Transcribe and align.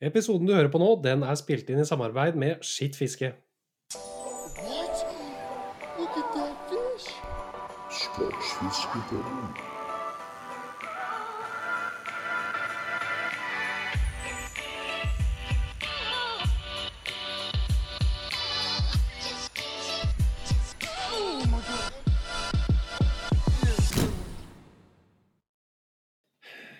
Episoden 0.00 0.46
du 0.46 0.52
hører 0.52 0.68
på 0.68 0.76
nå, 0.76 0.90
den 1.00 1.22
er 1.24 1.38
spilt 1.40 1.70
inn 1.72 1.80
i 1.80 1.84
samarbeid 1.88 2.34
med 2.36 2.60
Skitt 2.60 2.98
fiske. 3.00 3.30
What? 4.60 5.06
Look 5.96 6.18
at 6.20 6.28
that 6.36 6.56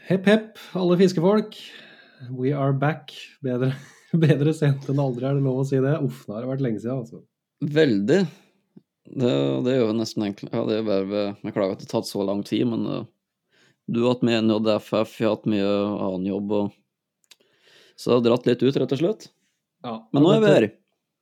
Hepp, 0.07 0.27
hepp, 0.27 0.59
alle 0.75 0.97
fiskefolk. 1.01 1.57
We 2.31 2.53
are 2.57 2.73
back. 2.77 3.13
Bedre, 3.45 3.73
bedre 4.27 4.55
sent 4.57 4.89
enn 4.91 5.03
aldri, 5.03 5.27
er 5.29 5.39
det 5.39 5.45
lov 5.45 5.63
å 5.63 5.69
si 5.69 5.81
det? 5.83 5.99
Uff, 6.05 6.25
nå 6.27 6.37
har 6.37 6.47
det 6.47 6.53
vært 6.55 6.65
lenge 6.67 6.83
siden, 6.83 7.05
altså. 7.05 7.23
Veldig. 7.77 8.23
Det, 9.07 9.35
det 9.65 9.73
er 9.73 9.79
jo 9.79 9.93
nesten 9.95 10.25
egentlig 10.27 10.49
Ja, 10.51 10.65
det 10.67 10.81
er 10.81 10.83
bare 10.83 11.21
Beklager 11.39 11.77
at 11.77 11.79
det 11.79 11.87
har 11.87 12.01
tatt 12.01 12.09
så 12.09 12.25
lang 12.27 12.41
tid, 12.45 12.65
men 12.67 12.83
uh, 12.91 13.05
du 13.87 14.01
har 14.03 14.17
hatt 14.17 14.25
mye 14.27 14.41
NJFF, 14.43 15.13
jeg 15.21 15.29
har 15.29 15.37
hatt 15.37 15.47
mye 15.47 15.69
annen 15.69 16.27
jobb, 16.27 16.57
og 16.57 16.75
så 17.97 18.11
det 18.11 18.17
har 18.17 18.25
dratt 18.27 18.49
litt 18.51 18.65
ut, 18.65 18.77
rett 18.77 18.93
og 18.93 19.01
slett. 19.01 19.29
Ja, 19.87 19.95
Men 20.13 20.27
nå 20.27 20.33
er 20.35 20.43
vi 20.43 20.51
her. 20.53 20.67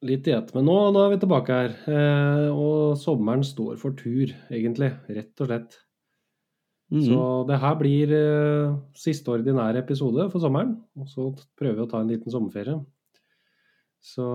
Litt 0.05 0.29
i 0.29 0.35
ett. 0.35 0.51
Men 0.57 0.67
nå, 0.69 0.75
nå 0.93 1.05
er 1.05 1.13
vi 1.15 1.21
tilbake 1.23 1.59
her. 1.61 1.75
Eh, 1.89 2.49
og 2.51 2.97
sommeren 3.01 3.45
står 3.47 3.77
for 3.81 3.95
tur, 3.97 4.33
egentlig. 4.53 4.91
Rett 5.09 5.45
og 5.45 5.49
slett. 5.49 5.79
Mhm. 6.95 7.05
Så 7.09 7.21
det 7.49 7.59
her 7.59 7.79
blir 7.81 8.13
uh, 8.15 8.75
siste 8.95 9.33
ordinære 9.33 9.83
episode 9.83 10.29
for 10.31 10.43
sommeren. 10.43 10.77
Og 11.01 11.09
så 11.11 11.31
prøver 11.59 11.81
vi 11.81 11.87
å 11.87 11.91
ta 11.91 12.03
en 12.03 12.13
liten 12.13 12.31
sommerferie. 12.31 12.79
Så 14.05 14.27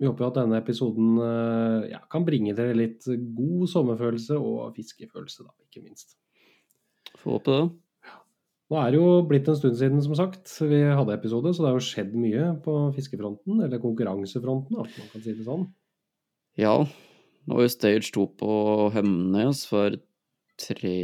vi 0.00 0.08
håper 0.08 0.24
jo 0.24 0.30
at 0.32 0.40
denne 0.40 0.58
episoden 0.58 1.12
uh, 1.20 1.84
ja, 1.86 2.00
kan 2.10 2.26
bringe 2.26 2.56
dere 2.58 2.74
litt 2.74 3.06
god 3.06 3.70
sommerfølelse 3.70 4.40
og 4.40 4.74
fiskefølelse, 4.74 5.46
da, 5.46 5.54
ikke 5.68 5.84
minst. 5.84 6.16
Får 7.20 7.38
håpe 7.38 7.54
det. 7.54 7.64
Nå 8.72 8.78
er 8.80 8.88
det 8.88 8.98
jo 8.98 9.08
blitt 9.28 9.50
en 9.52 9.58
stund 9.58 9.76
siden, 9.76 10.00
som 10.00 10.16
sagt, 10.16 10.48
vi 10.64 10.80
hadde 10.88 11.12
episode, 11.12 11.50
så 11.52 11.60
det 11.60 11.68
har 11.68 11.76
jo 11.76 11.84
skjedd 11.84 12.14
mye 12.16 12.46
på 12.64 12.76
fiskefronten, 12.96 13.60
eller 13.66 13.82
konkurransefronten, 13.82 14.78
at 14.80 14.94
man 14.96 15.10
kan 15.12 15.22
si 15.22 15.34
det 15.36 15.44
sånn. 15.44 15.66
Ja, 16.58 16.78
nå 16.80 17.58
var 17.58 17.66
jo 17.66 17.72
Stage 17.74 18.08
2 18.16 18.24
på 18.40 18.54
Hemnes 18.94 19.60
for 19.68 19.98
tre 20.62 20.94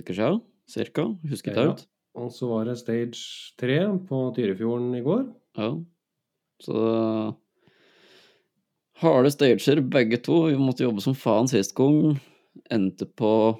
uker 0.00 0.16
siden, 0.16 0.40
cirka. 0.70 1.06
Husker 1.30 1.54
jeg 1.54 1.64
Ja. 1.66 1.72
ut. 1.72 1.86
Og 2.20 2.30
så 2.34 2.48
var 2.50 2.64
det 2.66 2.76
stage 2.78 3.20
3 3.60 3.76
på 4.08 4.34
Tyrifjorden 4.36 4.94
i 4.98 5.02
går. 5.04 5.24
Ja. 5.56 5.70
Så 6.60 7.36
harde 9.00 9.30
stager, 9.32 9.80
begge 9.80 10.18
to. 10.22 10.42
Vi 10.50 10.56
måtte 10.60 10.84
jobbe 10.84 11.00
som 11.00 11.14
faen 11.14 11.48
sist 11.48 11.74
gang. 11.78 12.18
Endte 12.70 13.06
på 13.06 13.58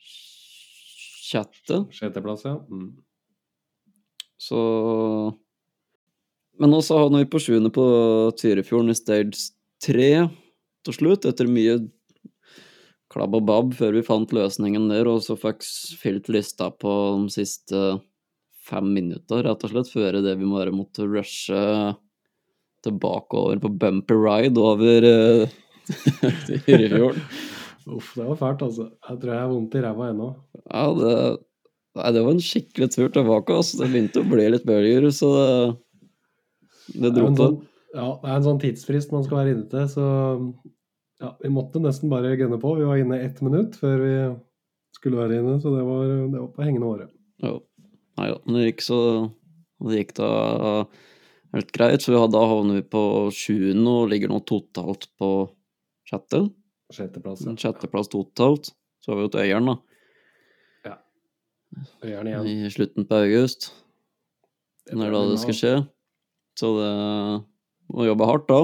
sjette. 0.00 1.84
Sjetteplass, 1.94 2.44
ja. 2.46 2.56
Mm. 2.70 2.94
Så 4.40 5.36
Men 6.60 6.74
også 6.76 6.98
havna 6.98 7.22
vi 7.22 7.28
på 7.32 7.40
sjuende 7.40 7.70
på 7.72 7.84
Tyrifjorden 8.36 8.90
i 8.92 8.96
stage 8.98 9.50
tre 9.80 10.28
til 10.84 10.92
slutt, 10.96 11.24
etter 11.24 11.48
mye 11.48 11.78
klabb 13.10 13.34
og 13.38 13.46
babb 13.48 13.74
før 13.78 13.96
vi 13.98 14.04
fant 14.06 14.32
løsningen 14.34 14.88
der, 14.92 15.08
og 15.10 15.24
så 15.24 15.36
fikk 15.38 15.64
fylt 16.00 16.30
lista 16.32 16.70
på 16.70 16.92
de 17.24 17.34
siste 17.34 17.82
fem 18.70 18.92
minutter, 18.94 19.42
rett 19.46 19.66
og 19.66 19.72
slett, 19.72 19.90
før 19.90 20.20
det 20.22 20.36
vi 20.38 20.48
bare 20.50 20.74
måtte 20.74 21.08
rushe 21.08 21.62
tilbake 22.84 23.36
over 23.36 23.60
på 23.60 23.72
bumpy 23.80 24.16
ride 24.16 24.60
over 24.60 25.06
uh, 25.10 25.56
Tyrifjorden. 26.66 27.24
Uff, 27.90 28.12
det 28.14 28.26
var 28.28 28.36
fælt, 28.38 28.62
altså. 28.62 28.90
Jeg 29.08 29.20
tror 29.20 29.32
jeg 29.32 29.40
har 29.40 29.50
vondt 29.50 29.74
i 29.74 29.80
ræva 29.82 30.10
ennå. 30.12 30.28
Ja, 30.60 30.84
det, 30.94 31.14
nei, 31.98 32.10
det 32.14 32.24
var 32.26 32.36
en 32.36 32.44
skikkelig 32.44 32.90
tur 32.94 33.08
tilbake. 33.14 33.56
Altså. 33.56 33.80
Det 33.80 33.88
begynte 33.90 34.22
å 34.22 34.28
bli 34.28 34.44
litt 34.52 34.66
bølger, 34.68 35.08
så 35.16 35.30
det, 36.92 37.08
det 37.08 37.14
dro 37.16 37.30
på. 37.32 37.38
sånn, 37.40 37.56
ja, 37.96 38.06
det 38.20 38.28
er 38.28 38.36
en 38.36 38.46
sånn 38.46 38.60
tidsfrist 38.62 39.14
man 39.16 39.26
skal 39.26 39.40
være 39.40 39.56
inne 39.56 39.66
til, 39.72 39.88
så 39.90 40.06
ja, 41.20 41.34
vi 41.40 41.50
måtte 41.52 41.82
nesten 41.82 42.10
bare 42.12 42.36
gønne 42.38 42.58
på. 42.60 42.74
Vi 42.78 42.88
var 42.88 43.00
inne 43.00 43.20
ett 43.20 43.42
minutt 43.44 43.76
før 43.80 44.00
vi 44.02 44.14
skulle 44.96 45.20
være 45.20 45.40
inne, 45.40 45.58
så 45.62 45.72
det 45.74 45.84
var, 45.86 46.06
det 46.08 46.38
var 46.38 46.48
på 46.56 46.64
hengende 46.66 46.88
håret. 46.88 47.12
Ja. 47.44 47.54
Nei 48.20 48.26
da, 48.32 48.40
men 48.44 48.58
det 48.58 48.66
gikk 48.66 48.82
så 48.84 48.98
Det 49.80 49.96
gikk 49.96 50.10
da 50.18 50.30
helt 51.54 51.70
greit, 51.72 52.02
så 52.04 52.26
da 52.28 52.42
havner 52.50 52.80
vi 52.80 52.84
på 52.84 53.02
sjuende 53.32 53.94
og 54.02 54.10
ligger 54.12 54.28
nå 54.28 54.42
totalt 54.44 55.06
på 55.16 55.30
sjette. 56.10 56.42
Sjetteplass. 56.92 57.46
ja. 57.46 57.54
Sjetteplass 57.56 58.10
totalt. 58.12 58.74
Så 59.00 59.12
har 59.12 59.20
vi 59.20 59.24
jo 59.24 59.32
til 59.32 59.46
Øyeren, 59.46 59.70
da, 59.70 60.96
Øyeren 62.04 62.28
igjen. 62.28 62.46
i 62.50 62.70
slutten 62.72 63.06
på 63.08 63.22
august. 63.22 63.70
Det 64.86 64.98
Når 64.98 65.14
da 65.14 65.22
det 65.30 65.40
skal 65.40 65.56
skje. 65.56 65.74
Så 66.58 66.70
det 66.76 66.92
må 67.94 68.06
jobbe 68.08 68.26
hardt 68.28 68.48
da. 68.50 68.60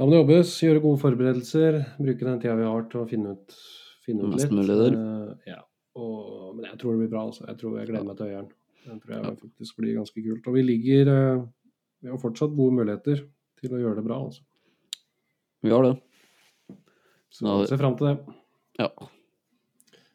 Da 0.00 0.06
må 0.08 0.14
det 0.14 0.20
jobbes, 0.22 0.50
gjøre 0.64 0.80
gode 0.80 0.96
forberedelser, 1.02 1.74
bruke 2.00 2.24
den 2.24 2.38
tida 2.40 2.54
vi 2.56 2.64
har 2.64 2.86
til 2.88 3.02
å 3.02 3.08
finne 3.08 3.34
ut, 3.36 3.56
finne 4.00 4.30
ut 4.30 4.38
litt. 4.40 4.94
Eh, 4.96 5.50
ja. 5.50 5.58
Og, 6.00 6.54
men 6.54 6.70
jeg 6.70 6.78
tror 6.80 6.94
det 6.94 7.02
blir 7.02 7.10
bra. 7.12 7.26
Altså. 7.28 7.44
Jeg 7.44 7.58
tror 7.60 7.74
jeg 7.76 7.90
gleder 7.90 8.06
meg 8.08 8.16
til 8.16 8.30
Øyeren. 8.30 8.46
Den 8.86 9.02
tror 9.02 9.12
jeg 9.12 9.26
Ja. 9.26 9.32
faktisk 9.42 9.76
blir 9.76 9.98
ganske 9.98 10.22
kult. 10.24 10.48
Og 10.48 10.56
vi 10.56 10.62
ligger 10.64 11.10
uh, 11.12 11.42
Vi 12.00 12.08
har 12.08 12.16
fortsatt 12.22 12.56
gode 12.56 12.78
muligheter 12.78 13.20
til 13.60 13.74
å 13.76 13.82
gjøre 13.82 14.00
det 14.00 14.06
bra. 14.06 14.22
Altså. 14.24 14.40
Vi 15.68 15.74
har 15.74 15.84
det. 15.84 15.92
Så 17.28 17.58
vi 17.60 17.68
se 17.68 17.80
fram 17.84 17.98
til 18.00 18.08
det. 18.08 18.38
Ja. 18.80 18.88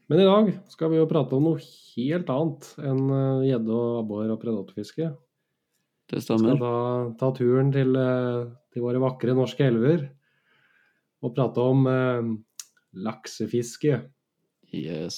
Men 0.09 0.23
i 0.23 0.25
dag 0.25 0.49
skal 0.73 0.89
vi 0.89 0.97
jo 0.97 1.05
prate 1.13 1.37
om 1.37 1.45
noe 1.45 1.61
helt 1.61 2.33
annet 2.33 2.71
enn 2.81 3.05
eh, 3.05 3.45
gjedde 3.51 3.77
og 3.77 4.01
abbor 4.01 4.33
og 4.33 4.41
predatorfiske. 4.41 5.13
Det 6.09 6.15
Vi 6.19 6.21
skal 6.21 6.37
stemmer. 6.39 6.57
ta, 6.61 6.73
ta 7.19 7.31
turen 7.37 7.71
til, 7.73 7.95
eh, 7.97 8.45
til 8.73 8.81
våre 8.85 8.99
vakre 9.01 9.33
norske 9.37 9.65
elver 9.65 10.03
og 11.25 11.33
prate 11.35 11.57
om 11.65 11.87
eh, 11.89 12.27
laksefiske. 13.07 13.97
Yes. 14.75 15.17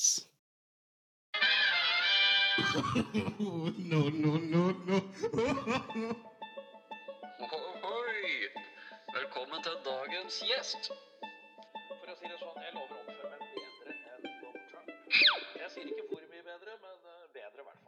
no, 3.89 3.99
no, 4.09 4.31
no, 4.53 4.63
no. 4.87 4.97
Oi! 7.87 8.31
Velkommen 9.13 9.59
til 9.67 9.75
dagens 9.85 10.39
gjest. 10.47 10.89
For 11.91 12.07
å 12.11 12.15
si 12.17 12.25
det 12.31 12.37
sånn, 12.41 12.57
jeg 12.63 12.71
lover 12.75 12.95
å 12.95 13.03
oppføre 13.03 13.27
meg 13.33 13.39
bedre 13.53 13.91
enn 14.15 14.23
Donald 14.41 14.65
Trump. 14.71 14.87
Jeg 15.61 15.69
sier 15.75 15.87
ikke 15.91 16.05
hvor 16.13 16.23
mye 16.31 16.43
bedre, 16.47 16.71
men 16.81 16.95
eh, 17.13 17.27
bedre 17.35 17.59
i 17.61 17.67
hvert 17.67 17.81
fall. 17.83 17.86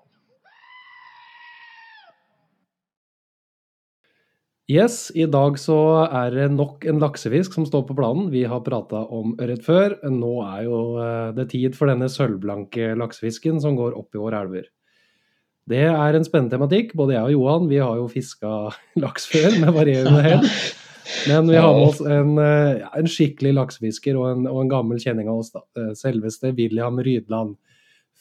Yes, 4.70 5.08
i 5.18 5.26
dag 5.26 5.56
så 5.58 5.76
er 6.06 6.36
det 6.36 6.44
nok 6.54 6.84
en 6.86 7.00
laksefisk 7.02 7.56
som 7.58 7.66
står 7.66 7.88
på 7.88 7.96
planen. 7.98 8.28
Vi 8.30 8.44
har 8.46 8.62
prata 8.62 9.02
om 9.10 9.32
ørret 9.42 9.64
før. 9.66 9.96
Nå 10.14 10.34
er 10.46 10.68
jo 10.68 10.82
eh, 11.02 11.30
det 11.34 11.48
tid 11.56 11.78
for 11.78 11.90
denne 11.90 12.06
sølvblanke 12.06 12.92
laksefisken 13.00 13.58
som 13.64 13.80
går 13.80 13.96
opp 13.98 14.14
i 14.14 14.22
våre 14.22 14.44
elver. 14.46 14.68
Det 15.70 15.88
er 15.90 16.18
en 16.18 16.26
spennende 16.26 16.54
tematikk. 16.54 16.94
Både 16.98 17.16
jeg 17.16 17.26
og 17.26 17.34
Johan 17.34 17.66
vi 17.72 17.80
har 17.82 17.98
jo 17.98 18.06
fiska 18.14 18.52
laks 19.04 19.26
før 19.32 19.58
med 19.58 19.74
varierende 19.74 20.22
hell. 20.28 20.46
Men 21.26 21.50
vi 21.50 21.58
har 21.58 21.74
med 21.74 21.88
oss 21.88 22.04
en, 22.06 22.36
eh, 22.44 22.86
en 23.02 23.10
skikkelig 23.10 23.56
laksefisker 23.58 24.20
og 24.22 24.28
en, 24.36 24.46
og 24.52 24.60
en 24.62 24.70
gammel 24.76 25.02
kjenning 25.02 25.32
av 25.34 25.42
oss. 25.42 25.50
da. 25.56 25.64
Eh, 25.82 25.96
Selveste 25.98 26.54
William 26.60 27.02
Rydland 27.02 27.58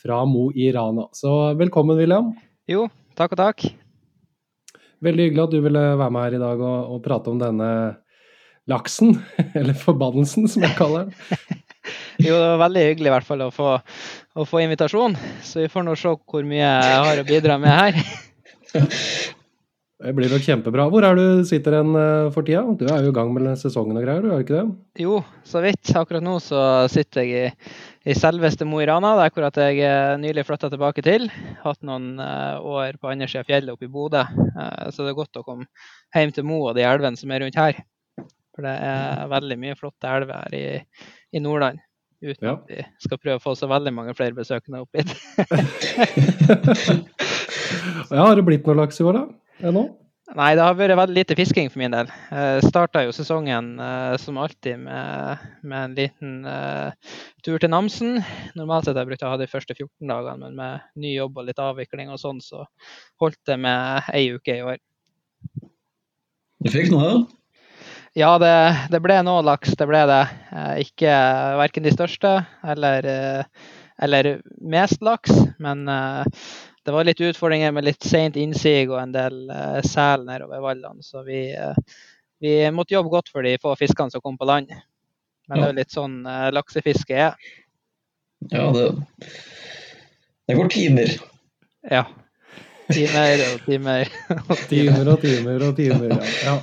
fra 0.01 0.23
Mo 0.25 0.47
i 0.57 0.73
Rana. 0.73 1.11
Så 1.13 1.35
velkommen, 1.61 2.01
William. 2.01 2.33
Jo, 2.73 2.87
takk 3.21 3.37
og 3.37 3.43
takk. 3.45 3.69
Veldig 5.05 5.29
hyggelig 5.29 5.45
at 5.45 5.55
du 5.55 5.63
ville 5.63 5.85
være 6.01 6.11
med 6.15 6.27
her 6.27 6.37
i 6.39 6.43
dag 6.43 6.61
og, 6.65 6.93
og 6.95 7.01
prate 7.05 7.31
om 7.33 7.41
denne 7.41 7.71
laksen, 8.69 9.17
eller 9.59 9.79
forbannelsen 9.79 10.49
som 10.51 10.67
jeg 10.67 10.79
kaller 10.79 11.09
den. 11.09 11.65
Jo, 12.19 12.35
det 12.35 12.49
var 12.51 12.59
veldig 12.67 12.81
hyggelig 12.83 13.09
i 13.09 13.13
hvert 13.15 13.25
fall 13.25 13.43
å 13.47 13.53
få, 13.55 13.69
å 13.79 14.45
få 14.45 14.61
invitasjon. 14.61 15.15
Så 15.47 15.63
vi 15.63 15.69
får 15.73 15.85
nå 15.87 15.95
se 15.97 16.11
hvor 16.19 16.45
mye 16.45 16.67
jeg 16.67 16.97
har 17.07 17.21
å 17.23 17.25
bidra 17.25 17.57
med 17.63 17.73
her. 17.73 18.01
Det 19.99 20.13
blir 20.15 20.31
nok 20.31 20.45
kjempebra. 20.47 20.85
Hvor 20.93 21.03
er 21.03 21.17
du 21.19 21.47
sitter 21.49 21.75
hen 21.81 21.97
eh, 21.99 22.29
for 22.31 22.47
tida? 22.47 22.61
Du 22.79 22.85
er 22.87 23.03
jo 23.03 23.11
i 23.11 23.15
gang 23.17 23.33
med 23.35 23.49
sesongen 23.59 23.99
og 23.99 24.05
greier, 24.05 24.23
du 24.23 24.31
er 24.31 24.45
ikke 24.45 24.61
det? 24.61 24.77
Jo, 25.03 25.17
så 25.43 25.63
vidt. 25.65 25.91
Akkurat 25.99 26.23
nå 26.23 26.37
så 26.43 26.61
sitter 26.93 27.27
jeg 27.27 27.49
i, 27.49 27.73
i 28.07 28.15
selveste 28.17 28.67
Mo 28.69 28.79
i 28.83 28.87
Rana, 28.89 29.15
der 29.19 29.33
hvor 29.35 29.49
jeg 29.49 29.81
eh, 29.83 30.15
nylig 30.23 30.45
flytta 30.47 30.71
tilbake 30.71 31.03
til. 31.05 31.27
Hatt 31.65 31.81
noen 31.87 32.19
eh, 32.23 32.59
år 32.63 32.99
på 33.01 33.11
andre 33.11 33.29
sida 33.29 33.43
av 33.43 33.51
fjellet 33.51 33.75
oppe 33.75 33.89
i 33.89 33.93
Bodø. 33.93 34.23
Eh, 34.23 34.89
så 34.95 35.03
det 35.05 35.13
er 35.13 35.19
godt 35.19 35.41
å 35.41 35.45
komme 35.47 35.67
hjem 36.15 36.33
til 36.37 36.47
Mo 36.49 36.61
og 36.69 36.77
de 36.79 36.87
elvene 36.87 37.19
som 37.19 37.33
er 37.35 37.45
rundt 37.45 37.59
her. 37.59 37.83
For 38.55 38.67
det 38.67 38.75
er 38.89 39.29
veldig 39.31 39.59
mye 39.63 39.77
flotte 39.79 40.11
elver 40.11 40.45
her 40.47 40.57
i, 40.59 40.65
i 41.35 41.43
Nordland. 41.43 41.83
Uten 42.19 42.49
Ja. 42.49 42.57
at 42.57 42.67
vi 42.67 42.83
skal 43.05 43.21
prøve 43.23 43.39
å 43.39 43.43
få 43.45 43.53
så 43.55 43.69
veldig 43.71 43.93
mange 43.95 44.15
flere 44.19 44.35
besøkende 44.35 44.83
opp 44.83 44.91
hit. 44.99 45.13
Ja, 48.09 48.25
har 48.25 48.39
det 48.39 48.45
blitt 48.47 48.67
noe 48.67 48.79
laks 48.79 49.01
i 49.01 49.05
år, 49.05 49.19
da? 49.19 49.69
Ennå? 49.69 49.83
Nei, 50.37 50.51
det 50.59 50.61
har 50.61 50.75
vært 50.77 50.93
veldig 50.99 51.17
lite 51.17 51.35
fisking 51.39 51.71
for 51.73 51.81
min 51.81 51.95
del. 51.95 52.11
Jeg 52.29 52.69
starta 52.69 53.01
jo 53.07 53.15
sesongen 53.17 53.71
eh, 53.81 54.17
som 54.21 54.37
alltid 54.37 54.77
med, 54.83 55.47
med 55.65 55.79
en 55.87 55.95
liten 55.97 56.35
uh, 56.45 57.15
tur 57.45 57.57
til 57.57 57.73
Namsen. 57.73 58.19
Normalt 58.59 58.85
sett 58.85 58.99
har 58.99 59.07
jeg 59.07 59.13
brukt 59.15 59.25
å 59.25 59.31
ha 59.33 59.39
de 59.41 59.49
første 59.49 59.73
14 59.73 60.11
dagene, 60.11 60.43
men 60.43 60.59
med 60.59 60.85
ny 61.01 61.15
jobb 61.15 61.41
og 61.41 61.49
litt 61.49 61.63
avvikling 61.65 62.13
og 62.13 62.21
sånn, 62.21 62.43
så 62.45 62.67
holdt 63.25 63.41
det 63.49 63.57
med 63.63 64.11
ei 64.13 64.27
uke 64.37 64.59
i 64.59 64.67
år. 64.69 64.77
Du 66.61 66.71
fikk 66.77 66.93
noe? 66.93 67.25
Ja, 68.19 68.35
det, 68.43 68.53
det 68.93 69.01
ble 69.01 69.17
noe 69.25 69.47
laks, 69.47 69.73
det 69.81 69.89
ble 69.89 70.05
det. 70.13 70.23
Eh, 70.53 70.75
ikke 70.85 71.15
verken 71.63 71.89
de 71.89 71.95
største 71.97 72.35
eller, 72.69 73.09
eller 73.97 74.35
mest 74.61 75.01
laks, 75.01 75.33
men 75.57 75.89
det 76.85 76.95
var 76.95 77.07
litt 77.07 77.21
utfordringer 77.21 77.73
med 77.75 77.87
litt 77.89 78.05
seint 78.07 78.37
innsig 78.41 78.91
og 78.91 79.01
en 79.01 79.15
del 79.15 79.49
eh, 79.53 79.81
sel 79.87 80.25
nedover 80.29 80.63
vallene, 80.65 81.03
så 81.05 81.25
vi, 81.27 81.49
eh, 81.53 81.81
vi 82.41 82.55
måtte 82.75 82.95
jobbe 82.95 83.13
godt 83.13 83.33
for 83.33 83.47
de 83.47 83.57
få 83.63 83.75
fiskene 83.79 84.15
som 84.15 84.25
kom 84.25 84.39
på 84.39 84.49
land. 84.49 84.73
Men 85.49 85.59
det 85.59 85.65
er 85.65 85.73
jo 85.73 85.79
litt 85.81 85.97
sånn 85.97 86.17
eh, 86.29 86.49
laksefiske 86.55 87.19
er. 87.29 87.37
Ja, 88.53 88.69
det 88.73 88.93
Det 90.49 90.57
går 90.57 90.69
timer. 90.73 91.13
Ja. 91.91 92.07
Timer 92.89 93.43
og 93.45 93.65
timer. 93.67 94.11
Timer 94.71 95.13
og 95.13 95.21
timer 95.21 95.65
og 95.67 95.77
timer, 95.77 96.15
ja. 96.15 96.29
ja. 96.47 96.57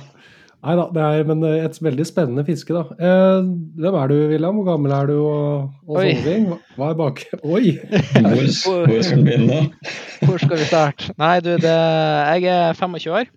Nei 0.66 0.74
da, 0.74 0.84
det 0.90 1.02
er 1.06 1.26
men 1.28 1.44
eh, 1.46 1.60
et 1.62 1.76
veldig 1.84 2.04
spennende 2.08 2.42
fiske, 2.46 2.74
da. 2.74 2.82
Eh, 2.98 3.48
hvem 3.78 3.96
er 4.00 4.10
du, 4.10 4.14
William? 4.32 4.56
Hvor 4.58 4.66
gammel 4.72 4.94
er 4.96 5.10
du? 5.12 5.16
Og, 5.22 5.68
og 5.86 6.00
Oi. 6.00 6.08
sånne 6.08 6.24
ting? 6.26 6.46
Hva- 6.50 6.60
Hva 6.80 6.88
er 6.90 6.96
bak... 6.98 7.20
Oi! 7.54 7.74
Hvor, 7.86 8.86
hvor 8.90 9.02
skal 9.06 9.20
vi 9.20 9.26
begynne? 9.28 9.60
Hvor 10.26 10.40
skal 10.42 10.58
vi 10.58 10.66
starte? 10.66 11.12
Nei, 11.22 11.34
du, 11.44 11.52
det, 11.62 11.74
jeg 12.42 12.48
er 12.50 12.74
25 12.80 13.14
år. 13.20 13.30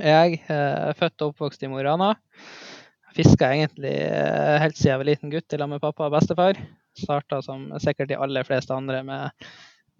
Jeg 0.00 0.40
er 0.50 0.96
født 0.98 1.22
og 1.22 1.34
oppvokst 1.34 1.62
i 1.62 1.68
Mo 1.70 1.78
i 1.78 1.84
Rana. 1.86 2.14
Fiska 3.14 3.52
egentlig 3.54 3.92
eh, 4.08 4.56
helt 4.62 4.74
siden 4.80 4.90
jeg 4.94 5.02
var 5.02 5.08
liten 5.12 5.30
gutt 5.34 5.52
sammen 5.54 5.76
med 5.76 5.84
pappa 5.84 6.08
og 6.08 6.16
bestefar. 6.16 6.58
Starta 6.98 7.38
som 7.44 7.68
sikkert 7.82 8.10
de 8.10 8.18
aller 8.18 8.46
fleste 8.48 8.74
andre 8.74 9.04
med, 9.06 9.46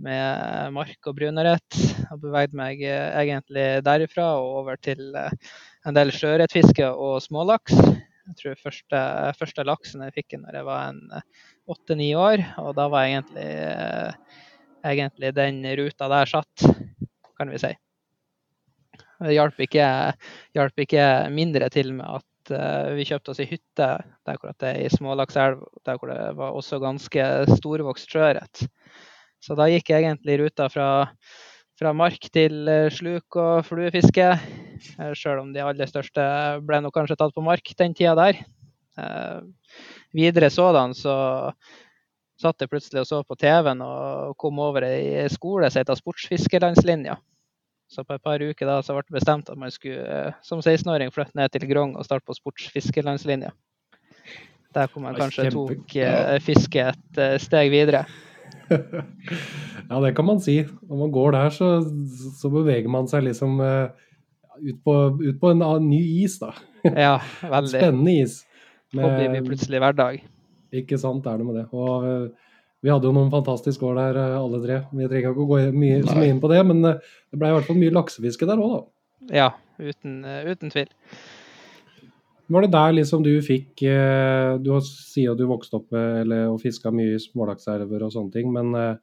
med 0.03 0.73
mark 0.75 0.99
og 1.11 1.15
brunørret. 1.21 1.79
Og 2.09 2.25
beveget 2.25 2.57
meg 2.59 2.83
eh, 2.83 3.13
egentlig 3.23 3.69
derifra 3.87 4.33
og 4.41 4.65
over 4.65 4.81
til 4.83 5.13
eh, 5.21 5.37
en 5.85 5.97
del 5.97 6.13
sjøørretfiske 6.15 6.89
og 6.89 7.21
smålaks. 7.25 7.77
Jeg 8.25 8.37
tror 8.39 8.61
første, 8.63 9.01
første 9.39 9.65
laksen 9.69 10.05
jeg 10.07 10.17
fikk 10.17 10.39
når 10.41 10.59
jeg 10.59 10.67
var 10.69 10.93
en 10.93 11.03
åtte-ni 11.71 12.11
år, 12.17 12.41
og 12.63 12.73
da 12.79 12.89
var 12.93 13.09
egentlig 13.09 13.45
eh, 13.45 14.39
egentlig 14.85 15.33
den 15.37 15.65
ruta 15.81 16.09
der 16.13 16.31
satt, 16.31 16.65
kan 17.39 17.53
vi 17.53 17.61
si. 17.61 17.73
Det 19.25 19.35
hjalp 19.37 19.61
ikke, 19.63 19.87
hjalp 20.57 20.85
ikke 20.85 21.05
mindre 21.33 21.69
til 21.73 21.93
med 21.97 22.19
at 22.21 22.53
eh, 22.53 22.93
vi 22.97 23.07
kjøpte 23.09 23.33
oss 23.33 23.41
ei 23.45 23.49
hytte 23.49 23.89
der 24.27 24.41
hvor 24.41 24.53
det 24.61 24.71
er 24.71 24.81
i 24.85 24.93
Smålakselv, 24.93 25.63
der 25.87 26.01
hvor 26.01 26.13
det 26.13 26.21
var 26.41 26.57
også 26.57 26.81
ganske 26.83 27.29
storvokst 27.57 28.11
sjøørret. 28.11 28.67
Så 29.45 29.57
da 29.57 29.69
gikk 29.69 29.93
egentlig 29.93 30.41
ruta 30.41 30.71
fra, 30.73 30.89
fra 31.79 31.93
mark 31.97 32.29
til 32.35 32.69
eh, 32.71 32.91
sluk 32.95 33.39
og 33.41 33.65
fluefiske, 33.67 34.29
selv 34.85 35.19
sjøl 35.19 35.43
om 35.43 35.55
de 35.55 35.63
aller 35.65 35.91
største 35.91 36.25
ble 36.67 36.83
nok 36.85 36.95
kanskje 36.95 37.19
tatt 37.19 37.35
på 37.35 37.45
mark 37.45 37.75
den 37.79 37.97
tida 37.97 38.15
der. 38.19 38.43
Eh, 38.99 39.41
videre 40.15 40.51
sådan 40.55 40.95
så 40.95 41.17
satt 42.41 42.63
jeg 42.63 42.71
plutselig 42.71 43.03
og 43.05 43.09
så 43.09 43.21
på 43.27 43.37
TV-en 43.39 43.83
og 43.85 44.35
kom 44.41 44.59
over 44.63 44.87
ei 44.87 45.29
skole 45.33 45.71
som 45.71 45.83
heter 45.83 45.99
Sportsfiskerlandslinja. 45.99 47.19
Så 47.91 48.05
på 48.05 48.17
et 48.17 48.25
par 48.25 48.43
uker 48.43 48.67
da 48.67 48.81
så 48.83 48.97
ble 48.97 49.05
det 49.07 49.19
bestemt 49.19 49.51
at 49.53 49.61
man 49.61 49.73
skulle 49.75 50.03
eh, 50.03 50.37
som 50.43 50.63
16-åring 50.63 51.13
flytte 51.15 51.39
ned 51.39 51.53
til 51.55 51.69
Grong 51.71 51.95
og 51.99 52.07
starte 52.07 52.27
på 52.27 52.37
Sportsfiskerlandslinja. 52.37 53.53
Der 54.75 54.91
hvor 54.91 55.05
man 55.05 55.15
kanskje 55.15 55.51
tok 55.55 55.97
eh, 56.03 56.39
fiske 56.43 56.89
et 56.91 57.21
eh, 57.21 57.37
steg 57.43 57.71
videre. 57.75 58.05
Ja, 59.91 60.01
det 60.01 60.15
kan 60.17 60.25
man 60.27 60.41
si. 60.41 60.63
Når 60.89 61.01
man 61.03 61.13
går 61.13 61.35
der, 61.37 61.51
så, 61.53 61.69
så 62.39 62.51
beveger 62.53 62.89
man 62.93 63.09
seg 63.11 63.27
liksom 63.27 63.59
uh, 63.61 63.91
ut, 64.61 64.79
på, 64.87 64.95
ut 65.21 65.41
på 65.43 65.51
en 65.53 65.65
annen- 65.65 65.91
ny 65.93 66.01
is, 66.25 66.39
da. 66.43 66.55
Ja, 67.07 67.19
veldig. 67.43 67.75
Spennende 67.77 68.15
is. 68.23 68.39
Hobby 68.95 69.29
blir 69.33 69.45
plutselig 69.49 69.81
hverdag. 69.83 70.23
Ikke 70.75 70.99
sant, 71.01 71.27
er 71.31 71.39
det 71.41 71.47
med 71.49 71.59
det. 71.61 71.67
Og 71.77 72.09
uh, 72.09 72.57
vi 72.85 72.93
hadde 72.93 73.09
jo 73.09 73.15
noen 73.17 73.33
fantastiske 73.33 73.85
år 73.89 73.97
der, 73.97 74.19
eh, 74.21 74.35
alle 74.37 74.59
tre. 74.61 74.81
Vi 74.93 75.07
trenger 75.09 75.31
ikke 75.33 75.45
å 75.45 75.49
gå 75.49 75.61
mye, 75.73 76.03
så 76.05 76.19
mye 76.19 76.33
inn 76.35 76.41
på 76.43 76.51
det, 76.53 76.59
men 76.69 76.83
det 76.85 77.39
ble 77.41 77.49
i 77.49 77.55
hvert 77.57 77.69
fall 77.71 77.79
mye 77.81 77.95
laksefiske 77.97 78.49
der 78.51 78.61
òg, 78.61 78.75
da. 78.75 78.83
Ja, 79.33 79.47
uten, 79.81 80.19
uten 80.45 80.73
tvil. 80.75 80.91
Var 82.47 82.65
det 82.65 82.75
der 82.75 82.93
liksom 82.99 83.23
du 83.25 83.33
fikk 83.45 83.83
eh, 83.89 84.57
Du 84.61 84.75
sier 84.85 85.33
at 85.33 85.41
du 85.41 85.47
vokste 85.49 85.79
opp 85.81 85.95
eller, 85.97 86.51
og 86.53 86.61
fiska 86.63 86.93
mye 86.93 87.17
i 87.17 87.23
smålakselver 87.23 88.05
og 88.05 88.13
sånne 88.13 88.35
ting, 88.35 88.51
men 88.53 88.75
eh, 88.79 88.97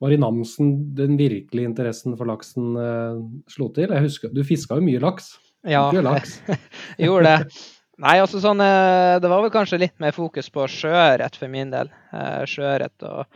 var 0.00 0.14
i 0.14 0.20
Namsen 0.20 0.70
den 0.96 1.18
virkelige 1.20 1.68
interessen 1.68 2.16
for 2.16 2.30
laksen 2.30 2.72
eh, 2.80 3.18
slo 3.52 3.68
til? 3.76 3.92
Jeg 3.92 4.06
husker, 4.06 4.32
Du 4.32 4.40
fiska 4.46 4.78
jo 4.78 4.86
mye 4.86 5.02
laks. 5.02 5.34
Ja, 5.68 5.90
laks. 5.92 6.38
gjorde 7.04 7.34
det. 7.34 7.58
Nei, 8.00 8.14
altså 8.22 8.40
sånn 8.40 8.62
Det 8.64 9.28
var 9.28 9.42
vel 9.44 9.52
kanskje 9.52 9.82
litt 9.82 9.98
mer 10.00 10.14
fokus 10.16 10.48
på 10.48 10.64
sjøørret 10.72 11.36
for 11.36 11.52
min 11.52 11.68
del. 11.68 11.90
Sjøørret 12.48 13.04
og 13.04 13.26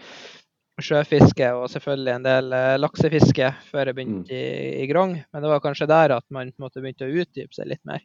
sjøfiske, 0.81 1.51
og 1.53 1.69
selvfølgelig 1.69 2.15
en 2.15 2.25
del 2.25 2.49
laksefiske 2.81 3.51
før 3.69 3.91
jeg 3.91 3.99
begynte 3.99 4.33
i, 4.33 4.81
i 4.81 4.89
Grong. 4.89 5.19
Men 5.21 5.45
det 5.45 5.53
var 5.53 5.61
kanskje 5.61 5.91
der 5.93 6.17
at 6.17 6.25
man 6.33 6.49
på 6.49 6.57
en 6.57 6.65
måte 6.65 6.81
begynte 6.81 7.05
å 7.05 7.13
utdype 7.13 7.53
seg 7.53 7.69
litt 7.75 7.85
mer, 7.85 8.01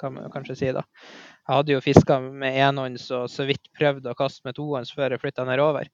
kan 0.00 0.16
man 0.16 0.32
kanskje 0.32 0.56
si 0.58 0.72
da. 0.76 0.84
Jeg 1.46 1.56
hadde 1.56 1.74
jo 1.74 1.84
fiska 1.84 2.18
med 2.24 2.58
enhånds 2.66 3.08
og 3.16 3.28
så 3.32 3.46
vidt 3.48 3.70
prøvd 3.76 4.10
å 4.10 4.16
kaste 4.18 4.46
med 4.48 4.56
tohånds 4.58 4.92
før 4.96 5.14
jeg 5.14 5.22
flytta 5.22 5.46
nedover. 5.48 5.90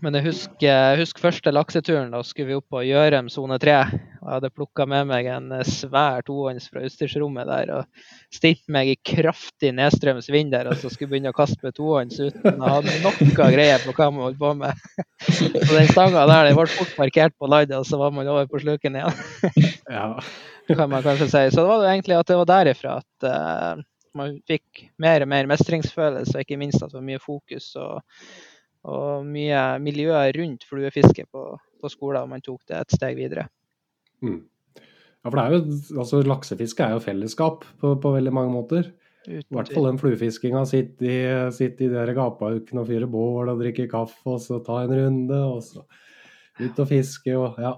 Men 0.00 0.16
jeg 0.16 0.24
husker, 0.30 0.96
husker 1.00 1.24
første 1.26 1.52
lakseturen. 1.52 2.12
Da 2.14 2.22
skulle 2.24 2.48
vi 2.48 2.56
opp 2.56 2.70
på 2.72 2.80
Gjørem 2.86 3.28
sone 3.32 3.58
3. 3.60 3.74
Og 4.20 4.24
jeg 4.24 4.32
hadde 4.32 4.50
plukka 4.54 4.86
med 4.88 5.08
meg 5.10 5.28
en 5.28 5.50
svær 5.68 6.24
tohånds 6.24 6.70
fra 6.72 6.84
utstyrsrommet 6.86 7.48
der 7.48 7.72
og 7.74 8.06
stilt 8.32 8.64
meg 8.72 8.92
i 8.92 8.96
kraftig 8.96 9.72
nedstrøms 9.76 10.30
vind 10.32 10.54
der 10.54 10.70
og 10.70 10.78
så 10.80 10.90
skulle 10.92 11.12
begynne 11.12 11.32
å 11.32 11.36
kaste 11.36 11.60
med 11.64 11.76
tohånds 11.76 12.20
uten 12.20 12.60
å 12.60 12.72
ha 12.76 12.80
noe 12.84 13.50
greie 13.52 13.76
på 13.84 13.94
hva 13.96 14.08
man 14.12 14.26
holdt 14.28 14.40
på 14.40 14.52
med. 14.60 14.84
Så 15.28 15.50
den 15.52 15.90
stanga 15.92 16.24
der 16.28 16.48
den 16.48 16.56
ble 16.58 16.68
fort 16.72 16.96
markert 17.00 17.36
på 17.36 17.48
land, 17.50 17.72
og 17.76 17.88
så 17.88 18.00
var 18.00 18.12
man 18.16 18.28
over 18.28 18.48
på 18.48 18.62
sluken 18.64 18.96
igjen, 19.00 19.24
Ja. 19.90 20.06
kan 20.70 20.90
man 20.92 21.02
kanskje 21.04 21.28
si. 21.28 21.44
Så 21.50 21.60
det 21.60 21.68
var 21.68 21.82
jo 21.82 21.90
egentlig 21.90 22.16
at 22.20 22.28
det 22.30 22.38
var 22.40 22.48
derifra 22.48 23.00
at 23.00 23.26
uh, 23.26 23.82
man 24.16 24.36
fikk 24.48 24.86
mer 25.02 25.24
og 25.24 25.30
mer 25.32 25.48
mestringsfølelse, 25.50 26.36
og 26.36 26.44
ikke 26.44 26.60
minst 26.60 26.82
at 26.82 26.92
det 26.92 26.98
var 27.00 27.08
mye 27.08 27.22
fokus 27.22 27.72
og, 27.80 28.00
og 28.88 29.26
mye 29.28 29.64
miljøer 29.82 30.32
rundt 30.38 30.64
fluefiske 30.68 31.26
på, 31.28 31.44
på 31.80 31.92
skolen, 31.92 32.22
og 32.24 32.32
man 32.32 32.44
tok 32.44 32.62
det 32.70 32.78
et 32.78 32.96
steg 32.96 33.18
videre. 33.18 33.48
Mm. 34.24 34.40
ja, 34.76 35.28
for 35.28 35.36
det 35.36 35.44
er 35.44 35.54
jo, 35.56 35.78
altså 36.02 36.22
Laksefiske 36.24 36.84
er 36.84 36.96
jo 36.96 37.04
fellesskap 37.04 37.64
på, 37.80 37.94
på 38.00 38.14
veldig 38.16 38.34
mange 38.36 38.54
måter. 38.54 38.90
I 39.28 39.42
hvert 39.52 39.68
fall 39.68 39.84
den 39.84 39.98
fluefiskinga. 40.00 40.62
Sitte 40.68 41.04
i, 41.04 41.18
sitte 41.52 41.84
i 41.84 41.90
de 41.92 42.14
gapaukene 42.16 42.82
og 42.82 42.88
fyre 42.88 43.08
bål 43.10 43.52
og 43.52 43.60
drikke 43.60 43.88
kaffe, 43.90 44.22
og 44.32 44.40
så 44.40 44.62
ta 44.64 44.80
en 44.84 44.94
runde, 44.96 45.40
og 45.44 45.60
så 45.64 45.84
ut 46.60 46.80
og 46.80 46.88
fiske 46.88 47.36
og 47.36 47.60
ja. 47.60 47.74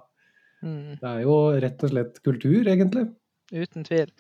Mm. 0.63 0.99
Det 1.01 1.09
er 1.09 1.25
jo 1.25 1.37
rett 1.65 1.83
og 1.83 1.91
slett 1.91 2.23
kultur, 2.23 2.63
egentlig. 2.63 3.09
Uten 3.53 3.85
tvil. 3.85 4.13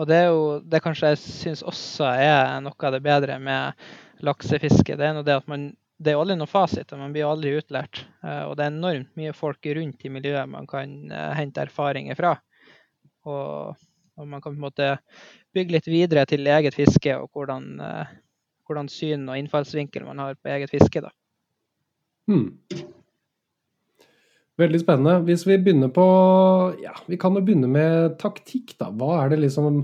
Og 0.00 0.08
det 0.10 0.16
er 0.16 0.30
jo 0.32 0.44
det 0.66 0.80
kanskje 0.82 1.12
jeg 1.12 1.20
syns 1.22 1.62
også 1.62 2.08
er 2.08 2.56
noe 2.64 2.88
av 2.88 2.96
det 2.96 3.02
bedre 3.04 3.36
med 3.42 3.84
laksefiske. 4.24 4.96
Det 4.96 5.06
er 5.06 5.14
nå 5.14 5.22
det 5.26 5.36
at 5.36 5.46
man 5.50 5.70
det 6.00 6.14
er 6.14 6.20
aldri 6.20 6.36
noen 6.38 6.48
fasit, 6.48 6.92
man 6.96 7.12
blir 7.12 7.28
aldri 7.28 7.52
utlært. 7.58 8.06
Eh, 8.24 8.44
Og 8.48 8.56
det 8.56 8.64
er 8.64 8.72
enormt 8.72 9.12
mye 9.20 9.34
folk 9.36 9.66
rundt 9.76 10.06
i 10.06 10.12
miljøet 10.12 10.48
man 10.48 10.68
kan 10.70 10.94
eh, 11.12 11.32
hente 11.36 11.60
erfaringer 11.60 12.16
fra. 12.16 12.34
Og, 13.28 13.76
og 14.16 14.28
man 14.28 14.40
kan 14.40 14.54
på 14.54 14.56
en 14.56 14.64
måte 14.64 14.88
bygge 15.52 15.76
litt 15.76 15.90
videre 15.90 16.24
til 16.30 16.46
eget 16.48 16.76
fiske, 16.78 17.18
og 17.20 17.28
hvordan, 17.36 17.68
eh, 17.84 18.14
hvordan 18.68 18.88
syn 18.88 19.28
og 19.28 19.36
innfallsvinkel 19.42 20.06
man 20.08 20.24
har 20.24 20.40
på 20.40 20.52
eget 20.54 20.72
fiske. 20.72 21.04
da. 21.04 21.12
Hmm. 22.30 22.56
Veldig 24.60 24.80
spennende. 24.80 25.20
Hvis 25.28 25.46
vi 25.48 25.56
begynner 25.60 25.92
på 25.92 26.06
Ja, 26.82 26.94
vi 27.08 27.16
kan 27.20 27.36
jo 27.36 27.44
begynne 27.44 27.68
med 27.68 28.16
taktikk, 28.20 28.76
da. 28.80 28.88
Hva 28.88 29.24
er 29.24 29.34
det 29.34 29.44
liksom 29.44 29.82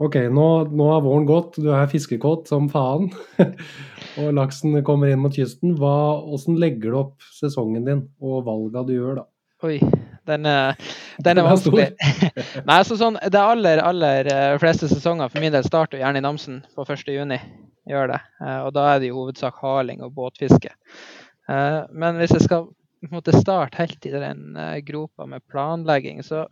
Ok, 0.00 0.16
nå, 0.32 0.46
nå 0.72 0.86
har 0.94 1.02
våren 1.04 1.26
gått, 1.28 1.58
du 1.60 1.68
er 1.76 1.90
fiskekåt 1.90 2.48
som 2.48 2.70
faen, 2.72 3.10
og 4.20 4.30
laksen 4.32 4.78
kommer 4.86 5.10
inn 5.12 5.20
mot 5.20 5.34
kysten. 5.36 5.74
Hva, 5.76 5.92
hvordan 6.24 6.56
legger 6.62 6.94
du 6.94 7.00
opp 7.02 7.26
sesongen 7.36 7.84
din 7.84 8.00
og 8.24 8.46
valga 8.46 8.84
du 8.88 8.94
gjør, 8.96 9.20
da? 9.20 9.26
Oi, 9.68 9.76
den 10.30 10.48
er, 10.54 10.80
den 11.20 11.36
er 11.36 11.42
er 11.42 11.48
vanskelig. 11.50 11.88
Nei, 12.68 12.78
altså 12.78 12.96
sånn, 12.96 13.20
Det 13.28 13.42
aller 13.44 13.82
aller 13.84 14.32
eh, 14.32 14.56
fleste 14.62 14.88
sesonger 14.88 15.28
for 15.28 15.44
min 15.44 15.52
del 15.52 15.68
starter 15.68 16.00
gjerne 16.00 16.22
i 16.22 16.24
Namsen 16.24 16.62
på 16.72 16.88
1.6. 16.88 17.36
Gjør 17.90 18.12
det. 18.14 18.20
Eh, 18.40 18.58
Og 18.64 18.72
da 18.76 18.86
er 18.94 19.02
det 19.02 19.10
i 19.10 19.14
hovedsak 19.14 19.60
haling 19.60 20.00
og 20.06 20.14
båtfiske. 20.16 20.72
Eh, 21.50 21.80
Men 21.92 22.16
hvis 22.22 22.32
jeg 22.38 22.48
skal 22.48 22.70
måtte 23.12 23.36
starte 23.36 23.80
helt 23.80 24.08
i 24.08 24.16
den 24.16 24.56
eh, 24.56 24.78
gropa 24.84 25.28
med 25.28 25.44
planlegging, 25.52 26.24
så, 26.24 26.46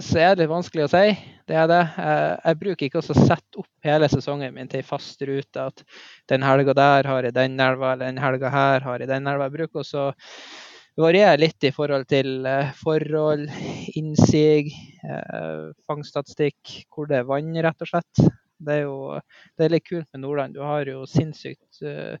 så 0.00 0.18
er 0.20 0.34
det 0.34 0.44
litt 0.44 0.52
vanskelig 0.52 0.86
å 0.86 0.90
si. 0.92 1.04
Det 1.48 1.56
er 1.58 1.68
det. 1.70 1.82
Jeg 1.98 2.58
bruker 2.60 2.86
ikke 2.86 3.00
å 3.02 3.06
sette 3.06 3.60
opp 3.60 3.68
hele 3.84 4.08
sesongen 4.10 4.54
min 4.54 4.68
til 4.70 4.80
ei 4.80 4.86
fast 4.86 5.22
rute. 5.26 5.66
At 5.66 5.82
den 6.30 6.44
helga 6.46 6.74
der 6.76 7.08
har 7.10 7.26
jeg 7.26 7.36
den 7.36 7.60
elva, 7.60 7.94
eller 7.94 8.10
den 8.10 8.20
helga 8.22 8.52
her 8.54 8.86
har 8.86 9.02
jeg 9.02 9.10
den 9.10 9.28
elva. 9.30 9.48
Jeg 9.48 9.56
bruker 9.58 9.82
også 9.82 10.08
å 10.98 11.04
variere 11.04 11.38
litt 11.40 11.64
i 11.64 11.72
forhold 11.74 12.08
til 12.10 12.46
eh, 12.48 12.72
forhold, 12.80 13.46
innsig, 13.98 14.72
eh, 15.06 15.70
fangststatistikk, 15.88 16.76
hvor 16.92 17.10
det 17.10 17.20
er 17.20 17.28
vann, 17.28 17.52
rett 17.64 17.84
og 17.84 17.92
slett. 17.92 18.22
Det 18.60 18.80
er 18.80 18.84
jo 18.84 18.96
det 19.56 19.66
er 19.66 19.74
litt 19.76 19.86
kult 19.86 20.08
med 20.12 20.24
Nordland. 20.24 20.56
Du 20.56 20.64
har 20.64 20.88
jo 20.88 21.06
sinnssykt 21.08 21.82
eh, 21.86 22.16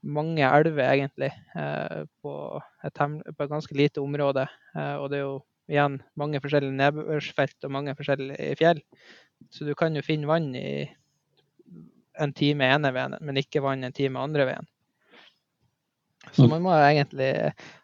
mange 0.00 0.46
elver, 0.46 0.86
egentlig, 0.94 1.28
på 2.24 2.34
et, 2.88 3.00
på 3.04 3.44
et 3.44 3.50
ganske 3.50 3.74
lite 3.76 4.00
område. 4.00 4.46
Og 4.72 5.10
det 5.12 5.18
er 5.18 5.26
jo 5.26 5.34
igjen 5.70 6.00
mange 6.18 6.40
forskjellige 6.42 6.76
nedbørsfelt 6.76 7.66
og 7.66 7.74
mange 7.74 7.94
forskjellige 7.98 8.56
fjell. 8.60 8.82
Så 9.54 9.66
du 9.66 9.72
kan 9.78 9.96
jo 9.96 10.04
finne 10.04 10.28
vann 10.30 10.50
i 10.58 10.84
en 12.20 12.34
time 12.36 12.68
ene 12.68 12.92
veien, 12.92 13.16
men 13.24 13.40
ikke 13.40 13.62
vann 13.64 13.86
en 13.86 13.96
time 13.96 14.20
andre 14.20 14.48
veien. 14.50 14.68
Så 16.36 16.46
man 16.50 16.62
må 16.62 16.74
egentlig 16.76 17.30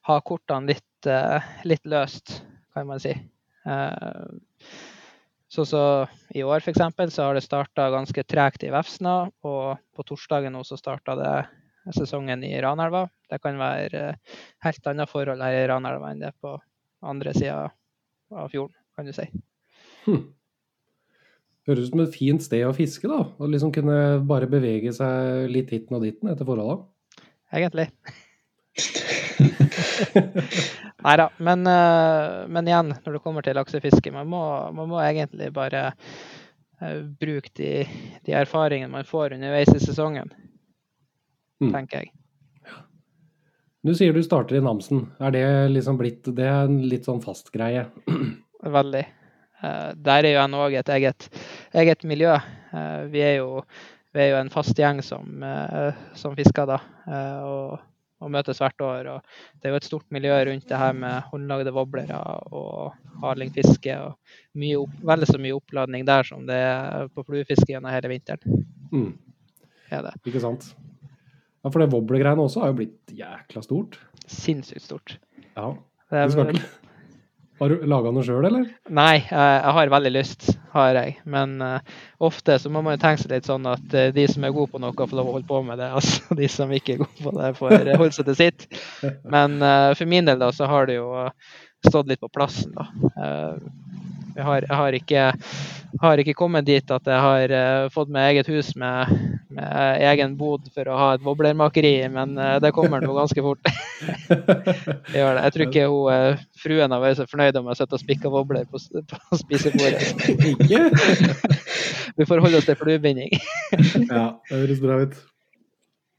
ha 0.07 0.19
kortene 0.21 0.75
litt, 0.75 1.09
eh, 1.09 1.47
litt 1.65 1.87
løst, 1.89 2.43
kan 2.75 2.87
man 2.91 3.01
si. 3.01 3.15
Eh, 3.67 4.27
så, 5.49 5.65
så 5.65 5.83
I 6.35 6.45
år 6.45 6.69
eksempel, 6.69 7.11
så 7.11 7.29
har 7.29 7.39
det 7.39 7.47
starta 7.47 7.89
ganske 7.95 8.27
tregt 8.29 8.67
i 8.67 8.73
Vefsna, 8.75 9.31
og 9.47 9.79
på 9.97 10.05
torsdagen 10.05 10.53
nå 10.53 10.65
så 10.67 10.77
starta 10.77 11.17
det 11.17 11.35
sesongen 11.97 12.45
i 12.45 12.57
Ranelva. 12.61 13.07
Det 13.31 13.41
kan 13.43 13.59
være 13.61 14.07
eh, 14.13 14.39
helt 14.67 14.93
annet 14.93 15.11
forhold 15.11 15.43
her 15.43 15.57
i 15.63 15.69
Ranelva 15.71 16.13
enn 16.13 16.25
det 16.27 16.35
på 16.43 16.59
andre 17.03 17.33
sida 17.37 17.71
av 18.33 18.49
fjorden, 18.53 18.75
kan 18.97 19.07
du 19.07 19.13
si. 19.17 19.27
Hm. 20.07 20.23
Høres 21.67 21.89
ut 21.89 21.93
som 21.97 22.05
et 22.05 22.15
fint 22.15 22.43
sted 22.45 22.63
å 22.67 22.75
fiske, 22.77 23.09
da. 23.11 23.25
Å 23.43 23.49
liksom 23.51 23.73
kunne 23.75 24.21
bare 24.27 24.47
bevege 24.51 24.93
seg 24.95 25.49
litt 25.51 25.71
hitten 25.75 25.97
og 25.99 26.05
ditten 26.07 26.31
etter 26.31 26.47
forholda. 26.47 26.79
Egentlig. 27.57 27.89
Nei 31.07 31.17
da. 31.21 31.29
Men, 31.39 31.67
eh, 31.67 32.47
men 32.53 32.69
igjen, 32.71 32.95
når 33.05 33.17
det 33.19 33.23
kommer 33.25 33.45
til 33.47 33.57
laksefiske, 33.59 34.13
man 34.15 34.29
må, 34.31 34.43
man 34.77 34.91
må 34.91 35.01
egentlig 35.03 35.51
bare 35.55 35.89
eh, 36.81 37.01
bruke 37.21 37.51
de, 37.59 37.73
de 38.27 38.37
erfaringene 38.39 38.93
man 38.93 39.07
får 39.09 39.37
underveis 39.39 39.73
i 39.75 39.83
sesongen, 39.83 40.33
Mm. 41.57 41.71
tenker 41.73 42.03
jeg. 42.03 42.11
Du 43.87 43.93
sier 43.95 44.13
du 44.13 44.23
starter 44.25 44.57
i 44.59 44.61
Namsen. 44.61 45.05
Er 45.23 45.31
det 45.31 45.45
liksom 45.71 45.99
blitt 46.01 46.27
Det 46.35 46.43
er 46.43 46.67
en 46.67 46.81
litt 46.91 47.07
sånn 47.07 47.21
fast 47.23 47.53
greie? 47.55 47.85
Veldig. 48.77 49.03
Eh, 49.63 49.91
der 50.09 50.27
er 50.27 50.33
jo 50.35 50.41
en 50.43 50.57
òg 50.59 50.75
et 50.81 50.89
eget, 50.97 51.29
eget 51.71 52.03
miljø. 52.03 52.33
Eh, 52.35 53.05
vi, 53.13 53.23
er 53.23 53.37
jo, 53.39 53.61
vi 54.11 54.25
er 54.25 54.33
jo 54.33 54.41
en 54.41 54.51
fast 54.51 54.75
gjeng 54.81 54.99
som, 55.07 55.29
eh, 55.39 56.01
som 56.19 56.35
fisker 56.35 56.67
da, 56.67 56.81
og, 57.47 57.77
og 58.19 58.33
møtes 58.35 58.59
hvert 58.65 58.83
år. 58.83 59.13
Og 59.15 59.61
det 59.61 59.71
er 59.71 59.77
jo 59.77 59.79
et 59.79 59.87
stort 59.87 60.09
miljø 60.17 60.35
rundt 60.51 60.67
det 60.67 60.83
her 60.83 60.99
med 61.05 61.31
håndlagde 61.31 61.75
voblere 61.77 62.19
og 62.51 62.97
hardlingfiske. 63.23 64.01
Og 64.03 64.59
mye 64.59 64.81
opp, 64.83 64.99
veldig 65.13 65.31
så 65.31 65.39
mye 65.39 65.61
oppladning 65.61 66.09
der 66.11 66.27
som 66.27 66.43
det 66.51 66.59
er 66.59 67.07
på 67.15 67.23
fluefiske 67.29 67.71
gjennom 67.71 67.95
hele 67.95 68.11
vinteren. 68.17 68.67
Mm. 68.91 69.13
Er 69.95 70.09
det. 70.11 70.17
Ikke 70.27 70.43
sant? 70.43 70.73
Ja, 71.67 71.71
for 71.75 71.83
det 71.83 71.89
wobblegreiene 71.91 72.45
også 72.47 72.61
har 72.63 72.69
jo 72.71 72.77
blitt 72.79 73.15
jækla 73.19 73.61
stort. 73.65 73.97
Sinnssykt 74.31 74.85
stort. 74.85 75.17
Ja. 75.57 75.73
Det 76.13 76.21
Du 76.29 76.35
skal 76.37 76.51
ikke 76.53 76.69
Har 77.59 77.73
du 77.73 77.87
laga 77.91 78.13
noe 78.15 78.23
sjøl, 78.23 78.45
eller? 78.47 78.69
Nei, 78.95 79.17
jeg, 79.25 79.73
har 79.75 79.91
veldig 79.91 80.13
lyst, 80.13 80.47
har 80.77 80.95
jeg. 80.95 81.17
Men 81.25 81.57
uh, 81.65 81.81
ofte 82.23 82.55
så 82.63 82.71
må 82.71 82.85
man 82.87 82.95
jo 82.95 83.01
tenke 83.03 83.25
seg 83.25 83.33
litt 83.33 83.49
sånn 83.49 83.67
at 83.67 83.97
uh, 83.97 84.13
de 84.15 84.27
som 84.31 84.47
er 84.47 84.53
gode 84.55 84.71
på 84.77 84.79
noe, 84.79 84.95
får 84.95 85.17
lov 85.19 85.33
å 85.33 85.35
holde 85.39 85.49
på 85.49 85.63
med 85.67 85.81
det. 85.83 85.89
Altså 85.99 86.37
de 86.39 86.51
som 86.53 86.71
ikke 86.77 86.95
er 86.95 87.01
gode 87.01 87.25
på 87.25 87.33
det, 87.35 87.49
får 87.59 87.75
eh, 87.81 87.97
holde 87.97 88.15
seg 88.15 88.29
til 88.29 88.39
sitt. 88.45 88.69
Men 89.25 89.59
uh, 89.59 89.91
for 89.97 90.13
min 90.13 90.29
del 90.29 90.39
da, 90.39 90.53
så 90.55 90.69
har 90.71 90.87
det 90.87 91.01
jo 91.01 91.09
stått 91.89 92.13
litt 92.13 92.23
på 92.23 92.31
plassen, 92.31 92.77
da. 92.79 92.87
Jeg 94.37 94.45
har, 94.45 94.69
jeg 94.69 94.77
har, 94.77 95.01
ikke, 95.01 95.27
har 96.05 96.23
ikke 96.23 96.37
kommet 96.37 96.69
dit 96.69 96.95
at 96.95 97.09
jeg 97.09 97.27
har 97.27 97.91
fått 97.91 98.11
meg 98.13 98.35
eget 98.37 98.53
hus 98.53 98.75
med, 98.77 99.36
med 99.57 100.03
egen 100.05 100.35
bod 100.37 100.67
for 100.75 100.89
å 100.89 100.97
ha 100.99 101.09
et 101.17 101.25
wobblermakeri, 101.25 101.95
men 102.13 102.37
eh, 102.39 102.57
det 102.63 102.73
kommer 102.77 103.05
nå 103.05 103.15
ganske 103.17 103.43
fort. 103.45 103.61
Jeg 105.13 105.23
gjør 105.23 105.39
det. 105.39 105.45
Jeg 105.47 105.55
tror 105.55 105.65
ikke 105.67 105.87
hun, 105.91 106.11
eh, 106.13 106.45
fruen 106.61 106.95
har 106.95 107.03
vært 107.03 107.21
så 107.21 107.29
fornøyd 107.31 107.59
om 107.61 107.71
jeg 107.71 107.79
sitter 107.81 107.97
og 107.97 108.03
spikker 108.03 108.35
wobbler 108.35 108.67
på, 108.69 108.81
på 109.11 109.39
spisebordet. 109.43 110.03
Vi 112.17 112.29
får 112.29 112.45
holde 112.45 112.61
oss 112.61 112.69
til 112.69 112.79
fluebinding. 112.81 113.33
Ja, 114.09 114.37
det 114.49 114.61
høres 114.63 114.83
bra 114.85 115.01
ut. 115.05 115.19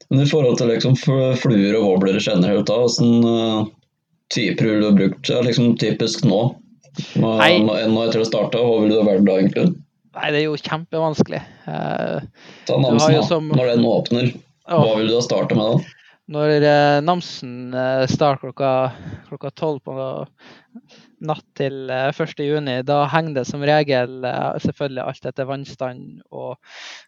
Men 0.08 0.24
i 0.24 0.30
forhold 0.30 0.58
til 0.58 0.70
liksom 0.72 0.96
fluer 0.98 1.76
og 1.78 1.84
wobbler 1.84 2.18
generelt, 2.18 2.66
da, 2.70 2.78
hvordan 2.80 3.68
typer 4.32 4.68
ville 4.68 4.80
du 4.80 4.88
ha 4.88 4.96
brukt 4.96 5.30
liksom 5.46 5.74
typisk 5.80 6.24
nå? 6.26 6.40
Nå, 7.18 7.32
etter 7.42 8.22
det 8.22 8.28
starta, 8.30 8.62
hva 8.62 8.80
ville 8.82 8.96
det 8.96 9.06
vært 9.06 9.26
da 9.26 9.36
egentlig? 9.42 9.68
Nei, 10.16 10.30
det 10.32 10.40
er 10.40 10.46
jo 10.48 10.56
kjempevanskelig. 10.56 11.40
Eh, 11.68 12.20
Ta 12.66 12.78
Namsen, 12.80 13.14
da. 13.18 13.22
som- 13.28 13.48
Når 13.52 13.74
den 13.76 13.84
åpner, 13.84 14.32
hva 14.68 14.96
vil 14.96 15.08
du 15.08 15.14
ha 15.14 15.20
starta 15.24 15.54
med 15.54 15.78
da? 15.78 15.94
når 16.28 16.62
eh, 16.62 17.00
Namsen 17.00 17.72
eh, 17.72 18.06
starter 18.06 18.50
klokka 18.52 18.92
klokka 19.30 19.50
tolv 19.56 19.80
på 19.82 20.26
natt 21.24 21.44
til 21.56 21.88
eh, 21.90 22.10
1. 22.12 22.34
juni, 22.44 22.82
da 22.84 23.06
henger 23.08 23.34
det 23.38 23.46
som 23.48 23.62
regel 23.64 24.20
selvfølgelig 24.60 25.04
alt 25.06 25.24
etter 25.30 25.48
vannstand 25.48 26.20
og 26.30 26.58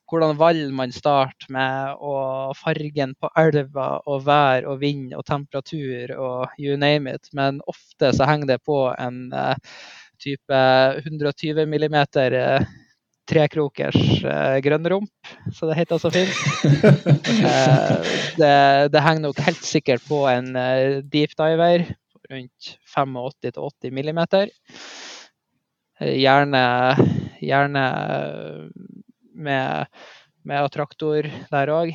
hvordan 0.09 0.39
vall 0.41 0.63
man 0.73 0.91
starter 0.91 1.51
med, 1.53 1.97
og 2.01 2.57
fargen 2.57 3.13
på 3.21 3.29
elva, 3.37 4.01
og 4.07 4.25
vær 4.25 4.65
og 4.67 4.81
vind 4.81 5.13
og 5.15 5.25
temperatur 5.29 6.17
og 6.17 6.49
you 6.59 6.77
name 6.81 7.07
it. 7.13 7.29
Men 7.35 7.61
ofte 7.69 8.15
så 8.17 8.25
henger 8.27 8.47
det 8.55 8.63
på 8.65 8.87
en 8.99 9.29
type 10.21 10.63
120 11.05 11.67
millimeter 11.69 12.65
trekrokers 13.31 13.97
eh, 14.27 14.57
grønnrump, 14.65 15.11
så 15.55 15.69
det 15.71 15.79
heter 15.79 16.03
så 16.03 16.13
fint. 16.15 16.35
Eh, 17.41 18.09
det, 18.37 18.55
det 18.93 19.01
henger 19.03 19.23
nok 19.25 19.39
helt 19.47 19.63
sikkert 19.65 20.03
på 20.09 20.19
en 20.29 20.51
eh, 20.59 20.99
deep 21.13 21.33
diver 21.39 21.87
rundt 22.31 22.71
85-80 22.97 23.95
millimeter. 23.97 24.51
Eh, 26.01 26.15
Gjerne, 26.21 26.63
gjerne 27.41 27.85
eh, 27.87 28.67
med, 29.47 29.87
med 30.45 30.67
attraktor 30.67 31.31
der 31.53 31.75
òg, 31.75 31.95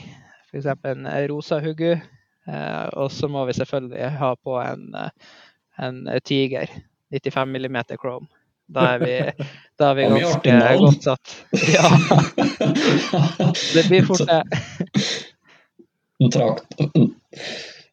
f.eks. 0.50 0.72
en 0.88 1.10
rosa 1.30 1.60
hugu. 1.64 1.94
Eh, 2.46 2.88
og 2.94 3.12
så 3.14 3.30
må 3.32 3.46
vi 3.50 3.58
selvfølgelig 3.58 4.10
ha 4.20 4.34
på 4.38 4.58
en, 4.62 4.90
eh, 4.98 5.32
en 5.86 6.04
Tiger 6.26 6.70
95 7.14 7.52
millimeter 7.52 7.98
chrome. 8.02 8.28
Da 8.68 8.96
er 8.96 9.00
vi, 9.00 9.46
da 9.80 9.92
er 9.92 9.96
vi 10.00 10.08
ganske 10.10 10.58
godt 10.82 11.04
satt. 11.06 11.36
Ja, 11.70 11.90
det 13.74 13.86
blir 13.90 14.06
fort 14.08 14.26
det. 14.26 14.42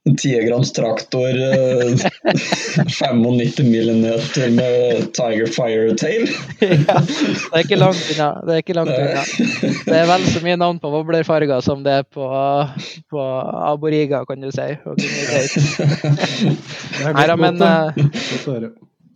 En 0.05 0.17
10 0.17 0.73
traktor, 0.75 1.29
eh, 1.29 1.95
95 2.89 3.71
millimeter 3.71 4.51
med 4.51 5.13
Tiger 5.15 5.47
Firetail. 5.47 6.27
ja, 6.61 6.99
det 6.99 7.53
er 7.53 7.59
ikke 7.63 7.77
langt 7.79 8.03
unna. 8.11 8.31
Det 8.43 8.53
er 8.57 8.63
ikke 8.65 8.75
langt 8.75 8.91
unna. 8.97 9.23
Det 9.87 9.99
er 10.01 10.09
vel 10.11 10.27
så 10.27 10.43
mye 10.43 10.59
navn 10.59 10.81
på 10.83 10.91
wobblerfarger 10.91 11.63
som 11.63 11.85
det 11.87 11.93
er 12.01 12.03
på, 12.03 12.27
på 13.15 13.21
aboriga, 13.69 14.25
kan 14.27 14.43
du 14.43 14.51
si. 14.51 14.75
nei 17.13 17.27
da 17.31 17.39
men, 17.39 17.63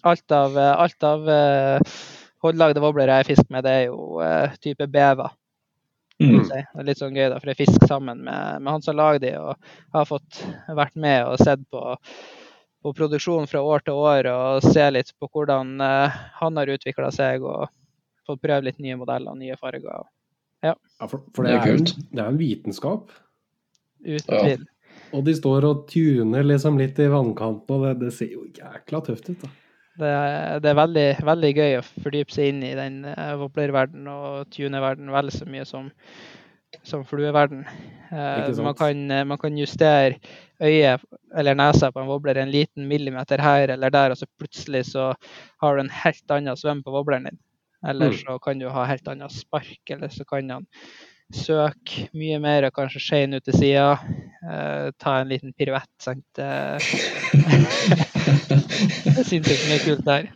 Alt 0.07 0.33
av, 0.35 0.55
alt 0.59 1.03
av 1.07 1.27
eh, 1.33 1.97
håndlagde 2.45 2.83
wobblere 2.85 3.17
jeg 3.21 3.33
fisker 3.33 3.51
med, 3.57 3.65
det 3.67 3.75
er 3.81 3.85
jo 3.89 4.21
eh, 4.23 4.55
type 4.63 4.87
bever. 4.93 5.33
Mm. 6.23 6.45
si. 6.49 6.57
Det 6.63 6.81
er 6.81 6.87
litt 6.89 7.01
sånn 7.03 7.17
gøy, 7.19 7.27
da, 7.33 7.39
for 7.43 7.51
jeg 7.53 7.59
fisker 7.65 7.91
sammen 7.91 8.23
med, 8.25 8.63
med 8.63 8.71
han 8.73 8.85
som 8.85 8.97
lager 8.97 9.21
de, 9.21 9.33
og 9.37 9.73
har 9.97 10.07
fått 10.09 10.39
vært 10.79 10.95
med 10.97 11.27
og 11.29 11.43
sett 11.43 11.65
på, 11.73 11.83
på 12.87 12.93
produksjonen 12.97 13.51
fra 13.51 13.61
år 13.67 13.85
til 13.85 13.99
år 14.01 14.29
og 14.33 14.65
se 14.65 14.87
litt 14.95 15.13
på 15.21 15.29
hvordan 15.29 15.75
uh, 15.83 16.15
han 16.39 16.57
har 16.57 16.73
utvikla 16.73 17.11
seg 17.13 17.45
og 17.45 17.67
fått 18.27 18.41
prøve 18.47 18.65
litt 18.71 18.81
nye 18.81 18.97
modeller 18.97 19.35
og 19.35 19.43
nye 19.43 19.59
farger. 19.61 20.07
Ja, 20.65 20.73
for, 21.05 21.21
for 21.37 21.45
Det 21.45 21.53
det, 21.53 21.59
er 21.59 21.69
kult. 21.77 21.93
en, 21.99 22.09
det 22.17 22.25
er 22.25 22.33
en 22.33 22.41
vitenskap. 22.41 23.13
Uten 24.07 24.33
Ja. 24.33 24.41
tvil. 24.47 24.65
Og 25.15 25.23
de 25.29 25.35
står 25.37 25.65
og 25.69 25.85
tuner 25.93 26.43
liksom 26.49 26.81
litt 26.81 26.97
i 26.99 27.11
vannkanten, 27.13 27.77
og 27.77 27.85
det, 27.85 27.93
det 28.07 28.15
ser 28.17 28.33
jo 28.33 28.47
jækla 28.57 29.03
tøft 29.07 29.29
ut. 29.29 29.45
da. 29.45 29.53
Det, 29.97 30.15
det 30.61 30.71
er 30.71 30.77
veldig, 30.77 31.05
veldig 31.25 31.51
gøy 31.57 31.77
å 31.79 31.85
fordype 32.05 32.35
seg 32.35 32.51
inn 32.53 32.65
i 32.67 32.75
den 32.77 32.99
uh, 33.09 33.37
wobblerverdenen 33.41 34.11
og 34.13 34.51
tuneverdenen 34.53 35.15
vel 35.15 35.31
så 35.33 35.49
mye 35.49 35.65
som, 35.69 35.89
som 36.85 37.05
flueverden. 37.09 37.65
Eh, 38.13 38.51
man, 38.63 38.77
kan, 38.77 39.01
eh, 39.11 39.25
man 39.27 39.41
kan 39.41 39.57
justere 39.59 40.19
øyet 40.63 41.03
eller 41.37 41.57
nesa 41.59 41.89
på 41.93 42.03
en 42.03 42.11
wobbler 42.11 42.39
en 42.39 42.53
liten 42.53 42.87
millimeter 42.89 43.41
her 43.43 43.73
eller 43.75 43.91
der, 43.91 44.13
og 44.13 44.21
så 44.21 44.29
plutselig 44.39 44.85
så 44.93 45.09
har 45.63 45.77
du 45.77 45.83
en 45.83 45.93
helt 46.05 46.37
annen 46.37 46.61
svøm 46.61 46.85
på 46.85 46.93
wobbleren 46.95 47.31
din. 47.31 47.41
Eller 47.87 48.13
Mm. 48.13 48.19
så 48.21 48.39
kan 48.43 48.59
du 48.59 48.69
ha 48.73 48.85
helt 48.85 49.09
annet 49.09 49.33
spark, 49.33 49.81
eller 49.91 50.09
så 50.09 50.25
kan 50.25 50.51
han 50.51 50.67
søke 51.35 52.07
mye 52.17 52.39
mer 52.43 52.69
kanskje 52.75 53.03
skeine 53.03 53.41
ut 53.41 53.47
til 53.47 53.57
sida. 53.59 53.99
eh, 54.47 54.91
ta 54.99 55.21
en 55.21 55.31
liten 55.31 55.53
piruett. 55.57 55.91
Sant? 56.03 56.27
Eh, 56.39 56.79
det 59.07 59.17
er 59.17 59.27
sinnssykt 59.27 59.67
mye 59.71 59.81
kult 59.83 60.05
der. 60.07 60.31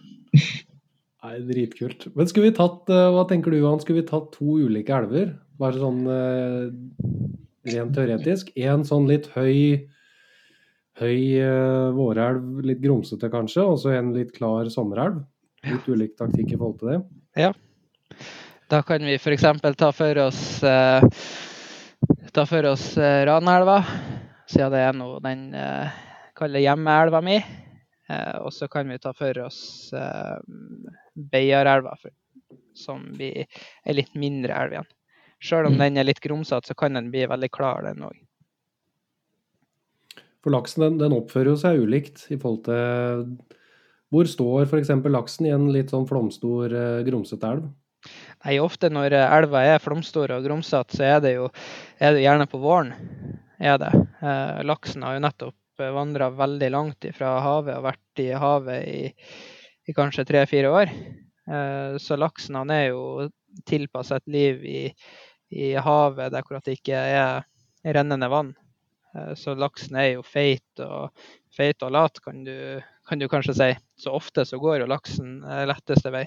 Nei, 1.21 1.37
dritkult. 1.47 2.09
Men 2.17 2.27
skulle 2.31 2.51
vi 2.51 2.57
tatt, 2.59 2.91
eh, 2.91 3.09
hva 3.15 3.27
tenker 3.29 3.53
du 3.53 3.61
Johan, 3.61 3.81
skulle 3.83 4.03
vi 4.03 4.09
tatt 4.11 4.33
to 4.35 4.59
ulike 4.65 4.97
elver? 4.97 5.35
Bare 5.61 5.79
sånn 5.79 6.03
eh, 6.11 6.69
rent 7.71 7.95
teoretisk. 7.95 8.53
En 8.59 8.87
sånn 8.89 9.07
litt 9.11 9.31
høy, 9.37 9.87
høy 11.01 11.21
vårelv, 11.97 12.61
litt 12.67 12.81
grumsete 12.83 13.31
kanskje, 13.33 13.63
og 13.63 13.79
så 13.81 13.95
en 13.95 14.15
litt 14.17 14.35
klar 14.37 14.69
sommerelv. 14.73 15.23
Litt 15.69 15.89
ulik 15.93 16.17
taktikk 16.17 16.55
i 16.55 16.57
forhold 16.59 16.81
til 16.81 16.95
det. 16.95 17.01
Da 18.71 18.83
kan 18.83 19.05
vi 19.05 19.15
f.eks. 19.15 19.43
ta 19.77 19.93
for 19.93 20.19
oss 20.19 20.63
eh, 20.63 21.03
ta 22.33 22.45
for 22.47 22.67
oss 22.71 22.97
eh, 22.99 23.25
Ranelva, 23.27 23.81
siden 24.47 24.71
det 24.75 24.83
er 24.85 24.95
nå 24.95 25.09
den 25.25 25.49
eh, 25.59 25.97
kaller 26.39 26.63
hjemmeelva 26.63 27.21
mi. 27.25 27.41
Eh, 28.11 28.37
og 28.45 28.53
så 28.55 28.69
kan 28.71 28.89
vi 28.91 28.99
ta 29.03 29.13
for 29.17 29.43
oss 29.43 29.91
eh, 29.97 30.37
Beiarelva, 31.15 31.97
som 32.79 33.09
blir 33.17 33.43
ei 33.43 33.97
litt 33.97 34.15
mindre 34.15 34.55
elv 34.63 34.77
igjen. 34.79 34.91
Sjøl 35.41 35.67
om 35.71 35.75
Mm. 35.75 35.83
den 35.83 35.97
er 35.99 36.05
litt 36.05 36.21
grumsete, 36.21 36.69
så 36.71 36.75
kan 36.77 36.95
den 36.95 37.11
bli 37.11 37.25
veldig 37.27 37.51
klar, 37.51 37.83
den 37.89 38.05
òg. 38.05 38.17
For 40.45 40.53
laksen 40.55 40.85
den, 40.85 40.99
den 41.01 41.13
oppfører 41.17 41.53
jo 41.55 41.59
seg 41.61 41.81
ulikt 41.83 42.27
i 42.33 42.37
forhold 42.41 42.63
til 42.65 43.27
Hvor 44.11 44.27
står 44.27 44.65
f.eks. 44.67 44.89
laksen 45.07 45.47
i 45.47 45.53
en 45.55 45.69
litt 45.73 45.91
sånn 45.93 46.07
flomstor, 46.09 46.73
eh, 46.75 47.03
grumsete 47.07 47.47
elv? 47.51 47.69
Nei, 48.45 48.59
ofte 48.63 48.91
når 48.93 49.17
eh, 49.17 49.37
elva 49.39 49.63
er 49.69 49.83
flomstor 49.83 50.33
og 50.37 50.45
grumsete, 50.47 50.97
så 50.97 51.07
er 51.07 51.25
det 51.25 51.35
jo 51.37 51.49
er 52.01 52.17
det 52.17 52.25
gjerne 52.25 52.49
på 52.51 52.61
våren. 52.63 52.95
Er 53.61 53.81
det. 53.81 53.91
Eh, 54.25 54.61
laksen 54.65 55.05
har 55.05 55.19
jo 55.19 55.25
nettopp 55.27 55.57
vandra 55.81 56.29
veldig 56.37 56.71
langt 56.73 57.07
fra 57.17 57.39
havet 57.41 57.79
og 57.79 57.87
vært 57.89 58.21
i 58.21 58.31
havet 58.37 58.89
i, 58.89 59.03
i 59.89 59.97
kanskje 59.97 60.27
tre-fire 60.29 60.73
år. 60.73 60.95
Eh, 61.51 61.99
så 62.01 62.17
laksen 62.21 62.59
han 62.61 62.73
er 62.75 62.91
jo 62.91 63.29
tilpassa 63.69 64.21
et 64.21 64.29
liv 64.31 64.65
i, 64.65 64.83
i 65.51 65.73
havet 65.75 66.33
der 66.35 66.45
hvor 66.47 66.61
det 66.65 66.79
ikke 66.79 66.97
er 66.97 67.45
rennende 67.85 68.29
vann. 68.31 68.53
Eh, 69.17 69.35
så 69.35 69.55
laksen 69.59 69.99
er 69.99 70.13
jo 70.15 70.27
feit 70.27 70.85
og, 70.85 71.11
feit 71.57 71.83
og 71.83 71.95
lat, 71.97 72.21
kan 72.25 72.45
du, 72.47 72.55
kan 73.09 73.21
du 73.21 73.29
kanskje 73.29 73.57
si. 73.57 73.71
Så 73.99 74.15
ofte 74.17 74.47
så 74.47 74.61
går 74.63 74.83
jo 74.83 74.91
laksen 74.91 75.41
eh, 75.45 75.67
letteste 75.71 76.13
vei. 76.15 76.27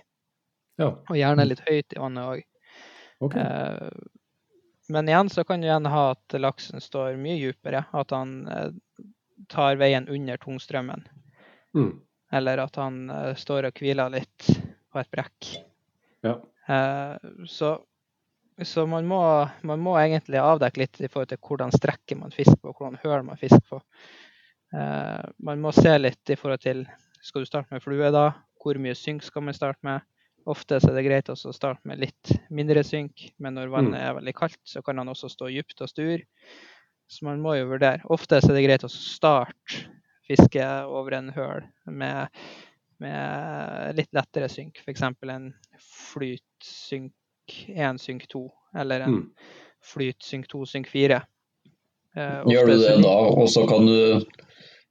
Ja, 0.81 0.89
Og 0.95 1.17
gjerne 1.17 1.45
litt 1.45 1.63
høyt 1.67 1.93
i 1.93 2.01
vannet 2.01 2.29
òg. 2.31 2.43
Okay. 3.23 3.43
Eh, 3.43 3.89
men 4.93 5.09
igjen 5.09 5.29
så 5.31 5.45
kan 5.47 5.61
du 5.61 5.67
gjerne 5.67 5.91
ha 5.93 6.05
at 6.15 6.35
laksen 6.41 6.83
står 6.83 7.19
mye 7.21 7.39
dypere. 7.39 7.85
At 7.93 8.11
han 8.15 8.33
eh, 8.51 8.71
tar 9.53 9.77
veien 9.81 10.09
under 10.11 10.41
tungstrømmen. 10.41 11.05
Mm. 11.77 11.93
Eller 12.33 12.63
at 12.65 12.81
han 12.81 13.05
eh, 13.13 13.31
står 13.39 13.69
og 13.69 13.79
hviler 13.79 14.11
litt 14.13 14.49
på 14.91 15.01
et 15.01 15.11
brekk. 15.13 15.53
Ja. 16.25 16.37
Eh, 16.67 17.31
så 17.49 17.77
så 18.61 18.85
man, 18.85 19.07
må, 19.09 19.19
man 19.65 19.81
må 19.81 19.95
egentlig 19.97 20.37
avdekke 20.37 20.83
litt 20.83 20.99
i 21.01 21.09
forhold 21.09 21.31
til 21.31 21.39
hvordan 21.41 21.71
strekker 21.73 22.19
man 22.19 22.33
fisk 22.33 22.53
på, 22.61 22.73
hvordan 22.77 22.99
høl 23.01 23.23
man 23.25 23.39
fisker 23.41 23.63
på. 23.65 23.79
Eh, 24.77 25.23
man 25.45 25.63
må 25.63 25.71
se 25.73 25.93
litt 25.97 26.33
i 26.33 26.37
forhold 26.37 26.61
til 26.61 26.85
Skal 27.23 27.43
du 27.43 27.47
starte 27.47 27.71
med 27.71 27.81
flue, 27.81 28.09
da? 28.11 28.33
Hvor 28.59 28.77
mye 28.83 28.95
synk 28.99 29.23
skal 29.23 29.45
man 29.47 29.55
starte 29.55 29.79
med? 29.87 30.03
Ofte 30.49 30.79
så 30.81 30.89
er 30.91 30.97
det 30.97 31.05
greit 31.05 31.29
å 31.31 31.35
starte 31.39 31.79
med 31.87 32.01
litt 32.03 32.33
mindre 32.51 32.83
synk, 32.83 33.29
men 33.39 33.55
når 33.55 33.69
vannet 33.71 33.99
er 34.01 34.15
veldig 34.17 34.33
kaldt, 34.35 34.59
så 34.67 34.81
kan 34.83 34.97
han 34.99 35.07
også 35.11 35.29
stå 35.31 35.47
dypt 35.53 35.81
og 35.85 35.89
stur. 35.91 36.23
Så 37.07 37.23
man 37.27 37.39
må 37.43 37.55
jo 37.55 37.69
vurdere. 37.69 38.01
Ofte 38.11 38.41
så 38.41 38.51
er 38.51 38.57
det 38.57 38.65
greit 38.65 38.83
å 38.83 38.91
starte 38.91 39.85
fisket 40.27 40.87
over 40.87 41.15
en 41.17 41.29
høl 41.35 41.63
med, 41.85 42.27
med 43.03 43.95
litt 43.99 44.11
lettere 44.15 44.49
synk, 44.51 44.79
f.eks. 44.83 45.03
en 45.03 45.53
flytsynk 46.13 47.13
1, 47.75 47.99
synk 47.99 48.27
2, 48.31 48.43
eller 48.79 49.01
en 49.07 49.13
Mm. 49.13 49.29
flyt 49.83 50.19
2, 50.47 50.65
synk 50.65 50.87
4. 50.87 51.21
Eh, 52.15 52.43
Gjør 52.47 52.67
du 52.67 52.77
det 52.77 53.01
da, 53.03 53.15
og 53.31 53.47
så 53.49 53.67
kan 53.67 53.85
du 53.85 54.23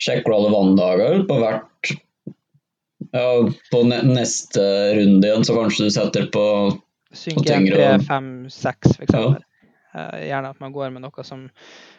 sjekke 0.03 0.33
alle 0.35 0.51
vanndager 0.53 1.27
på 1.29 1.39
hvert 1.39 1.93
Ja, 3.13 3.29
på 3.71 3.83
neste 3.85 4.63
runde 4.97 5.29
igjen, 5.29 5.45
så 5.45 5.57
kanskje 5.59 5.89
du 5.89 5.95
setter 5.95 6.31
på 6.33 6.45
Synk 7.13 7.43
Og 7.43 7.45
1, 7.45 7.51
tyngre 7.53 7.77
3, 7.77 7.89
og- 7.95 8.07
5, 8.09 8.29
6 8.51 8.95
f.eks. 8.97 9.15
Eh, 9.93 10.19
gjerne 10.31 10.49
at 10.55 10.61
man 10.61 10.73
går 10.73 10.91
med 10.95 11.05
noe 11.05 11.25
som, 11.29 11.45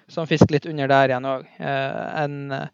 som 0.10 0.26
fisker 0.26 0.56
litt 0.56 0.66
under 0.66 0.90
der 0.90 1.14
igjen 1.14 1.30
òg. 1.30 1.46
en 1.62 2.70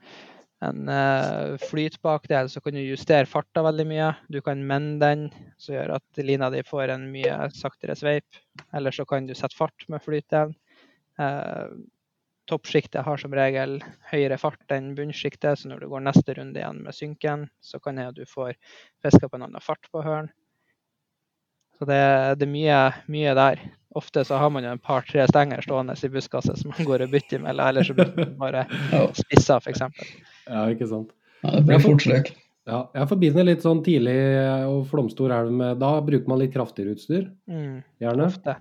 en 0.62 0.90
eh, 0.92 1.58
flytbakdel, 1.70 2.50
så 2.52 2.60
kan 2.62 2.76
du 2.76 2.82
justere 2.84 3.28
farta 3.30 3.64
veldig 3.64 3.86
mye. 3.88 4.10
Du 4.28 4.42
kan 4.44 4.60
mende 4.68 5.00
den, 5.06 5.22
som 5.58 5.76
gjør 5.76 5.94
at 5.96 6.20
lina 6.24 6.50
di 6.52 6.64
får 6.68 6.92
en 6.96 7.06
mye 7.14 7.38
saktere 7.56 7.96
sveip. 7.96 8.42
Eller 8.76 8.92
så 8.92 9.06
kan 9.08 9.28
du 9.28 9.34
sette 9.38 9.56
fart 9.56 9.88
med 9.88 10.04
flytdelen. 10.04 10.56
Toppsjiktet 12.50 13.06
har 13.06 13.22
som 13.22 13.34
regel 13.38 13.78
høyere 14.10 14.40
fart 14.42 14.74
enn 14.74 14.96
bunnsjiktet, 14.98 15.60
så 15.62 15.70
når 15.70 15.84
du 15.84 15.90
går 15.92 16.06
neste 16.08 16.34
runde 16.38 16.58
igjen 16.58 16.82
med 16.86 16.98
synken, 16.98 17.48
så 17.62 17.78
kan 17.84 18.00
det 18.00 18.08
at 18.10 18.18
du 18.18 18.26
får 18.30 18.56
fiska 19.04 19.30
på 19.30 19.38
en 19.38 19.46
annen 19.46 19.62
fart 19.64 19.90
på 19.94 20.02
hølen. 20.06 20.32
Så 21.78 21.86
det, 21.88 22.00
det 22.42 22.48
er 22.48 22.52
mye, 22.52 22.80
mye 23.08 23.36
der. 23.38 23.62
Ofte 23.96 24.26
så 24.28 24.38
har 24.42 24.50
man 24.52 24.66
jo 24.66 24.74
en 24.74 24.82
par-tre 24.82 25.24
stenger 25.30 25.62
stående 25.64 25.96
i 25.96 26.10
buskaset 26.12 26.60
som 26.60 26.74
man 26.74 26.90
går 26.90 27.06
og 27.06 27.14
bytter 27.14 27.40
mellom, 27.46 27.70
eller 27.70 27.88
så 27.88 27.96
blir 27.98 28.12
man 28.18 28.36
bare 28.42 28.66
Ja, 28.94 29.06
spissa, 29.16 29.62
f.eks. 29.62 29.86
Ja, 30.50 30.66
ikke 30.74 30.90
sant. 30.90 31.14
ja, 31.46 31.54
det 31.56 31.64
blir 31.70 31.86
fort 31.86 32.04
slik. 32.04 32.34
Ja, 32.70 32.80
jeg 32.94 33.10
forbinder 33.10 33.46
litt 33.48 33.64
sånn 33.66 33.82
tidlig 33.86 34.16
og 34.70 34.84
flomstor 34.92 35.34
elv 35.34 35.54
med 35.56 35.80
Da 35.82 35.92
bruker 36.06 36.30
man 36.30 36.42
litt 36.42 36.54
kraftigere 36.54 36.94
utstyr, 36.94 37.30
Mm, 37.50 37.80
gjerne. 38.02 38.28
ofte. 38.30 38.56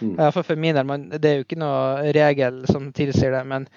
Mm. 0.00 0.14
Ja, 0.16 0.30
for, 0.32 0.46
for 0.46 0.56
min 0.56 0.78
del, 0.78 0.86
man, 0.88 1.08
det 1.12 1.28
er 1.28 1.40
jo 1.40 1.46
ikke 1.46 1.60
noe 1.60 2.12
regel 2.16 2.62
som 2.70 2.88
tilsier 2.96 3.34
det, 3.36 3.42
men 3.50 3.68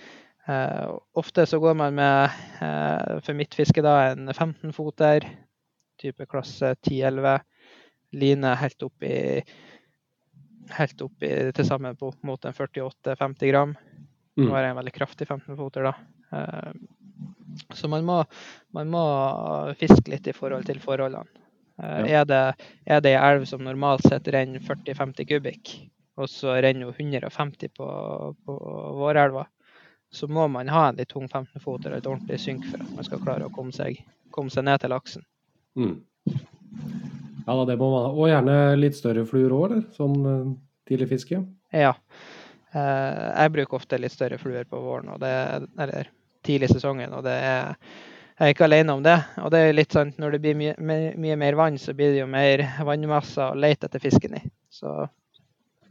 uh, 0.47 0.95
ofte 1.19 1.45
så 1.49 1.59
går 1.59 1.75
man 1.75 1.97
med, 1.97 2.39
uh, 2.61 3.19
for 3.25 3.35
mitt 3.37 3.55
fiske 3.57 3.83
da, 3.83 3.97
en 4.13 4.31
15-foter, 4.31 5.27
type 6.01 6.27
klasse 6.31 6.75
10-11, 6.87 7.43
line 8.15 8.55
helt 8.61 8.87
opp 8.87 9.03
i 9.03 9.17
helt 10.73 11.01
opp 11.05 11.23
i 11.25 11.31
til 11.53 11.67
sammen 11.67 11.97
på 11.99 12.11
mot 12.25 12.45
en 12.47 12.55
48-50 12.55 13.51
gram. 13.51 13.75
Mm. 14.35 14.47
Nå 14.47 14.51
har 14.55 14.65
jeg 14.65 14.73
en 14.73 14.79
veldig 14.79 14.93
kraftig 14.95 15.27
15-foter, 15.27 15.89
da. 15.89 15.93
Eh, 16.35 16.71
Så 17.75 17.89
man 17.91 18.05
må, 18.07 18.21
man 18.75 18.91
må 18.91 19.03
fiske 19.79 20.11
litt 20.11 20.27
i 20.27 20.35
forhold 20.35 20.67
til 20.69 20.79
forholdene. 20.83 21.27
Ja. 21.75 22.23
Er 22.23 22.29
det, 22.29 22.43
ei 22.87 23.17
elv 23.19 23.43
som 23.49 23.65
normalt 23.65 24.05
sett 24.07 24.29
renner 24.31 24.63
40-50 24.63 25.27
kubikk, 25.27 25.73
og 26.15 26.29
så 26.31 26.55
renner 26.63 26.87
hun 26.87 26.95
150 27.11 27.73
på, 27.75 27.87
på 28.47 28.55
vårelva, 28.95 29.43
så 30.15 30.29
må 30.31 30.47
man 30.47 30.71
ha 30.71 30.87
en 30.89 30.99
litt 30.99 31.11
tung 31.11 31.27
15-foter 31.27 31.91
og 31.91 31.97
et 31.97 32.07
ordentlig 32.07 32.39
synk 32.39 32.67
for 32.69 32.79
at 32.79 32.93
man 32.95 33.07
skal 33.07 33.23
klare 33.23 33.49
å 33.49 33.53
komme 33.53 33.75
seg, 33.75 33.99
komme 34.31 34.53
seg 34.53 34.63
ned 34.69 34.79
til 34.79 34.95
laksen. 34.95 35.25
Mm. 35.75 35.97
Ja 37.45 37.53
da, 37.59 37.65
det 37.67 37.75
må 37.81 37.89
man 37.91 38.07
ha. 38.07 38.13
Og 38.15 38.31
gjerne 38.31 38.57
litt 38.79 38.95
større 38.97 39.25
fluer 39.27 39.51
òg, 39.51 39.65
eller? 39.67 39.83
Sånn 39.97 40.15
eh, 40.31 40.53
tidlig 40.89 41.11
fiske. 41.11 41.41
Ja. 41.75 41.91
Eh, 42.71 43.25
jeg 43.43 43.53
bruker 43.57 43.77
ofte 43.81 43.99
litt 43.99 44.15
større 44.15 44.39
fluer 44.41 44.65
på 44.69 44.79
våren, 44.81 45.11
og 45.13 45.19
det, 45.21 45.33
eller 45.75 46.09
tidlig 46.45 46.69
i 46.69 46.75
sesongen, 46.77 47.13
og 47.17 47.25
det 47.25 47.39
er 47.43 47.73
jeg 48.35 48.49
er 48.49 48.51
ikke 48.51 48.65
alene 48.67 48.95
om 48.97 49.03
det. 49.03 49.15
Og 49.39 49.51
det 49.53 49.59
er 49.63 49.75
litt 49.77 49.93
sånn, 49.95 50.09
når 50.19 50.35
det 50.35 50.39
blir 50.43 50.57
mye, 50.59 50.73
mye, 50.83 51.11
mye 51.23 51.35
mer 51.39 51.55
vann, 51.55 51.77
så 51.79 51.93
blir 51.95 52.11
det 52.11 52.19
jo 52.19 52.27
mer 52.27 52.65
vannmasser 52.83 53.53
å 53.53 53.59
lete 53.59 53.87
etter 53.87 54.03
fisken 54.03 54.35
i. 54.35 54.41
Så 54.75 54.91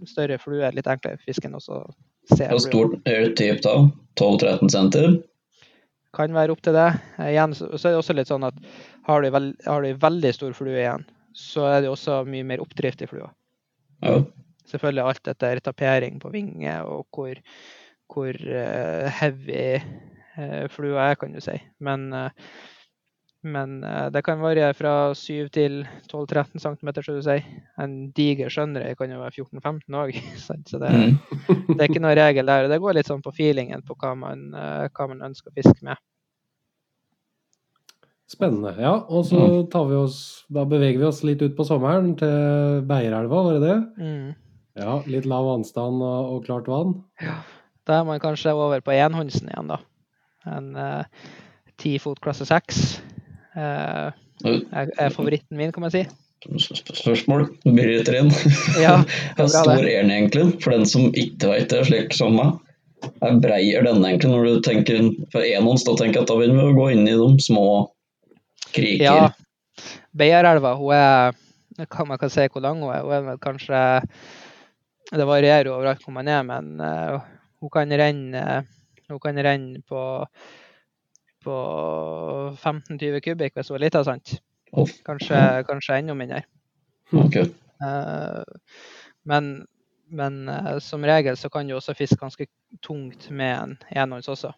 større 0.04 0.36
flue 0.42 0.66
er 0.66 0.76
litt 0.76 0.90
enklere 0.90 1.16
for 1.16 1.30
fisken 1.32 1.56
også 1.56 1.78
å 1.78 1.86
se. 2.34 2.44
Hvor 2.50 2.60
stor 2.60 2.90
stort 2.90 3.08
er 3.08 3.32
typ 3.38 3.64
da? 3.64 3.74
12-13 4.20 4.74
cm? 4.76 5.16
Kan 6.14 6.36
være 6.36 6.52
opp 6.52 6.60
til 6.66 6.76
det. 6.76 6.90
Igjen 7.30 7.56
så, 7.56 7.70
så 7.78 7.88
er 7.88 7.96
det 7.96 8.02
også 8.02 8.18
litt 8.20 8.30
sånn 8.30 8.44
at 8.50 8.60
har 9.08 9.24
du, 9.24 9.32
veld, 9.32 9.56
har 9.64 9.88
du 9.88 10.04
veldig 10.04 10.36
stor 10.36 10.52
flue 10.60 10.76
igjen, 10.76 11.08
så 11.32 11.64
er 11.72 11.80
det 11.82 11.92
også 11.94 12.22
mye 12.28 12.44
mer 12.52 12.62
oppdrift 12.62 13.02
i 13.06 13.08
flua. 13.08 13.32
Ja. 14.04 14.20
Selvfølgelig 14.68 15.08
alt 15.08 15.32
etter 15.32 15.64
tapering 15.64 16.20
på 16.20 16.28
vinger 16.32 16.84
og 16.88 17.08
hvor, 17.12 17.40
hvor 18.12 18.36
eh, 18.36 19.08
heavy 19.16 19.80
flua 20.72 21.10
er, 21.10 21.18
kan 21.20 21.32
du 21.34 21.40
si. 21.44 21.54
Men, 21.84 22.06
eh, 22.12 22.30
men 23.44 23.74
eh, 23.84 24.06
det 24.14 24.22
kan 24.24 24.40
variere 24.40 24.72
fra 24.74 25.12
7 25.14 25.48
til 25.52 25.82
12-13 26.10 26.62
cm, 26.62 26.90
skal 27.02 27.18
du 27.18 27.22
si. 27.26 27.36
En 27.78 27.96
diger 28.16 28.48
skjønnrei 28.52 28.94
kan 28.96 29.12
jo 29.12 29.20
være 29.20 29.36
14-15 29.44 29.98
òg. 30.00 30.16
Så 30.70 30.80
det, 30.80 30.90
Mm. 30.94 31.18
det 31.76 31.80
er 31.80 31.90
ikke 31.90 32.00
noe 32.04 32.14
regel 32.16 32.46
der. 32.48 32.68
Det 32.72 32.80
går 32.80 32.96
litt 32.96 33.10
sånn 33.10 33.22
på 33.24 33.34
feelingen 33.36 33.82
på 33.84 33.96
hva 34.00 34.14
man, 34.16 34.46
eh, 34.56 34.88
hva 34.96 35.08
man 35.12 35.20
ønsker 35.28 35.52
å 35.52 35.56
fiske 35.58 35.84
med. 35.84 36.00
Spennende. 38.34 38.72
Ja, 38.80 38.94
og 39.12 39.26
så 39.28 39.38
tar 39.70 39.84
vi 39.90 39.98
oss 40.00 40.16
Da 40.50 40.62
beveger 40.66 40.96
vi 41.02 41.04
oss 41.06 41.20
litt 41.28 41.42
ut 41.44 41.52
på 41.58 41.66
sommeren 41.68 42.14
til 42.18 42.80
Beierelva, 42.88 43.42
var 43.44 43.58
det 43.58 43.66
det? 43.68 43.76
Mm. 44.00 44.30
Ja, 44.80 44.94
litt 45.06 45.26
lav 45.30 45.44
vannstand 45.46 46.00
og, 46.02 46.30
og 46.32 46.46
klart 46.48 46.66
vann. 46.72 46.94
Da 47.86 48.00
er 48.00 48.06
man 48.08 48.18
kanskje 48.24 48.54
over 48.56 48.80
på 48.82 48.94
enhåndsen 48.96 49.52
igjen, 49.52 49.68
da. 49.70 49.76
En 50.50 50.74
ti 51.80 51.94
10 51.96 52.02
fot 52.04 52.20
klasse 52.22 52.46
6 52.46 52.82
eh, 53.56 54.10
er, 54.44 55.10
favoritten 55.14 55.56
min, 55.58 55.72
kan 55.72 55.84
man 55.86 55.92
si. 55.94 56.04
Spørsmål? 56.44 57.46
Bryter 57.64 58.18
inn. 58.18 58.30
Ja, 58.84 58.98
Hvor 59.38 59.48
stor 59.48 59.80
er 59.80 60.02
den 60.02 60.12
egentlig? 60.12 60.60
For 60.62 60.74
den 60.74 60.86
som 60.88 61.08
ikke 61.16 61.54
vet 61.54 61.72
det, 61.72 61.84
slik 61.88 62.14
som 62.16 62.36
meg. 62.38 62.58
Er 63.24 63.38
brei 63.40 63.62
er 63.76 63.84
den 63.84 64.04
egentlig 64.04 64.30
når 64.32 64.46
du 64.46 64.60
tenker 64.64 65.08
For 65.32 65.44
enhånds, 65.44 65.84
da 65.84 65.96
tenker 65.98 66.20
jeg 66.20 66.24
at 66.24 66.30
da 66.30 66.36
begynner 66.38 66.60
vi 66.60 66.72
å 66.72 66.76
gå 66.78 66.90
inn 66.94 67.08
i 67.08 67.16
de 67.20 67.44
små 67.44 67.66
kriker. 68.72 69.04
Ja. 69.04 69.88
Beierelva, 70.16 70.76
hun 70.78 70.94
er 70.96 71.40
kan 71.90 72.06
Man 72.06 72.20
kan 72.22 72.30
si 72.30 72.46
hvor 72.52 72.62
lang 72.62 72.82
hun 72.82 72.92
er. 72.94 73.02
Hun 73.02 73.32
er 73.32 73.40
kanskje 73.42 73.80
Det 75.10 75.26
varierer 75.26 75.72
overalt 75.72 76.02
hvor 76.04 76.14
man 76.16 76.28
er, 76.30 76.42
men 76.46 76.80
eh, 76.80 77.18
hun 77.60 77.70
kan 77.70 77.92
renne 77.92 78.44
hun 79.14 79.22
kan 79.22 79.42
renne 79.46 79.82
på, 79.88 80.00
på 81.44 81.58
15-20 82.60 83.22
kubikk 83.24 83.58
hvis 83.58 83.70
hun 83.72 83.78
er 83.78 83.86
lita, 83.86 84.04
sant? 84.06 84.38
Kanskje, 85.06 85.38
kanskje 85.68 86.00
enda 86.02 86.16
mindre. 86.18 86.42
Ok. 87.14 87.38
Eh, 87.44 88.42
men 89.28 89.54
men 90.14 90.48
eh, 90.48 90.78
som 90.78 91.04
regel 91.04 91.36
så 91.36 91.50
kan 91.50 91.68
du 91.68 91.74
også 91.76 91.94
fiske 91.96 92.20
ganske 92.20 92.46
tungt 92.84 93.30
med 93.30 93.56
en 93.56 93.76
enhånds 93.90 94.28
også. 94.28 94.52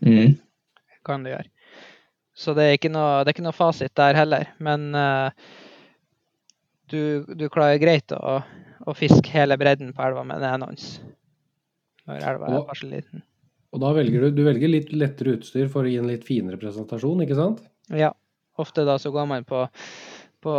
Mm. 0.00 0.36
kan 1.04 1.22
du 1.22 1.30
gjøre. 1.30 1.48
Så 2.36 2.52
det 2.54 2.64
er 2.66 2.90
noe, 2.90 3.22
det 3.24 3.30
er 3.30 3.34
ikke 3.36 3.46
noe 3.46 3.56
fasit 3.56 3.94
der 3.96 4.16
heller. 4.18 4.48
Men 4.58 4.90
eh, 4.94 5.30
du, 6.90 7.24
du 7.38 7.46
klarer 7.52 7.80
greit 7.82 8.12
å, 8.12 8.40
å 8.86 8.94
fiske 8.96 9.30
hele 9.32 9.56
bredden 9.58 9.94
på 9.96 10.04
elva 10.04 10.24
med 10.26 10.42
en 10.42 10.56
enhånds. 10.56 10.88
Når 12.06 12.26
elva 12.32 12.50
er 12.50 12.66
kanskje 12.68 12.90
liten. 12.90 13.24
Og 13.74 13.82
da 13.82 13.90
velger 13.96 14.26
du, 14.26 14.28
du 14.36 14.44
velger 14.46 14.70
litt 14.70 14.92
lettere 14.94 15.36
utstyr 15.36 15.70
for 15.72 15.86
å 15.86 15.90
gi 15.90 15.98
en 16.00 16.10
litt 16.10 16.26
finere 16.26 16.60
presentasjon, 16.60 17.24
ikke 17.24 17.38
sant? 17.38 17.64
Ja. 17.92 18.12
Ofte 18.56 18.86
da 18.88 18.94
så 18.96 19.10
går 19.12 19.26
man 19.28 19.44
på, 19.44 19.66
på, 20.44 20.54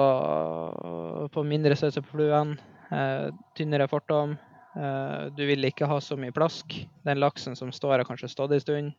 på 1.33 1.43
mindre 1.47 1.77
størrelse 1.77 2.03
på 2.05 2.19
fluen, 2.19 2.51
eh, 2.93 3.31
tynnere 3.57 3.87
fortom. 3.89 4.35
Eh, 4.77 5.23
du 5.33 5.41
vil 5.49 5.65
ikke 5.65 5.89
ha 5.89 5.97
så 6.03 6.17
mye 6.19 6.35
plask. 6.35 6.75
Den 7.07 7.21
laksen 7.23 7.57
som 7.57 7.71
står, 7.73 7.97
har 7.97 8.09
kanskje 8.09 8.29
stått 8.29 8.53
en 8.53 8.61
stund. 8.61 8.93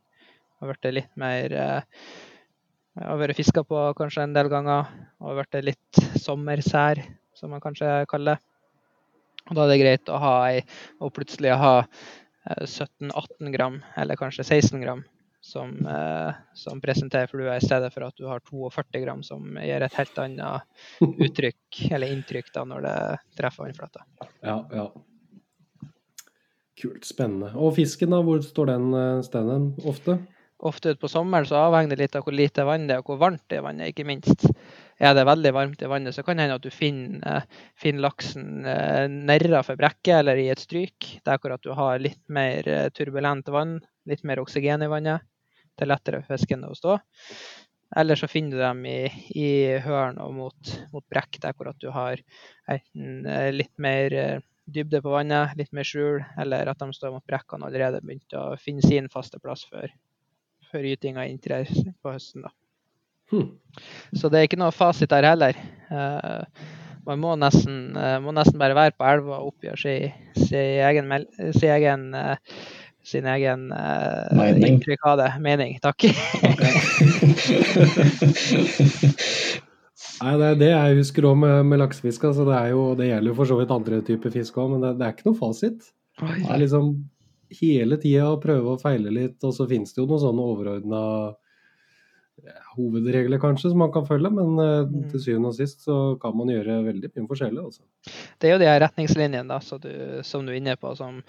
Har 0.58 0.72
blitt 0.72 0.90
litt 0.96 1.14
mer 1.20 1.54
eh, 1.54 2.02
Har 2.98 3.20
vært 3.20 3.38
fiska 3.38 3.62
på 3.62 3.84
kanskje 3.94 4.24
en 4.26 4.34
del 4.34 4.50
ganger. 4.50 4.88
Har 5.22 5.38
blitt 5.38 5.60
litt 5.68 6.00
sommersær, 6.18 6.98
som 7.38 7.54
man 7.54 7.62
kanskje 7.62 8.02
kaller 8.10 8.34
det. 8.34 8.44
Og 9.48 9.56
da 9.56 9.64
er 9.64 9.70
det 9.70 9.78
greit 9.80 10.10
å 10.12 10.18
ha 10.20 10.32
ei, 10.50 10.64
og 11.00 11.14
plutselig 11.16 11.54
ha 11.56 11.76
17-18 12.48 13.52
gram, 13.54 13.80
eller 13.96 14.16
kanskje 14.16 14.44
16 14.44 14.80
gram, 14.80 15.02
som, 15.40 15.86
eh, 15.86 16.32
som 16.54 16.80
presenterer 16.80 17.26
flua, 17.26 17.56
i 17.56 17.64
stedet 17.64 17.92
for 17.94 18.06
at 18.08 18.16
du 18.16 18.26
har 18.26 18.40
42 18.40 19.02
gram, 19.04 19.22
som 19.22 19.58
gir 19.62 19.84
et 19.84 19.98
helt 20.00 20.18
annet 20.18 20.62
uttrykk, 21.28 21.84
eller 21.90 22.14
inntrykk, 22.14 22.50
da, 22.54 22.64
når 22.68 22.88
det 22.88 22.96
treffer 23.38 23.66
vannflata. 23.66 24.06
Ja, 24.40 24.62
ja. 24.72 24.88
Kult, 26.78 27.06
spennende. 27.06 27.52
Og 27.58 27.74
fisken, 27.74 28.12
da, 28.14 28.22
hvor 28.22 28.42
står 28.44 28.72
den 28.72 28.90
eh, 28.94 29.22
standen 29.26 29.72
ofte? 29.88 30.20
Ofte 30.58 30.90
utpå 30.94 31.06
sommeren 31.10 31.46
så 31.46 31.60
avhenger 31.68 31.94
det 31.94 32.02
litt 32.02 32.16
av 32.18 32.24
hvor 32.26 32.34
lite 32.34 32.64
vann 32.66 32.88
det 32.88 32.96
er, 32.96 33.02
og 33.02 33.12
hvor 33.12 33.20
varmt 33.20 33.44
det 33.50 33.60
er 33.60 33.66
vannet, 33.66 33.92
ikke 33.92 34.06
minst. 34.08 34.48
Er 34.98 35.14
det 35.14 35.28
veldig 35.28 35.52
varmt 35.54 35.82
i 35.82 35.88
vannet, 35.90 36.14
så 36.14 36.24
kan 36.26 36.38
det 36.38 36.48
hende 36.48 36.56
at 36.58 36.64
du 36.64 36.72
finner, 36.74 37.20
eh, 37.22 37.58
finner 37.78 38.02
laksen 38.02 38.66
eh, 38.66 39.62
for 39.62 39.78
brekket 39.78 40.16
eller 40.18 40.36
i 40.36 40.48
et 40.50 40.58
stryk, 40.58 41.20
der 41.24 41.38
hvor 41.38 41.54
du 41.62 41.70
har 41.72 42.00
litt 42.02 42.24
mer 42.28 42.66
eh, 42.66 42.88
turbulent 42.90 43.46
vann, 43.46 43.78
litt 44.06 44.24
mer 44.24 44.42
oksygen 44.42 44.82
i 44.82 44.90
vannet. 44.90 45.22
Det 45.78 45.86
er 45.86 45.92
lettere 45.92 46.22
for 46.24 46.34
fisken 46.34 46.66
å 46.66 46.74
stå. 46.74 46.98
Eller 47.96 48.18
så 48.18 48.26
finner 48.26 48.50
du 48.50 48.58
dem 48.58 48.84
i, 48.90 49.06
i 49.38 49.78
hørn 49.80 50.18
og 50.18 50.34
mot, 50.34 50.74
mot 50.92 51.06
brekk, 51.08 51.38
der 51.40 51.54
hvor 51.54 51.70
du 51.78 51.88
har 51.94 52.18
enten 52.68 53.22
litt 53.54 53.72
mer 53.78 54.42
dybde 54.66 55.00
på 55.00 55.14
vannet, 55.14 55.54
litt 55.56 55.72
mer 55.72 55.86
skjul, 55.86 56.20
eller 56.36 56.68
at 56.68 56.82
de 56.82 56.90
står 56.92 57.14
mot 57.14 57.24
brekkene 57.24 57.64
og 57.64 57.70
allerede 57.70 58.02
begynt 58.04 58.36
å 58.36 58.50
finne 58.60 58.84
sin 58.84 59.08
faste 59.08 59.40
plass 59.40 59.64
før, 59.70 59.94
før 60.72 60.90
gytinga 60.90 61.24
inntrer 61.30 61.70
på 62.02 62.12
høsten. 62.12 62.44
da. 62.44 62.52
Hm. 63.32 63.48
Så 64.16 64.30
det 64.32 64.38
er 64.40 64.48
ikke 64.48 64.60
noe 64.60 64.74
fasit 64.74 65.10
der 65.12 65.26
heller. 65.28 65.54
Eh, 65.88 66.42
man 67.08 67.22
må 67.22 67.36
nesten, 67.40 67.96
eh, 67.96 68.18
må 68.20 68.34
nesten 68.36 68.58
bare 68.60 68.76
være 68.76 68.92
på 68.98 69.06
elva 69.08 69.38
og 69.40 69.54
oppgjøre 69.54 69.80
sin, 69.80 70.12
sin 70.36 70.82
egen, 70.84 71.06
sin 71.56 71.70
egen, 71.72 72.02
eh, 72.14 72.36
sin 73.08 73.26
egen 73.32 73.72
eh, 73.72 74.36
Mening. 74.36 74.66
inntrykk 74.74 75.06
av 75.08 75.16
det. 75.22 75.30
Mening, 75.40 75.78
takk. 75.84 76.00
Nei, 80.18 80.34
det 80.34 80.46
er 80.48 80.56
det 80.58 80.68
jeg 80.72 80.98
husker 80.98 81.28
òg 81.30 81.36
med, 81.40 81.56
med 81.70 81.80
laksefisk. 81.80 82.20
Altså, 82.28 82.44
det, 82.48 82.56
jo, 82.74 82.82
det 82.98 83.06
gjelder 83.08 83.30
jo 83.30 83.38
for 83.38 83.46
så 83.48 83.56
vidt 83.60 83.72
andre 83.72 84.02
typer 84.04 84.34
fisk 84.34 84.52
òg, 84.58 84.74
men 84.74 84.80
det, 84.84 84.90
det 84.98 85.06
er 85.06 85.12
ikke 85.14 85.28
noe 85.30 85.38
fasit. 85.38 85.80
Det 86.18 86.48
er 86.50 86.60
liksom 86.60 86.84
hele 87.60 87.96
tida 88.02 88.26
å 88.34 88.40
prøve 88.42 88.74
og 88.74 88.82
feile 88.82 89.10
litt, 89.14 89.38
og 89.46 89.52
så 89.56 89.64
finnes 89.70 89.94
det 89.94 90.02
jo 90.02 90.08
noen 90.10 90.24
sånne 90.26 90.48
overordna 90.52 91.02
hovedregler 92.76 93.40
kanskje 93.42 93.70
som 93.72 93.78
man 93.82 93.92
kan 93.92 94.06
følge, 94.06 94.30
men 94.30 94.58
eh, 94.62 94.86
Mm. 94.88 95.10
til 95.10 95.20
syvende 95.20 95.48
og 95.48 95.54
sist 95.54 95.84
så 95.84 96.18
kan 96.20 96.36
man 96.36 96.48
gjøre 96.48 96.84
veldig 96.84 97.10
mye 97.14 97.28
forskjellig. 97.28 97.64
Altså. 97.64 97.82
Det 98.40 98.48
er 98.48 98.52
jo 98.52 98.58
de 98.62 98.70
her 98.70 98.80
retningslinjene 98.80 99.48
da, 99.48 99.58
så 99.60 99.78
du, 99.80 99.90
som 100.22 100.46
du 100.46 100.52
er 100.52 100.60
inne 100.60 100.76
på, 100.76 100.94
som 100.96 101.22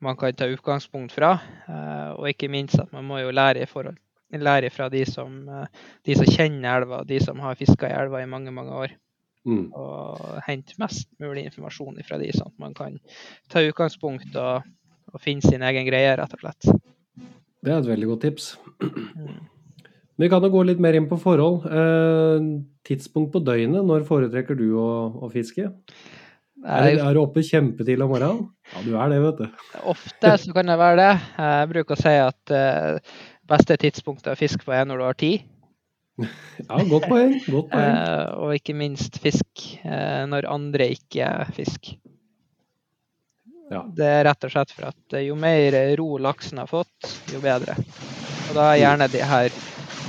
man 0.00 0.16
kan 0.16 0.32
ta 0.34 0.46
utgangspunkt 0.46 1.12
fra. 1.12 1.40
eh, 1.68 2.10
og 2.18 2.28
ikke 2.28 2.48
minst 2.50 2.78
at 2.78 2.92
man 2.92 3.04
må 3.04 3.18
jo 3.18 3.30
lære, 3.30 3.62
i 3.62 3.66
forhold, 3.66 3.96
lære 4.32 4.70
fra 4.70 4.88
de 4.88 5.04
som, 5.04 5.48
eh, 5.48 5.66
de 6.04 6.14
som 6.14 6.26
kjenner 6.26 6.82
elva, 6.82 7.04
de 7.04 7.20
som 7.20 7.38
har 7.40 7.54
fiska 7.54 7.88
i 7.88 8.02
elva 8.02 8.22
i 8.22 8.26
mange 8.26 8.50
mange 8.50 8.72
år. 8.72 8.88
Mm. 9.46 9.72
Og 9.72 10.40
hente 10.46 10.72
mest 10.78 11.08
mulig 11.20 11.44
informasjon 11.44 11.98
fra 12.08 12.18
de, 12.18 12.30
sånn 12.32 12.46
at 12.48 12.58
man 12.58 12.74
kan 12.74 12.98
ta 13.50 13.60
utgangspunkt 13.60 14.34
og, 14.36 14.62
og 15.12 15.20
finne 15.20 15.42
sin 15.42 15.62
egen 15.62 15.84
greie, 15.86 16.16
rett 16.16 16.32
og 16.32 16.40
slett. 16.40 16.80
Det 17.64 17.72
er 17.72 17.78
et 17.78 17.86
veldig 17.86 18.06
godt 18.06 18.20
tips. 18.22 18.58
Mm. 18.80 19.42
Vi 20.20 20.28
kan 20.30 20.44
jo 20.46 20.50
gå 20.54 20.60
litt 20.68 20.78
mer 20.82 20.94
inn 20.94 21.08
på 21.10 21.16
forhold. 21.18 21.64
Eh, 21.66 22.44
tidspunkt 22.86 23.32
på 23.34 23.40
døgnet, 23.42 23.82
når 23.88 24.04
foretrekker 24.06 24.54
du 24.58 24.68
å, 24.78 24.88
å 25.26 25.30
fiske? 25.32 25.70
Er, 26.64 26.94
du- 26.94 27.02
er 27.04 27.16
du 27.16 27.20
oppe 27.20 27.42
kjempetidlig 27.44 28.04
om 28.06 28.12
morgenen? 28.14 28.44
Ja, 28.72 28.82
du 28.86 28.92
er 28.96 29.10
det, 29.12 29.18
vet 29.24 29.40
du. 29.42 29.64
Ofte 29.90 30.30
så 30.40 30.54
kan 30.56 30.70
det 30.70 30.78
være 30.80 30.96
det. 31.00 31.10
Jeg 31.36 31.70
bruker 31.74 31.96
å 31.98 32.00
si 32.00 32.14
at 32.22 32.54
eh, 32.54 33.16
beste 33.50 33.76
tidspunktet 33.82 34.32
å 34.32 34.38
fiske 34.38 34.64
på 34.64 34.72
er 34.72 34.86
når 34.88 35.02
du 35.02 35.06
har 35.10 35.18
tid. 35.24 35.50
Ja, 36.64 36.78
godt 36.86 37.08
poeng. 37.10 37.32
Godt 37.50 37.72
poeng. 37.72 37.96
Eh, 37.98 38.28
og 38.38 38.52
ikke 38.54 38.76
minst 38.78 39.18
fisk 39.20 39.64
eh, 39.82 40.22
når 40.30 40.46
andre 40.46 40.86
ikke 40.94 41.26
fisker. 41.56 41.98
Ja. 43.72 43.80
Det 43.96 44.06
er 44.06 44.22
rett 44.28 44.44
og 44.46 44.52
slett 44.52 44.70
for 44.76 44.86
at 44.92 45.16
jo 45.24 45.34
mer 45.40 45.74
ro 45.98 46.14
laksen 46.22 46.60
har 46.62 46.68
fått, 46.70 47.08
jo 47.32 47.40
bedre. 47.42 47.74
Og 48.48 48.52
da 48.56 48.68
er 48.74 48.80
gjerne 48.84 49.08
de 49.10 49.22
her 49.26 49.54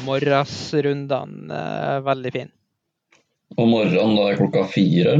morgensrundene 0.05 1.59
eh, 1.59 1.99
veldig 2.05 2.31
fine. 2.35 2.51
Om 3.55 3.69
morgenen 3.71 4.15
da 4.17 4.29
er 4.31 4.39
klokka 4.39 4.65
fire? 4.71 5.17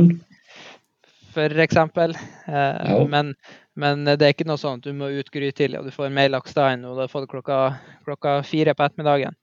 For 1.36 1.62
eksempel. 1.66 2.16
Eh, 2.48 2.92
Ja. 2.92 3.06
men, 3.12 3.34
men 3.76 4.06
det 4.06 4.22
er 4.22 4.34
ikke 4.34 4.48
noe 4.48 4.60
sånn 4.62 4.80
at 4.80 4.88
du 4.88 4.94
må 4.96 5.10
ut 5.12 5.32
grytidlig 5.32 5.80
og 5.80 5.90
du 5.90 5.92
får 5.96 6.14
mer 6.14 6.30
laks 6.32 6.56
da 6.56 6.70
enn 6.74 6.86
du 6.86 6.94
har 6.96 7.12
fått 7.12 7.30
klokka, 7.32 7.76
klokka 8.08 8.38
fire 8.48 8.74
på 8.76 8.86
ettermiddagen. 8.88 9.36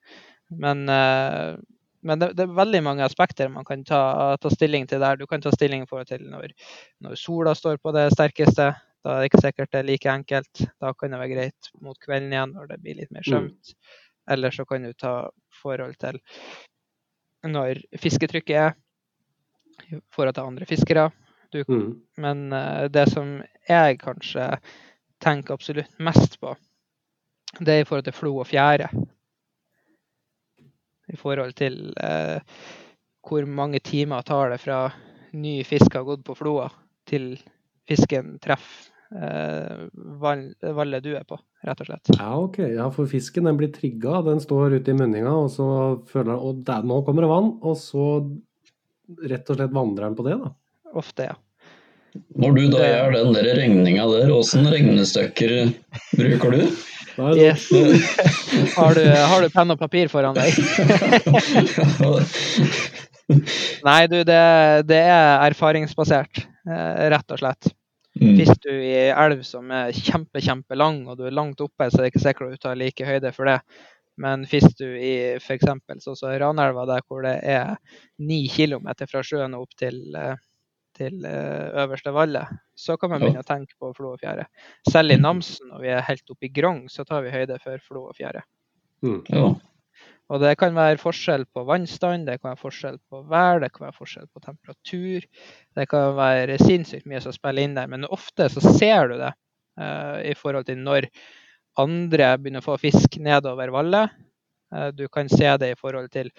Men, 0.49 0.87
eh, 0.89 1.55
men 2.03 2.19
det, 2.19 2.33
det 2.37 2.43
er 2.47 2.57
veldig 2.57 2.81
mange 2.83 3.05
aspekter 3.05 3.49
man 3.49 3.65
kan 3.65 3.83
ta, 3.87 4.35
ta 4.41 4.49
stilling 4.51 4.87
til 4.89 4.99
der. 4.99 5.15
Du 5.17 5.25
kan 5.29 5.41
ta 5.41 5.53
stilling 5.53 5.85
i 5.85 5.89
forhold 5.89 6.09
til 6.09 6.25
når, 6.29 6.51
når 7.01 7.15
sola 7.19 7.53
står 7.55 7.77
på 7.79 7.93
det 7.95 8.09
sterkeste. 8.15 8.73
Da 9.03 9.17
er 9.17 9.21
det 9.23 9.29
ikke 9.31 9.43
sikkert 9.43 9.71
det 9.71 9.79
er 9.81 9.87
like 9.87 10.09
enkelt. 10.11 10.65
Da 10.81 10.93
kan 10.97 11.11
det 11.13 11.19
være 11.21 11.33
greit 11.35 11.71
mot 11.83 11.97
kvelden 11.99 12.33
igjen 12.33 12.53
når 12.57 12.67
det 12.73 12.81
blir 12.83 12.99
litt 12.99 13.11
mer 13.11 13.23
skjømt. 13.27 13.73
Eller 14.29 14.51
så 14.51 14.65
kan 14.65 14.83
du 14.83 14.93
ta 14.93 15.29
forhold 15.61 15.97
til 15.99 16.19
når 17.43 17.81
fisketrykket 17.99 18.55
er 18.55 18.71
i 19.89 19.99
forhold 20.13 20.35
til 20.35 20.47
andre 20.47 20.67
fiskere. 20.69 21.09
Mm. 21.53 21.89
Men 22.17 22.53
eh, 22.53 22.85
det 22.89 23.07
som 23.11 23.35
jeg 23.69 23.99
kanskje 24.01 24.47
tenker 25.21 25.53
absolutt 25.53 25.99
mest 25.99 26.39
på, 26.41 26.55
det 27.59 27.73
er 27.73 27.83
i 27.83 27.87
forhold 27.89 28.07
til 28.07 28.15
flo 28.17 28.37
og 28.37 28.47
fjære. 28.47 28.89
i 31.13 31.15
forhold 31.15 31.53
til 31.53 31.93
eh, 32.03 32.39
hvor 33.27 33.45
mange 33.45 33.79
timer 33.79 34.21
tar 34.21 34.49
det 34.49 34.59
fra 34.59 34.89
ny 35.33 35.63
fisk 35.63 35.93
har 35.93 36.07
gått 36.07 36.23
på 36.25 36.35
floa, 36.35 36.69
til 37.05 37.35
fisken 37.87 38.39
treffer 38.39 38.92
eh, 39.13 39.85
val- 40.19 40.99
du 41.03 41.11
er 41.15 41.23
på, 41.29 41.37
rett 41.65 41.83
og 41.83 41.89
slett. 41.89 42.11
Ja, 42.17 42.31
ok. 42.39 42.57
Ja, 42.73 42.89
for 42.93 43.09
fisken 43.09 43.45
den 43.49 43.57
blir 43.59 43.71
trigga. 43.73 44.21
Den 44.25 44.41
står 44.43 44.77
ute 44.79 44.91
i 44.93 44.97
munninga, 44.97 45.33
og 45.45 45.49
så 45.53 45.67
føler 46.09 46.33
den 46.33 46.49
at 46.51 46.63
der, 46.69 46.87
nå 46.89 47.01
kommer 47.07 47.25
det 47.25 47.31
vann. 47.33 47.51
Og 47.63 47.77
så 47.79 48.07
rett 49.29 49.49
og 49.51 49.59
slett 49.59 49.75
vandrer 49.75 50.09
den 50.09 50.17
på 50.19 50.25
det, 50.27 50.37
da. 50.41 50.53
Ofte, 50.93 51.29
ja. 51.31 51.35
Når 52.37 52.57
du 52.57 52.63
da 52.75 52.81
gjør 52.85 53.15
den 53.15 53.33
der 53.33 53.47
regninga 53.57 54.03
der, 54.11 54.29
åssen 54.35 54.67
regnestykker 54.69 55.53
bruker 56.13 56.53
du? 56.53 56.59
Yes. 57.37 57.67
Har 58.77 58.93
du, 58.97 59.03
har 59.05 59.41
du 59.43 59.49
penn 59.53 59.69
og 59.73 59.77
papir 59.77 60.09
foran 60.09 60.33
deg? 60.33 60.49
Nei, 63.85 63.99
du, 64.09 64.17
det, 64.25 64.39
det 64.89 64.99
er 65.05 65.43
erfaringsbasert, 65.47 66.41
eh, 66.69 67.03
rett 67.13 67.33
og 67.33 67.41
slett. 67.41 67.69
Mm. 68.21 68.35
Hvis 68.37 68.53
du 68.61 68.69
i 68.69 69.09
elv 69.09 69.41
som 69.47 69.71
er 69.73 69.91
kjempe, 69.97 70.41
kjempelang, 70.43 71.07
og 71.09 71.17
du 71.17 71.25
er 71.25 71.33
langt 71.33 71.61
oppe, 71.65 71.87
så 71.89 71.97
er 71.99 72.05
det 72.05 72.11
ikke 72.13 72.21
sikkert 72.27 72.53
du 72.53 72.61
tar 72.61 72.77
like 72.77 73.07
høyde 73.07 73.31
for 73.33 73.49
det. 73.49 73.59
Men 74.21 74.43
hvis 74.45 74.67
du 74.77 74.85
i 74.85 75.13
f.eks. 75.39 75.65
sånn 76.05 76.15
som 76.19 76.29
Ranelva, 76.37 76.85
der 76.85 77.01
hvor 77.09 77.23
det 77.25 77.39
er 77.41 77.73
ni 78.21 78.43
km 78.53 78.91
fra 79.09 79.23
sjøen 79.25 79.55
og 79.57 79.65
opp 79.65 79.73
til, 79.81 79.97
eh, 80.15 80.35
til 80.93 81.25
eh, 81.25 81.73
øverste 81.81 82.13
vallet, 82.13 82.53
så 82.77 82.99
kan 83.01 83.09
man 83.09 83.21
Ja. 83.21 83.25
begynne 83.31 83.41
å 83.41 83.49
tenke 83.49 83.73
på 83.81 83.89
flo 83.97 84.13
og 84.13 84.21
fjære. 84.21 84.45
Selv 84.87 85.11
i 85.11 85.17
Namsen, 85.17 85.71
når 85.73 85.81
vi 85.81 85.89
er 85.89 86.05
helt 86.05 86.29
oppe 86.29 86.45
i 86.45 86.53
Grong, 86.53 86.85
så 86.89 87.03
tar 87.09 87.23
vi 87.25 87.33
høyde 87.33 87.57
for 87.63 87.81
flo 87.81 88.09
og 88.11 88.15
fjære. 88.15 88.43
Mm. 89.01 89.23
Ja. 89.33 89.55
Og 90.31 90.41
det 90.41 90.53
kan 90.57 90.75
være 90.75 91.01
forskjell 91.01 91.43
på 91.53 91.65
vannstand, 91.67 92.25
det 92.27 92.39
kan 92.39 92.53
være 92.53 92.61
forskjell 92.61 92.97
på 93.11 93.21
vær, 93.29 93.59
det 93.61 93.69
kan 93.73 93.87
være 93.87 93.97
forskjell 93.97 94.27
på 94.31 94.41
temperatur. 94.41 95.25
Det 95.77 95.87
kan 95.91 96.15
være 96.17 96.57
sinnssykt 96.61 97.07
mye 97.09 97.21
som 97.23 97.35
spiller 97.35 97.67
inn 97.67 97.75
der, 97.77 97.89
men 97.91 98.07
ofte 98.07 98.47
så 98.51 98.63
ser 98.63 99.11
du 99.11 99.17
det 99.19 99.33
uh, 99.79 100.19
i 100.23 100.33
forhold 100.39 100.69
til 100.69 100.79
når 100.81 101.09
andre 101.83 102.33
begynner 102.39 102.63
å 102.63 102.67
få 102.71 102.79
fisk 102.81 103.19
nedover 103.21 103.73
vallet. 103.75 104.15
Uh, 104.73 104.89
du 104.95 105.05
kan 105.11 105.29
se 105.29 105.51
det 105.61 105.73
i 105.73 105.79
forhold 105.79 106.09
til 106.13 106.31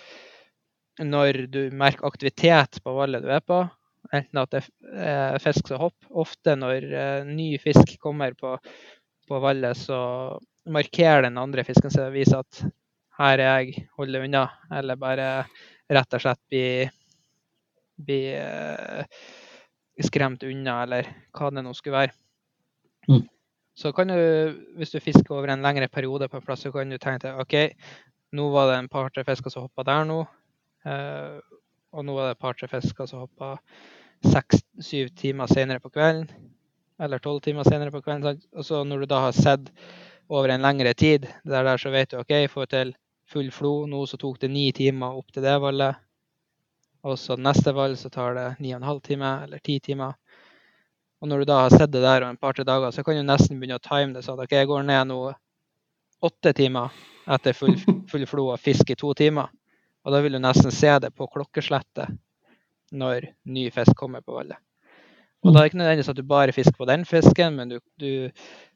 når 1.03 1.45
du 1.51 1.63
merker 1.75 2.07
aktivitet 2.09 2.81
på 2.83 2.97
vallet 2.97 3.23
du 3.23 3.31
er 3.35 3.45
på. 3.45 3.65
Enten 4.15 4.41
at 4.41 4.53
det 4.53 4.65
er 5.01 5.43
fisk 5.43 5.69
som 5.69 5.83
hopper. 5.87 6.09
Ofte 6.25 6.57
når 6.57 6.89
uh, 6.89 7.29
ny 7.29 7.53
fisk 7.63 7.99
kommer 8.03 8.35
på, 8.39 8.57
på 9.29 9.45
vallet, 9.45 9.77
så 9.77 10.01
markerer 10.65 11.27
den 11.27 11.39
andre 11.39 11.65
fisken 11.67 11.93
seg 11.93 12.09
og 12.09 12.17
viser 12.17 12.41
at 12.41 12.65
her 13.19 13.39
er 13.39 13.63
jeg, 13.63 13.87
hold 13.99 14.13
deg 14.15 14.27
unna. 14.29 14.45
Eller 14.75 15.01
bare 15.01 15.29
rett 15.93 16.17
og 16.17 16.25
slett 16.25 16.41
bli, 16.51 16.67
bli 18.07 18.21
eh, 18.39 19.05
skremt 20.03 20.45
unna, 20.47 20.81
eller 20.83 21.09
hva 21.37 21.51
det 21.55 21.65
nå 21.65 21.75
skulle 21.77 22.05
være. 22.05 22.17
Mm. 23.09 23.25
Så 23.75 23.91
kan 23.93 24.11
du, 24.11 24.19
hvis 24.79 24.95
du 24.95 25.01
fisker 25.03 25.35
over 25.35 25.51
en 25.51 25.65
lengre 25.65 25.89
periode 25.91 26.29
på 26.31 26.39
en 26.39 26.47
plass, 26.47 26.63
så 26.63 26.73
kan 26.75 26.91
du 26.91 26.99
tenke 26.99 27.27
deg 27.27 27.43
OK, 27.43 27.57
nå 28.35 28.47
var 28.55 28.71
det 28.71 28.79
en 28.79 28.91
par-tre 28.91 29.25
fisker 29.27 29.51
som 29.51 29.67
hoppa 29.67 29.85
der 29.87 30.07
nå. 30.09 30.23
eh, 30.87 31.39
og 31.95 32.03
nå 32.07 32.15
var 32.17 32.31
det 32.31 32.37
et 32.37 32.43
par-tre 32.43 32.69
fisker 32.71 33.07
som 33.07 33.23
hoppa 33.23 33.55
seks-syv 34.25 35.13
timer 35.19 35.51
senere 35.51 35.83
på 35.83 35.93
kvelden. 35.95 36.27
Eller 37.03 37.23
tolv 37.23 37.43
timer 37.43 37.67
senere 37.67 37.93
på 37.95 38.03
kvelden. 38.03 38.41
Og 38.55 38.67
så 38.67 38.83
når 38.87 39.05
du 39.05 39.11
da 39.11 39.21
har 39.27 39.37
sett 39.37 39.71
over 40.31 40.51
en 40.51 40.63
lengre 40.65 40.95
tid, 40.95 41.27
der, 41.45 41.67
der 41.67 41.79
så 41.79 41.93
vet 41.95 42.11
du 42.11 42.21
OK, 42.23 42.33
får 42.51 42.71
til 42.73 42.95
full 43.31 43.51
flo. 43.53 43.87
Nå 43.87 44.07
så 44.07 44.19
tok 44.21 44.41
det 44.41 44.51
ni 44.53 44.71
timer 44.73 45.17
opp 45.19 45.33
til 45.33 45.45
det 45.45 45.55
vallet. 45.63 46.01
Og 47.05 47.19
så 47.21 47.37
neste 47.37 47.75
valg 47.77 47.99
så 48.01 48.09
tar 48.13 48.37
det 48.37 48.47
ni 48.65 48.73
og 48.73 48.81
en 48.81 48.89
halv 48.89 49.03
time 49.05 49.31
eller 49.45 49.61
ti 49.65 49.79
timer. 49.81 50.15
Og 51.21 51.29
når 51.29 51.43
du 51.43 51.49
da 51.49 51.63
har 51.63 51.73
sett 51.73 51.93
det 51.93 52.03
der 52.05 52.25
om 52.25 52.37
et 52.37 52.41
par-tre 52.41 52.65
dager, 52.69 52.91
så 52.93 53.05
kan 53.05 53.17
du 53.17 53.25
nesten 53.25 53.61
begynne 53.61 53.79
å 53.81 53.85
time 53.85 54.17
det 54.17 54.25
sånn 54.25 54.39
at 54.41 54.49
OK, 54.49 54.57
jeg 54.57 54.69
går 54.69 54.87
ned 54.89 55.09
nå 55.09 55.19
åtte 56.25 56.53
timer 56.57 56.93
etter 57.37 57.57
full, 57.57 57.77
full 58.11 58.27
flo 58.29 58.51
og 58.53 58.61
fisk 58.61 58.93
i 58.93 58.99
to 59.01 59.13
timer. 59.17 59.53
Og 60.05 60.13
da 60.13 60.21
vil 60.25 60.37
du 60.37 60.41
nesten 60.43 60.73
se 60.73 60.93
det 61.01 61.13
på 61.17 61.29
klokkeslettet 61.33 62.13
når 62.95 63.31
ny 63.49 63.69
fisk 63.73 63.97
kommer 63.97 64.25
på 64.25 64.37
vallet. 64.37 64.61
Og 65.45 65.53
da 65.53 65.61
er 65.61 65.65
det 65.65 65.71
ikke 65.73 65.81
nødvendigvis 65.83 66.09
at 66.09 66.17
du 66.17 66.25
bare 66.29 66.53
fisker 66.57 66.77
på 66.79 66.89
den 66.89 67.05
fisken, 67.05 67.57
men 67.59 67.73
du, 67.73 67.79
du 68.01 68.31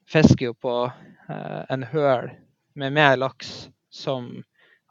fisker 0.09 0.51
jo 0.51 0.57
på 0.57 0.75
eh, 0.85 1.63
en 1.73 1.85
høl 1.93 2.29
med 2.77 2.93
mer 2.97 3.17
laks 3.17 3.71
som 3.99 4.31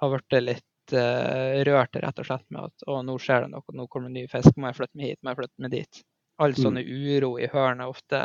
har 0.01 0.13
blitt 0.13 0.43
litt 0.43 0.93
uh, 0.93 1.63
rørt 1.67 1.97
rett 1.97 2.21
og 2.21 2.27
slett 2.27 2.45
med 2.53 2.69
at 2.69 2.85
å, 2.87 2.99
nå 3.05 3.17
skjer 3.21 3.47
det 3.47 3.53
noe, 3.55 3.77
nå 3.79 3.87
kommer 3.91 4.13
ny 4.13 4.27
fisk, 4.31 4.53
må 4.57 4.69
jeg 4.69 4.79
flytte 4.81 4.99
meg 4.99 5.11
hit, 5.13 5.21
må 5.23 5.33
jeg 5.33 5.41
flytte 5.41 5.65
meg 5.65 5.73
dit. 5.73 6.03
All 6.37 6.53
sånne 6.53 6.83
uro 6.85 7.31
i 7.41 7.49
hølen 7.49 7.81
er 7.81 7.89
ofte, 7.89 8.21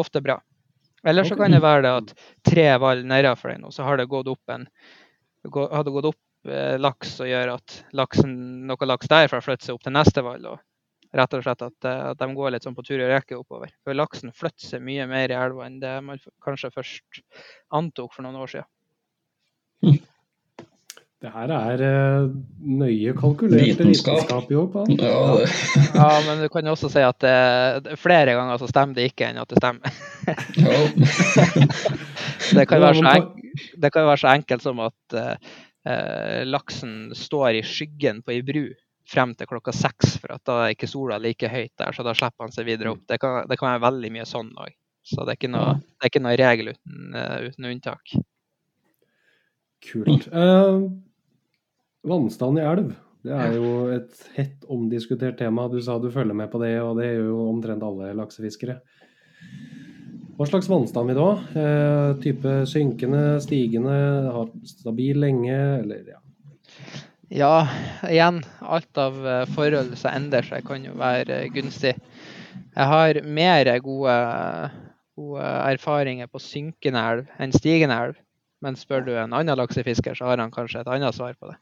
ofte 0.00 0.22
bra. 0.24 0.38
Eller 1.04 1.26
så 1.26 1.36
kan 1.36 1.52
det 1.52 1.60
være 1.60 1.82
det 1.84 1.92
at 1.92 2.12
tre 2.46 2.66
vall 2.80 3.02
nedenfor 3.04 3.52
deg 3.52 3.60
nå, 3.60 3.72
så 3.74 3.84
har 3.84 3.98
det 3.98 4.08
gått 4.08 4.30
opp 4.30 4.54
en 4.54 4.68
har 5.50 5.84
det 5.84 5.90
gått 5.90 6.06
opp 6.12 6.50
eh, 6.50 6.76
laks 6.78 7.16
og 7.20 7.28
gjør 7.28 7.56
at 7.56 7.78
laksen, 7.98 8.34
noe 8.68 8.86
laks 8.86 9.10
derfra 9.10 9.40
flytter 9.42 9.66
seg 9.66 9.78
opp 9.78 9.86
til 9.86 9.96
neste 9.96 10.22
vall. 10.22 10.46
og 10.54 10.60
Rett 11.12 11.34
og 11.36 11.42
slett 11.44 11.64
at, 11.66 11.88
eh, 11.88 12.04
at 12.12 12.20
de 12.20 12.28
går 12.36 12.54
litt 12.54 12.66
sånn 12.66 12.76
på 12.76 12.84
tur 12.86 13.02
og 13.02 13.10
rekke 13.10 13.40
oppover. 13.40 13.74
For 13.82 13.98
laksen 13.98 14.32
flytter 14.36 14.68
seg 14.70 14.86
mye 14.86 15.08
mer 15.10 15.34
i 15.34 15.38
elva 15.38 15.66
enn 15.66 15.80
det 15.82 15.96
man 16.06 16.22
kanskje 16.44 16.72
først 16.76 17.22
antok 17.74 18.14
for 18.14 18.26
noen 18.26 18.38
år 18.44 18.54
siden. 18.54 18.70
Det 21.22 21.30
her 21.30 21.52
er 21.54 21.82
eh, 21.86 22.24
nøye 22.66 23.12
kalkulert 23.14 23.62
Vitenskap. 23.62 24.16
vitenskap 24.24 24.48
i 24.50 24.56
år, 24.58 24.72
Ja, 24.98 25.18
det. 25.38 25.50
Ja, 25.94 26.08
men 26.26 26.40
du 26.42 26.48
kan 26.50 26.66
jo 26.66 26.72
også 26.74 26.90
si 26.90 27.02
at 27.06 27.18
det, 27.22 27.94
flere 28.02 28.34
ganger 28.34 28.58
så 28.58 28.66
stemmer 28.70 28.98
det 28.98 29.04
ikke 29.12 29.28
enn 29.30 29.38
at 29.38 29.52
det 29.52 29.60
stemmer. 29.62 30.00
Ja. 30.58 30.80
Det 32.52 32.66
kan 32.68 32.80
Ja, 32.82 32.88
være 32.88 32.98
så, 32.98 33.04
enkelt, 33.06 33.68
det 33.80 33.90
kan 33.94 34.06
være 34.08 34.20
så 34.20 34.28
enkelt 34.34 34.64
som 34.64 34.80
at 34.82 35.14
eh, 35.16 35.52
eh, 35.88 36.40
laksen 36.48 37.12
står 37.16 37.60
i 37.60 37.62
skyggen 37.64 38.18
på 38.26 38.34
ei 38.34 38.42
bru 38.44 38.64
frem 39.08 39.32
til 39.38 39.46
klokka 39.48 39.72
seks, 39.76 40.16
for 40.20 40.34
at 40.34 40.42
da 40.48 40.56
er 40.66 40.74
ikke 40.74 40.88
sola 40.90 41.16
like 41.22 41.48
høyt 41.48 41.72
der, 41.78 41.94
så 41.94 42.04
da 42.06 42.12
slipper 42.18 42.46
han 42.48 42.52
seg 42.54 42.66
videre 42.68 42.92
opp. 42.96 43.06
Det 43.08 43.18
kan, 43.22 43.46
det 43.50 43.58
kan 43.60 43.72
være 43.76 43.84
veldig 43.86 44.10
mye 44.18 44.26
sånn 44.28 44.50
òg. 44.58 44.74
Så 45.06 45.22
det 45.24 45.34
er 45.34 45.38
ikke 45.40 45.50
noe, 45.54 45.78
det 45.80 46.06
er 46.06 46.12
ikke 46.12 46.22
noe 46.26 46.36
regel 46.38 46.70
uten, 46.74 47.16
uh, 47.16 47.38
uten 47.48 47.70
unntak. 47.72 48.12
Kult. 49.82 50.28
Eh, 50.30 50.76
vannstand 52.06 52.60
i 52.60 52.66
elv. 52.66 52.92
Det 53.22 53.34
er 53.38 53.54
jo 53.54 53.68
et 53.94 54.24
hett 54.34 54.64
omdiskutert 54.70 55.38
tema. 55.38 55.68
Du 55.70 55.78
sa 55.82 55.98
du 56.02 56.08
følger 56.10 56.34
med 56.34 56.50
på 56.50 56.58
det, 56.62 56.74
og 56.82 56.98
det 56.98 57.12
gjør 57.12 57.28
jo 57.28 57.44
omtrent 57.52 57.84
alle 57.86 58.10
laksefiskere. 58.18 58.80
Hva 60.38 60.48
slags 60.48 60.66
vannstand 60.66 61.10
vil 61.10 61.18
du 61.18 61.22
ha? 61.22 61.62
Eh, 61.62 62.10
type 62.24 62.52
synkende, 62.66 63.22
stigende, 63.44 63.94
har 64.34 64.50
stabil 64.66 65.20
lenge, 65.22 65.58
eller 65.84 66.14
ja. 66.16 66.18
Ja, 67.32 67.52
igjen, 68.10 68.42
alt 68.60 68.98
av 68.98 69.20
eh, 69.22 69.44
forhold 69.54 69.94
som 70.00 70.16
endrer 70.16 70.48
seg, 70.48 70.66
kan 70.66 70.82
jo 70.84 70.96
være 70.98 71.44
eh, 71.44 71.50
gunstig. 71.54 71.94
Jeg 72.72 72.88
har 72.90 73.20
mer 73.22 73.70
gode, 73.84 74.16
gode 75.16 75.52
erfaringer 75.70 76.28
på 76.32 76.42
synkende 76.42 77.04
elv 77.12 77.30
enn 77.38 77.54
stigende 77.54 78.00
elv. 78.02 78.18
Men 78.62 78.76
spør 78.78 79.06
du 79.06 79.12
en 79.14 79.34
annen 79.34 79.58
laksefisker, 79.58 80.18
så 80.18 80.32
har 80.32 80.42
han 80.42 80.52
kanskje 80.54 80.82
et 80.82 80.90
annet 80.90 81.14
svar 81.14 81.38
på 81.38 81.50
det. 81.50 81.58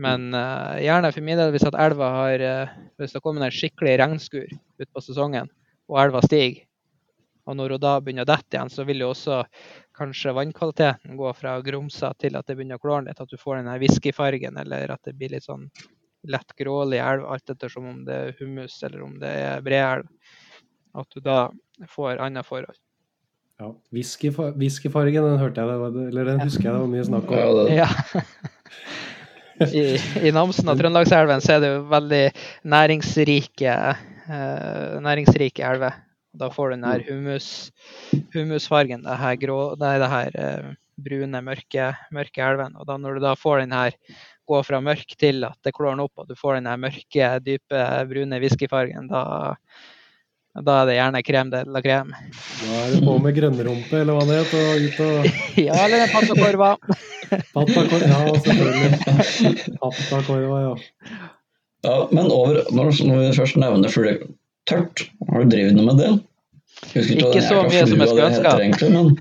Men 0.00 0.30
uh, 0.32 0.78
gjerne 0.80 1.10
for 1.12 1.20
min 1.26 1.36
del, 1.36 1.50
hvis 1.52 1.66
at 1.68 1.76
elva 1.76 2.06
har 2.14 2.40
uh, 2.40 2.70
Hvis 2.96 3.12
det 3.12 3.20
kommer 3.20 3.44
en 3.44 3.52
skikkelig 3.52 3.98
regnskur 4.00 4.46
utpå 4.80 5.02
sesongen, 5.04 5.50
og 5.92 5.98
elva 6.00 6.22
stiger, 6.24 6.62
og 7.44 7.56
når 7.58 7.74
hun 7.74 7.82
da 7.82 7.96
begynner 8.00 8.24
å 8.24 8.30
dette 8.30 8.54
igjen, 8.54 8.70
så 8.70 8.84
vil 8.86 9.02
jo 9.02 9.08
også 9.12 9.40
kanskje 9.98 10.32
vannkvaliteten 10.36 11.16
gå 11.18 11.32
fra 11.34 11.56
grumsa 11.60 12.12
til 12.22 12.38
at 12.38 12.46
det 12.46 12.54
begynner 12.56 12.78
å 12.78 12.82
klåre 12.84 13.08
litt, 13.08 13.18
at 13.20 13.28
du 13.28 13.36
får 13.36 13.58
den 13.60 13.72
whiskyfargen, 13.82 14.56
eller 14.62 14.94
at 14.94 15.02
det 15.04 15.16
blir 15.18 15.34
litt 15.34 15.44
sånn 15.48 15.66
lett 16.30 16.54
grålig 16.56 17.00
elv, 17.02 17.26
alt 17.26 17.50
ettersom 17.50 17.88
om 17.90 18.04
det 18.06 18.14
er 18.14 18.36
humus 18.38 18.76
eller 18.86 19.02
om 19.02 19.16
det 19.18 19.32
er 19.42 19.64
breelv. 19.66 20.06
At 20.94 21.10
du 21.10 21.20
da 21.24 21.48
får 21.90 22.22
andre 22.22 22.44
forhold. 22.46 22.78
ja. 23.58 23.72
Whiskyfa- 23.90 24.52
Whiskyfargen, 24.54 25.24
den 25.26 25.38
hørte 25.42 25.60
jeg 25.64 25.68
det, 25.72 25.78
var- 25.82 25.98
eller 26.08 26.30
den 26.30 26.40
husker 26.46 26.62
jeg 26.70 26.72
det 26.72 26.80
var 26.86 26.92
mye 26.94 27.08
snakk 27.10 27.34
om. 27.34 27.36
Ja, 27.82 27.90
det. 27.90 28.24
I, 29.70 29.84
I 30.28 30.32
Namsen 30.34 30.70
og 30.70 30.78
Trøndelagselven 30.80 31.42
så 31.44 31.56
er 31.56 31.62
det 31.62 31.70
jo 31.72 31.82
veldig 31.90 32.22
næringsrike, 32.74 33.76
eh, 34.26 34.96
næringsrike 35.04 35.64
elver. 35.68 36.00
Da 36.38 36.48
får 36.52 36.70
du 36.70 36.76
den 36.76 36.86
her 36.88 37.02
humus, 37.08 37.46
humusfargen, 38.32 39.04
det 39.04 39.18
her, 39.20 39.36
grå, 39.40 39.58
nei, 39.80 39.96
det 40.00 40.10
her 40.12 40.38
eh, 40.40 40.68
brune, 41.02 41.42
mørke, 41.44 41.90
mørke 42.14 42.44
elven. 42.44 42.76
Og 42.80 42.88
da 42.88 42.96
når 43.00 43.18
du 43.18 43.26
da 43.26 43.34
får 43.38 43.64
den 43.64 43.74
her 43.76 43.96
gå 44.48 44.62
fra 44.66 44.80
mørk 44.82 45.16
til 45.20 45.44
at 45.46 45.58
det 45.64 45.74
klår 45.76 45.94
den 45.94 46.04
opp, 46.06 46.14
og 46.18 46.28
du 46.28 46.36
får 46.38 46.58
den 46.58 46.70
her 46.70 46.80
mørke, 46.80 47.28
dype, 47.44 47.82
brune 48.10 48.40
whiskyfargen, 48.42 49.10
da, 49.12 49.22
Da 50.52 50.82
er 50.82 50.88
det 50.90 50.94
gjerne 50.98 51.20
krem 51.24 51.50
de 51.52 51.62
la 51.72 51.80
krem. 51.80 52.10
Da 52.12 52.80
er 52.82 52.90
det 52.92 52.98
på 53.06 53.14
med 53.24 53.32
grønnrumpe, 53.38 54.00
eller 54.02 54.18
hva 54.18 54.24
det 54.28 54.40
heter, 54.42 54.66
og 54.68 54.82
ut 54.84 54.98
og 55.00 55.30
Ja, 55.66 55.78
eller 55.86 56.02
en 56.04 56.12
patakorva. 56.12 56.70
Pattakorva, 57.56 58.10
ja, 58.12 58.34
selvfølgelig. 58.44 59.78
Pattakorva, 59.80 60.58
ja. 60.66 60.74
Ja, 61.88 61.94
men 62.12 62.28
over, 62.30 62.60
når, 62.70 62.92
når 63.08 63.22
vi 63.24 63.30
først 63.40 63.56
nevner 63.58 63.90
fugler 63.90 64.20
tørt, 64.70 65.06
har 65.32 65.42
du 65.42 65.54
drevet 65.56 65.74
noe 65.78 65.88
med 65.88 66.02
det? 66.04 66.10
Husker 66.92 67.22
Ikke 67.24 67.42
så 67.48 67.62
mye 67.64 67.86
som 67.88 68.02
jeg 68.04 68.10
skulle 68.12 68.28
ønske. 68.28 68.52
egentlig, 68.66 68.90
men 68.92 69.16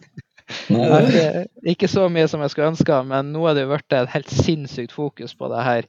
Nei, 0.68 0.84
Nei, 0.84 1.00
det, 1.08 1.22
det- 1.32 1.72
Ikke 1.72 1.88
så 1.88 2.10
mye 2.12 2.28
som 2.28 2.42
jeg 2.44 2.52
skulle 2.52 2.74
ønske, 2.74 2.98
men 3.08 3.32
nå 3.32 3.46
er 3.48 3.56
det 3.56 3.64
jo 3.64 3.72
blitt 3.72 3.96
et 3.96 4.12
helt 4.12 4.34
sinnssykt 4.36 4.92
fokus 4.92 5.32
på 5.40 5.48
det 5.54 5.64
her 5.64 5.88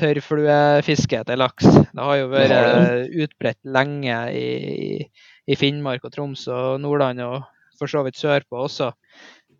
tørrfluefiske 0.00 1.20
etter 1.20 1.38
laks. 1.40 1.66
Det 1.68 2.04
har 2.06 2.16
jo 2.20 2.30
vært 2.32 2.54
eh, 2.56 3.24
utbredt 3.24 3.60
lenge 3.76 4.16
i, 4.36 5.02
i 5.46 5.58
Finnmark 5.58 6.06
og 6.08 6.14
Troms 6.14 6.46
og 6.52 6.80
Nordland, 6.82 7.22
og 7.24 7.44
for 7.78 7.90
så 7.90 8.04
vidt 8.06 8.20
sørpå 8.20 8.64
også. 8.66 8.90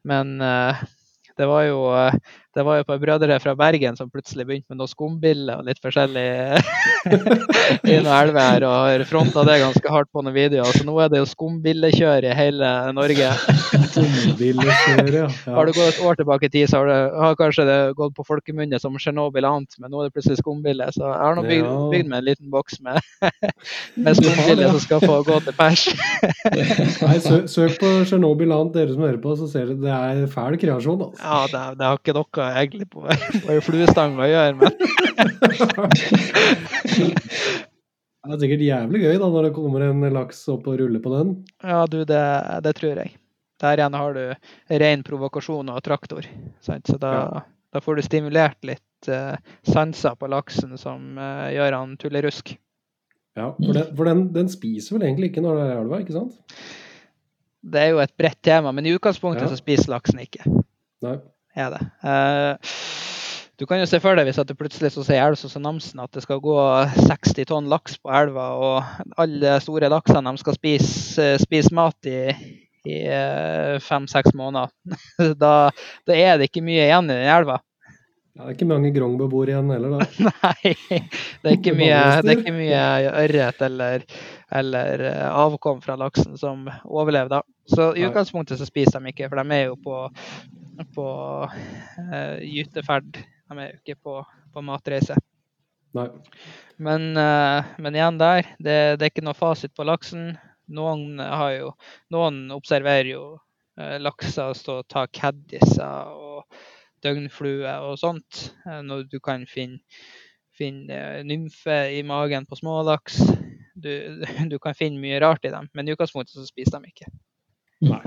Men 0.09 0.39
eh, 0.45 0.81
det 1.39 1.49
var 1.49 1.67
jo 1.69 1.85
eh, 1.97 2.17
det 2.57 2.65
var 2.67 2.79
jo 2.79 2.83
et 2.83 2.89
par 2.89 2.99
brødre 2.99 3.37
fra 3.43 3.53
Bergen 3.55 3.95
som 3.99 4.09
plutselig 4.11 4.43
begynte 4.47 4.73
med 4.73 4.81
noen 4.81 4.91
skumbille 4.91 5.55
og 5.55 5.67
litt 5.69 5.79
forskjellig 5.83 6.25
i 7.87 7.99
noen 8.03 8.09
elver 8.11 8.41
her, 8.41 8.65
og 8.67 8.75
har 8.89 9.05
fronta 9.07 9.45
det 9.47 9.61
ganske 9.63 9.93
hardt 9.95 10.11
på 10.11 10.25
noen 10.25 10.35
videoer. 10.35 10.75
Så 10.75 10.83
nå 10.87 10.97
er 10.99 11.13
det 11.13 11.21
jo 11.21 11.29
skumbillekjør 11.31 12.27
i 12.27 12.33
hele 12.35 12.71
Norge. 12.97 13.29
skumbillekjør, 13.93 15.13
ja. 15.15 15.29
Har 15.57 15.71
du 15.71 15.73
gått 15.77 15.93
et 15.93 16.03
år 16.03 16.19
tilbake 16.19 16.49
i 16.49 16.53
tid, 16.53 16.67
så 16.71 16.81
har, 16.81 16.91
det, 16.91 16.99
har 17.23 17.39
kanskje 17.39 17.67
det 17.69 17.79
gått 17.99 18.17
på 18.19 18.27
folkemunne 18.27 18.81
som 18.83 18.99
Tsjernobyl 18.99 19.47
annet, 19.47 19.79
men 19.79 19.93
nå 19.93 20.03
er 20.03 20.11
det 20.11 20.17
plutselig 20.17 20.41
skumbille. 20.43 20.91
Så 20.97 21.07
jeg 21.07 21.23
har 21.23 21.39
nå 21.39 21.47
bygd, 21.47 21.71
bygd 21.95 22.11
meg 22.11 22.23
en 22.23 22.29
liten 22.33 22.51
boks 22.53 22.81
med, 22.83 22.99
med 24.03 24.19
skumbille 24.19 24.73
som 24.75 24.83
skal 24.83 25.07
få 25.07 25.21
gå 25.29 25.39
til 25.47 25.57
pers. 25.59 25.87
Nei, 26.51 27.17
søk, 27.23 27.47
søk 27.53 27.79
på 27.79 27.95
Tsjernobyl 28.11 28.59
annet, 28.59 28.75
dere 28.75 28.97
som 28.97 29.07
hører 29.07 29.23
på, 29.23 29.39
så 29.39 29.51
ser 29.51 29.71
dere 29.71 29.81
det 29.87 29.95
er 30.27 30.35
fæl 30.35 30.59
kreasjon. 30.61 31.07
Altså. 31.07 31.23
Ja, 31.23 31.41
det, 31.55 31.65
det 31.79 31.91
har 31.91 32.03
ikke 32.03 32.19
noe 32.41 32.51
egentlig 32.57 32.89
på, 32.91 33.05
på 33.45 33.55
en 33.55 33.63
fluestang 33.69 34.17
å 34.19 34.27
gjøre, 34.29 34.57
men 34.57 34.73
Det 38.21 38.35
er 38.37 38.41
sikkert 38.43 38.63
jævlig 38.63 39.01
gøy 39.01 39.15
da, 39.19 39.29
når 39.33 39.47
det 39.49 39.53
kommer 39.57 39.83
en 39.87 40.03
laks 40.13 40.43
opp 40.53 40.67
og 40.69 40.77
ruller 40.81 41.01
på 41.03 41.11
den. 41.15 41.31
ja, 41.65 41.79
du, 41.89 42.03
det, 42.07 42.25
det 42.67 42.73
tror 42.77 42.99
jeg. 43.01 43.15
Der 43.61 43.81
igjen 43.81 43.97
har 43.97 44.15
du 44.17 44.77
ren 44.83 45.03
provokasjon 45.05 45.71
og 45.73 45.81
traktor. 45.85 46.27
Sant? 46.65 46.87
Så 46.89 46.99
da, 47.01 47.13
Ja. 47.17 47.41
da 47.73 47.81
får 47.85 47.97
du 47.97 48.03
stimulert 48.05 48.61
litt 48.69 49.09
uh, 49.09 49.37
sanser 49.69 50.15
på 50.21 50.29
laksen 50.33 50.77
som 50.81 51.17
uh, 51.21 51.49
gjør 51.53 51.77
han 51.79 51.97
tullerusk. 52.01 52.55
Ja, 53.39 53.51
For, 53.57 53.73
den, 53.77 53.91
for 53.97 54.05
den, 54.11 54.23
den 54.37 54.49
spiser 54.53 54.97
vel 54.99 55.07
egentlig 55.09 55.31
ikke 55.33 55.45
når 55.45 55.57
det 55.61 55.67
er 55.71 55.81
elva, 55.81 56.01
ikke 56.05 56.17
sant? 56.17 56.35
Det 57.61 57.81
er 57.87 57.91
jo 57.95 58.01
et 58.05 58.15
bredt 58.21 58.41
tema, 58.45 58.73
men 58.73 58.87
i 58.89 58.95
utgangspunktet 58.97 59.47
Ja. 59.49 59.51
så 59.53 59.59
spiser 59.61 59.93
laksen 59.97 60.21
ikke. 60.25 60.45
Nei. 61.05 61.17
Er 61.61 61.75
det. 61.75 61.81
Eh, 62.05 62.75
du 63.61 63.67
kan 63.69 63.81
jo 63.83 63.89
se 63.89 64.01
for 64.01 64.17
deg 64.17 64.25
hvis 64.25 64.41
det 64.49 64.57
plutselig 64.57 64.93
så 64.95 65.05
sier 65.05 65.21
elv 65.21 65.37
som 65.37 65.61
Namsen 65.61 66.01
at 66.01 66.15
det 66.17 66.25
skal 66.25 66.41
gå 66.41 66.57
60 66.97 67.49
tonn 67.51 67.69
laks 67.69 67.99
på 68.01 68.13
elva, 68.17 68.47
og 68.57 69.17
alle 69.21 69.59
store 69.61 69.91
laksene 69.93 70.33
de 70.33 70.41
skal 70.41 70.57
spise, 70.57 71.27
spise 71.43 71.75
mat 71.77 72.09
i, 72.09 72.23
i 72.89 73.01
fem-seks 73.85 74.33
måneder. 74.33 74.73
Da, 75.43 75.53
da 76.09 76.17
er 76.17 76.41
det 76.41 76.49
ikke 76.49 76.65
mye 76.65 76.87
igjen 76.87 77.13
i 77.13 77.19
den 77.19 77.35
elva. 77.37 77.61
Ja, 78.41 78.47
det 78.47 78.53
er 78.55 78.57
ikke 78.57 78.71
mange 78.71 78.91
Grong-beboere 78.95 79.53
igjen 79.53 79.71
heller, 79.75 79.99
da. 79.99 80.07
Nei, 80.31 80.73
det 81.43 81.51
er 81.51 81.57
ikke 81.59 81.75
mye, 81.77 81.97
det 82.23 82.31
er 82.31 82.39
ikke 82.39 82.55
mye 82.55 82.85
ørret 83.27 83.65
eller, 83.67 84.05
eller 84.63 85.03
eh, 85.11 85.27
avkom 85.43 85.83
fra 85.85 85.99
laksen 86.01 86.39
som 86.41 86.63
overlever 86.87 87.29
da. 87.35 87.43
Så 87.71 87.91
i 87.97 88.05
utgangspunktet 88.07 88.59
så 88.59 88.67
spiser 88.67 89.01
de 89.01 89.13
ikke, 89.13 89.29
for 89.31 89.41
de 89.41 89.57
er 89.57 89.67
jo 89.69 89.77
på, 89.81 89.97
på 90.97 91.09
uh, 91.47 92.39
gyteferd. 92.43 93.21
De 93.21 93.59
er 93.59 93.69
jo 93.69 93.81
ikke 93.81 93.99
på, 94.03 94.17
på 94.55 94.65
matreise. 94.67 95.17
Men, 96.81 97.11
uh, 97.19 97.71
men 97.83 97.99
igjen 97.99 98.19
der, 98.21 98.49
det, 98.59 98.79
det 98.99 99.07
er 99.07 99.13
ikke 99.13 99.27
noe 99.27 99.39
fasit 99.39 99.75
på 99.77 99.87
laksen. 99.87 100.33
Noen, 100.71 101.19
har 101.19 101.55
jo, 101.57 101.71
noen 102.15 102.45
observerer 102.55 103.13
jo 103.13 103.25
uh, 103.35 103.97
lakser 104.03 104.55
stå 104.55 104.81
og 104.83 104.91
ta 104.91 105.07
caddiser 105.11 106.15
og 106.15 106.45
døgnflue 107.05 107.77
og 107.87 107.99
sånt. 107.99 108.51
når 108.67 109.07
du 109.11 109.19
kan 109.25 109.47
finne, 109.49 109.81
finne 110.57 110.93
eh, 110.93 111.23
nymfe 111.25 111.79
i 111.97 112.03
magen 112.07 112.47
på 112.47 112.59
smålaks. 112.61 113.23
Du, 113.75 113.91
du 114.53 114.59
kan 114.61 114.77
finne 114.77 115.01
mye 115.01 115.21
rart 115.23 115.47
i 115.49 115.53
dem, 115.55 115.71
men 115.73 115.89
i 115.89 115.95
utgangspunktet 115.95 116.37
så 116.37 116.47
spiser 116.49 116.81
de 116.81 116.93
ikke. 116.93 117.09
Nei. 117.87 118.03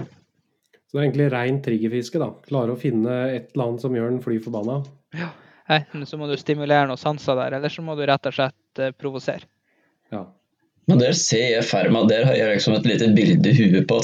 Så 0.86 0.98
det 0.98 1.02
er 1.02 1.08
egentlig 1.08 1.30
rein 1.34 1.56
triggerfiske, 1.66 2.20
da. 2.22 2.28
Klare 2.46 2.76
å 2.76 2.80
finne 2.80 3.16
et 3.34 3.50
eller 3.56 3.72
annet 3.72 3.82
som 3.86 3.96
gjør 3.98 4.12
den 4.12 4.22
fly 4.22 4.38
forbanna. 4.44 4.76
Enten 5.74 6.06
så 6.06 6.20
må 6.20 6.28
du 6.30 6.36
stimulere 6.38 6.86
noen 6.90 7.00
sanser 7.02 7.38
der, 7.40 7.56
eller 7.58 7.72
så 7.74 7.82
må 7.86 7.96
du 7.98 8.04
rett 8.06 8.30
og 8.30 8.36
slett 8.36 8.82
eh, 8.84 8.92
provosere. 8.94 9.48
Ja. 10.14 10.28
Men 10.92 11.00
der 11.00 11.16
ser 11.18 11.46
jeg 11.56 11.66
for 11.66 11.90
meg, 11.96 12.10
der 12.12 12.26
har 12.28 12.36
jeg 12.38 12.58
liksom 12.58 12.76
et 12.76 12.86
lite 12.90 13.08
bilde 13.16 13.50
i 13.50 13.56
huet 13.58 13.88
på 13.90 14.02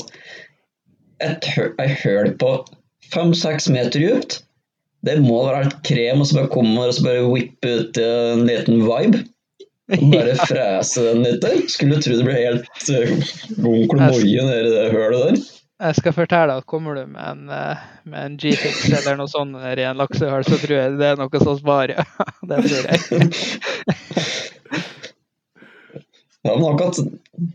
et 1.19 1.49
hø- 1.53 1.73
høl 2.05 2.31
på 2.39 2.53
fem-seks 3.11 3.67
meter 3.73 3.99
dypt. 3.99 4.39
Det 5.05 5.17
må 5.23 5.41
være 5.45 5.65
alt 5.65 5.77
krem, 5.87 6.23
og 6.23 6.27
så 6.27 6.39
bare 6.39 6.51
kommer 6.53 6.89
og 6.89 6.95
så 6.97 7.05
bare 7.05 7.27
whippe 7.27 7.75
ut 7.83 7.99
en 8.03 8.45
liten 8.47 8.81
vibe. 8.87 9.21
Og 9.95 10.09
bare 10.13 10.35
frese 10.49 11.05
den 11.11 11.23
litt 11.27 11.43
der. 11.43 11.61
Skulle 11.71 11.99
tro 12.03 12.17
det 12.17 12.25
ble 12.27 12.35
helt 12.39 12.89
uh, 12.91 13.13
onkel 13.59 14.01
Moie 14.03 14.47
nedi 14.49 14.73
det 14.73 14.89
hølet 14.95 15.23
der. 15.27 15.39
Jeg 15.79 15.95
skal 15.95 16.11
fortelle 16.11 16.57
at 16.59 16.65
kommer 16.67 16.97
du 16.97 17.05
med 17.07 17.23
en, 17.23 17.49
eh, 17.55 17.83
med 18.03 18.25
en 18.25 18.33
G-fix 18.39 18.81
eller 18.89 19.15
noe 19.15 19.31
sånt 19.31 19.55
i 19.55 19.85
en 19.87 19.99
laksehull, 20.01 20.43
så 20.43 20.59
tror 20.59 20.75
jeg 20.75 20.97
det 20.99 21.07
er 21.13 21.21
noe 21.21 21.43
som 21.43 21.55
sparer. 21.59 22.03
Det 22.49 22.63
tror 22.65 22.89
jeg. 22.91 22.99
Ja, 26.41 26.55
men 26.55 26.69
akkurat 26.69 26.95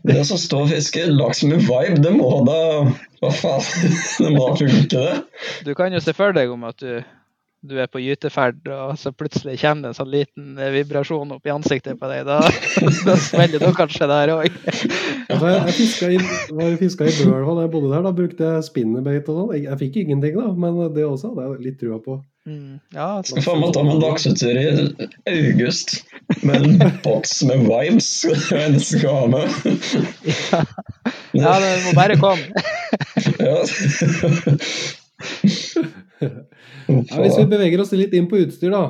det 0.03 0.25
som 0.29 0.37
står 0.37 0.67
og 0.67 0.69
fisker 0.69 1.07
laks 1.09 1.39
med 1.43 1.63
vibe, 1.65 1.97
det 2.05 2.11
må 2.13 2.27
da 2.45 2.57
Hva 3.17 3.31
faen? 3.33 3.93
Det 4.21 4.29
må 4.29 4.43
da 4.45 4.59
funke, 4.59 4.83
det. 4.93 5.15
Du 5.65 5.71
kan 5.77 5.93
jo 5.93 6.01
se 6.05 6.13
for 6.13 6.35
deg 6.37 6.53
om 6.53 6.67
at 6.69 6.77
du, 6.83 7.01
du 7.69 7.75
er 7.81 7.89
på 7.91 8.01
gyteferd, 8.03 8.61
og 8.71 8.95
så 8.99 9.11
plutselig 9.15 9.57
kommer 9.61 9.87
det 9.87 9.91
en 9.91 9.97
sånn 9.97 10.11
liten 10.13 10.59
eh, 10.59 10.71
vibrasjon 10.75 11.33
opp 11.35 11.47
i 11.47 11.53
ansiktet 11.53 11.99
på 12.01 12.09
deg. 12.11 12.25
Da, 12.27 12.39
da 13.07 13.17
smeller 13.19 13.63
du 13.63 13.69
kanskje 13.77 14.09
der 14.11 14.35
òg. 14.37 14.49
Ja, 15.25 15.39
jeg, 15.41 15.55
jeg 15.57 15.73
fiska 15.73 16.07
i, 16.13 16.17
fiska 16.77 17.05
i 17.09 17.13
Bølva 17.17 17.55
da 17.57 17.63
jeg 17.63 17.71
bodde 17.73 17.89
der. 17.89 18.03
Da 18.05 18.11
brukte 18.13 18.45
jeg 18.45 18.65
spinnerbait 18.67 19.25
og 19.31 19.39
sånn. 19.39 19.53
Jeg, 19.55 19.63
jeg 19.65 19.79
fikk 19.79 19.95
ingenting, 20.03 20.37
da, 20.37 20.51
men 20.53 20.77
det 20.93 21.01
også 21.07 21.31
hadde 21.31 21.47
jeg 21.47 21.63
litt 21.65 21.79
trua 21.81 21.97
på. 22.03 22.19
Mm, 22.45 22.77
ja, 22.93 23.23
Skal 23.25 23.41
faen 23.41 23.63
man 23.63 23.73
ta 23.73 23.81
med 23.81 23.95
en 23.95 24.03
laksetur 24.03 24.53
i 24.53 24.65
august 25.31 25.95
med 26.45 26.55
en 26.61 26.91
boks 27.01 27.39
med 27.49 27.65
vibes. 27.65 28.09
Det 28.75 28.83
skal 28.85 29.17
ha 29.17 29.25
med. 29.33 29.49
ja, 31.33 31.55
det 31.63 31.71
må 31.87 31.95
bare 31.97 32.19
komme. 32.21 32.45
Ja. 33.41 33.65
Ja, 36.87 37.21
hvis 37.23 37.37
vi 37.39 37.45
beveger 37.49 37.81
oss 37.81 37.93
litt 37.97 38.13
inn 38.17 38.27
på 38.29 38.39
utstyr, 38.43 38.73
da. 38.73 38.83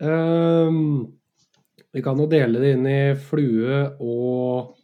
Um, 0.00 1.06
vi 1.96 2.02
kan 2.04 2.18
jo 2.20 2.26
dele 2.28 2.60
det 2.60 2.74
inn 2.76 2.88
i 2.90 2.98
flue 3.16 3.78
og 4.04 4.74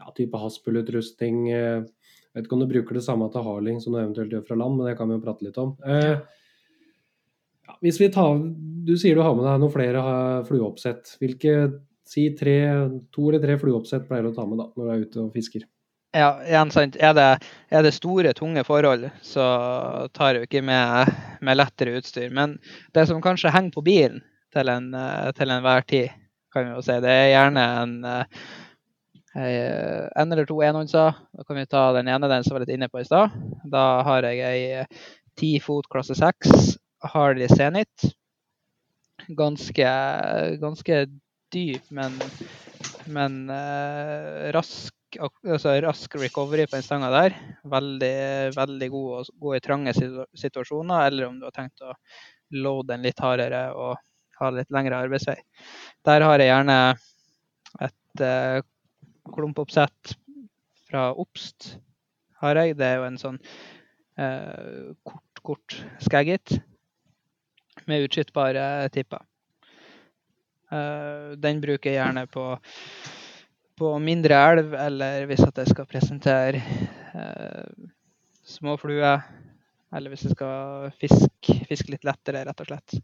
ja, 0.00 0.10
type 0.16 0.40
haspel-utrustning. 0.42 1.44
eh, 1.54 1.84
Jeg 1.86 2.34
vet 2.34 2.48
ikke 2.48 2.56
om 2.56 2.64
du 2.64 2.72
bruker 2.72 2.98
det 2.98 3.04
samme 3.06 3.28
til 3.32 3.46
harling 3.46 3.78
som 3.80 3.94
du 3.94 4.00
eventuelt 4.00 4.34
gjør 4.34 4.42
fra 4.48 4.58
land, 4.58 4.76
men 4.76 4.90
det 4.90 4.96
kan 4.98 5.08
vi 5.08 5.14
jo 5.14 5.22
prate 5.22 5.46
litt 5.46 5.60
om. 5.62 5.76
Uh, 5.86 6.18
ja, 7.66 7.78
hvis 7.82 8.00
vi 8.02 8.10
tar, 8.14 8.42
Du 8.86 8.96
sier 8.98 9.14
du 9.14 9.22
har 9.22 9.34
med 9.34 9.46
deg 9.46 9.62
noen 9.62 9.74
flere 9.74 10.02
eh, 10.02 10.42
flueoppsett. 10.46 11.16
Hvilke 11.22 11.54
si 12.06 12.28
tre, 12.38 12.58
to 13.14 13.30
eller 13.30 13.42
tre 13.42 13.56
flueoppsett 13.58 14.06
pleier 14.06 14.26
du 14.26 14.30
å 14.30 14.36
ta 14.36 14.44
med 14.46 14.60
da, 14.62 14.68
når 14.76 14.84
du 14.84 14.92
er 14.92 15.06
ute 15.06 15.22
og 15.24 15.32
fisker? 15.34 15.64
Ja, 16.14 16.28
igjen 16.46 16.70
sant. 16.70 16.96
Er 16.96 17.14
det, 17.16 17.26
er 17.70 17.82
det 17.84 17.94
store, 17.96 18.32
tunge 18.36 18.62
forhold, 18.64 19.08
så 19.24 19.46
tar 20.16 20.36
jeg 20.36 20.48
ikke 20.48 20.62
med, 20.64 21.10
med 21.44 21.58
lettere 21.58 21.98
utstyr. 21.98 22.30
Men 22.34 22.56
det 22.96 23.06
som 23.10 23.22
kanskje 23.24 23.52
henger 23.52 23.74
på 23.74 23.84
bilen 23.86 24.22
til, 24.54 24.70
en, 24.72 24.92
eh, 24.94 25.42
enhver 25.46 25.84
tid, 25.88 26.14
kan 26.54 26.68
vi 26.68 26.76
jo 26.76 26.84
si, 26.84 26.96
det 27.04 27.12
er 27.12 27.32
gjerne 27.34 27.66
en 27.82 27.98
eh, 28.08 28.46
en 29.36 30.32
eller 30.32 30.46
to 30.48 30.62
enhåndser. 30.64 31.12
Da 31.36 31.44
kan 31.44 31.56
vi 31.60 31.66
ta 31.68 31.92
den 31.92 32.08
ene, 32.08 32.28
den 32.28 32.44
som 32.44 32.56
var 32.56 32.64
litt 32.64 32.72
inne 32.72 32.88
på 32.88 33.02
i 33.02 33.04
stad. 33.04 33.34
Da 33.68 33.84
har 34.06 34.24
jeg 34.24 34.40
ei 34.40 34.84
ti 35.36 35.58
fot 35.60 35.88
klasse 35.92 36.16
6 36.16 36.76
Harley 37.12 37.48
Zenit. 37.52 38.14
Ganske, 39.36 39.90
ganske 40.62 41.04
dyp, 41.52 41.90
men, 41.90 42.16
men 43.12 43.40
eh, 43.52 44.48
rask 44.56 44.95
altså 45.20 45.74
rask 45.84 46.16
recovery 46.20 46.66
på 46.66 46.76
den 46.76 46.84
stanga 46.86 47.10
der. 47.12 47.36
Veldig, 47.68 48.16
veldig 48.56 48.88
god 48.92 49.12
å 49.18 49.22
gå 49.46 49.54
i 49.56 49.62
trange 49.64 49.94
situasjoner, 49.96 51.06
eller 51.06 51.28
om 51.28 51.38
du 51.40 51.46
har 51.48 51.54
tenkt 51.56 51.84
å 51.84 51.94
loade 52.56 52.92
den 52.92 53.06
litt 53.06 53.20
hardere 53.22 53.68
og 53.74 53.96
ha 54.40 54.50
litt 54.52 54.72
lengre 54.74 55.00
arbeidsvei. 55.06 55.38
Der 56.06 56.24
har 56.26 56.40
jeg 56.40 56.50
gjerne 56.50 56.78
et 57.86 58.24
eh, 58.24 58.60
klumpoppsett 59.34 60.16
fra 60.86 61.08
Obst 61.18 61.76
har 62.42 62.60
jeg. 62.60 62.76
Det 62.78 62.86
er 62.86 63.00
jo 63.00 63.06
en 63.08 63.20
sånn 63.20 63.38
eh, 64.20 64.92
kort, 65.06 65.42
kort 65.46 65.78
skaggit 66.04 66.58
med 67.86 68.06
utskyttbare 68.06 68.88
tipper. 68.94 69.24
Eh, 70.72 71.36
den 71.40 71.62
bruker 71.62 71.92
jeg 71.92 72.00
gjerne 72.00 72.26
på, 72.30 72.46
på 73.76 73.90
mindre 74.00 74.38
elv, 74.50 74.74
eller 74.80 75.26
hvis 75.28 75.44
at 75.44 75.58
jeg 75.60 75.74
skal 75.74 75.88
presentere 75.90 76.62
eh, 77.12 77.90
små 78.46 78.76
fluer. 78.80 79.24
Eller 79.94 80.12
hvis 80.12 80.26
jeg 80.26 80.34
skal 80.34 80.88
fiske, 81.00 81.60
fisk 81.68 81.92
litt 81.92 82.06
lettere, 82.06 82.44
rett 82.48 82.64
og 82.64 82.70
slett. 82.70 82.96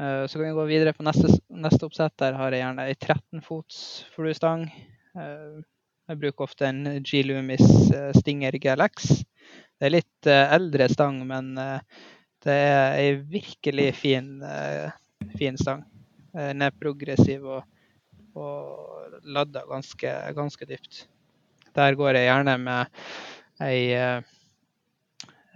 Eh, 0.00 0.24
så 0.26 0.38
kan 0.38 0.46
vi 0.46 0.54
gå 0.56 0.68
videre 0.70 0.94
på 0.96 1.04
neste, 1.06 1.34
neste 1.50 1.86
oppsett. 1.88 2.14
Der 2.22 2.38
har 2.38 2.54
jeg 2.54 2.64
gjerne 2.64 2.88
ei 2.88 2.96
13-fots 2.96 3.82
fluestang. 4.14 4.66
Eh, 5.18 5.60
jeg 6.10 6.18
bruker 6.18 6.44
ofte 6.44 6.66
en 6.66 6.82
G. 7.06 7.22
Loomis 7.24 7.62
eh, 7.94 8.10
Stinger 8.18 8.56
GLX. 8.60 9.12
Det 9.78 9.86
er 9.86 9.94
litt 9.94 10.28
eh, 10.30 10.54
eldre 10.56 10.88
stang, 10.90 11.22
men 11.28 11.54
eh, 11.60 11.78
det 12.42 12.56
er 12.58 12.96
ei 12.98 13.12
virkelig 13.30 13.92
fin, 13.94 14.26
fin 15.38 15.58
stang. 15.60 15.84
Den 16.34 16.64
er 16.66 16.74
progressiv 16.74 17.44
og, 17.46 17.62
og 18.38 19.18
ladda 19.24 19.64
ganske, 19.68 20.12
ganske 20.36 20.68
dypt. 20.68 21.06
Der 21.76 21.96
går 21.98 22.16
jeg 22.18 22.28
gjerne 22.28 22.56
med 22.60 23.02
ei 23.62 23.92
uh, 23.96 24.22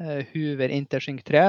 eh, 0.01 0.23
Hoover 0.33 0.73
Intersync 0.73 1.25
3. 1.27 1.49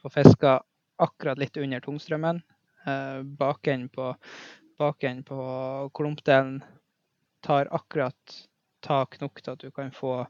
Får 0.00 0.14
fiska 0.16 0.56
akkurat 1.00 1.40
litt 1.40 1.56
under 1.60 1.80
tungstrømmen. 1.84 2.42
Uh, 2.86 3.22
Bakenden 3.24 3.88
på, 3.92 4.12
baken 4.80 5.22
på 5.28 5.40
klumpdelen 5.96 6.60
tar 7.44 7.68
akkurat 7.72 8.40
tak 8.84 9.20
nok 9.20 9.40
til 9.40 9.54
at 9.54 9.64
du 9.64 9.70
kan 9.72 9.92
få 9.92 10.24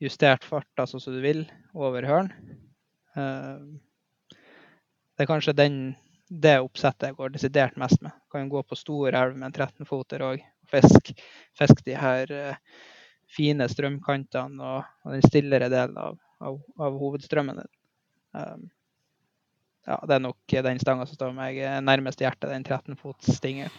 justert 0.00 0.46
farta 0.46 0.86
sånn 0.86 1.02
som 1.02 1.14
du 1.14 1.22
vil 1.22 1.44
over 1.74 2.06
hørn. 2.06 2.32
Uh, 3.18 3.78
Det 5.20 5.26
er 5.26 5.28
kanskje 5.28 5.52
den, 5.52 5.74
det 6.30 6.56
oppsettet 6.62 7.10
jeg 7.10 7.18
går 7.18 7.34
desidert 7.34 7.76
mest 7.80 8.00
med. 8.04 8.14
Kan 8.30 8.48
gå 8.48 8.62
på 8.62 8.78
stor 8.78 9.14
elv 9.18 9.36
med 9.36 9.50
en 9.50 9.66
13-foter 9.66 10.22
òg. 10.22 10.42
Fisk, 10.70 11.12
fisk 11.58 11.84
de 11.86 11.96
her 11.98 12.30
eh, 12.30 12.58
fine 13.30 13.66
strømkantene 13.70 14.62
og, 14.62 14.90
og 15.04 15.16
den 15.16 15.24
stillere 15.26 15.70
delen 15.72 15.98
av, 15.98 16.18
av, 16.38 16.60
av 16.78 16.98
hovedstrømmen. 17.00 17.64
Um, 18.38 18.68
ja, 19.88 19.96
det 20.06 20.16
er 20.16 20.22
nok 20.22 20.54
den 20.70 20.78
stanga 20.82 21.06
som 21.08 21.18
står 21.18 21.34
meg 21.34 21.58
nærmest 21.82 22.22
hjertet, 22.22 22.52
den 22.52 22.66
13-fots 22.66 23.32
stingen. 23.40 23.72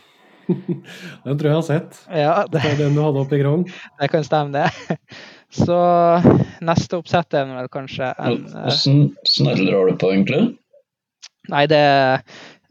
Den 1.24 1.38
tror 1.38 1.48
jeg 1.48 1.56
har 1.56 1.66
sett. 1.68 2.00
Ja, 2.10 2.32
Det 2.50 2.58
det, 2.58 2.72
er 2.72 2.80
den 2.80 2.96
du 2.98 3.04
hadde 3.04 3.22
oppe 3.22 3.38
i 3.38 3.42
Grong. 3.44 3.62
det 4.02 4.10
kan 4.12 4.24
stemme, 4.26 4.52
det. 4.66 4.98
Så 5.62 5.78
neste 6.66 6.98
oppsett 6.98 7.38
er 7.38 7.48
vel 7.48 7.70
kanskje 7.72 8.10
en 8.18 8.42
Hvordan 8.50 9.12
sneller 9.28 9.92
du 9.92 9.98
på, 10.02 10.12
egentlig? 10.12 10.42
Nei, 11.52 11.66
det 11.70 11.84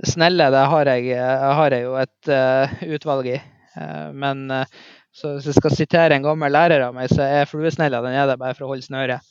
snelle, 0.08 0.48
det 0.52 0.64
har 0.72 0.88
jeg, 0.94 1.10
jeg 1.12 1.56
har 1.60 1.76
jeg 1.76 1.84
jo 1.84 1.96
et 2.00 2.30
uh, 2.32 2.78
utvalg 2.96 3.28
i. 3.34 3.40
Uh, 3.76 4.08
men 4.16 4.46
uh, 4.52 4.64
så 5.12 5.34
hvis 5.34 5.48
jeg 5.50 5.58
skal 5.58 5.74
sitere 5.74 6.16
en 6.16 6.24
gammel 6.24 6.52
lærer 6.54 6.84
av 6.86 6.94
meg, 6.94 7.10
så 7.10 7.24
er 7.26 7.48
fluesnella 7.50 8.00
den 8.04 8.14
er 8.14 8.28
der 8.30 8.38
bare 8.40 8.54
for 8.56 8.68
å 8.68 8.70
holde 8.72 8.86
snøret. 8.86 9.20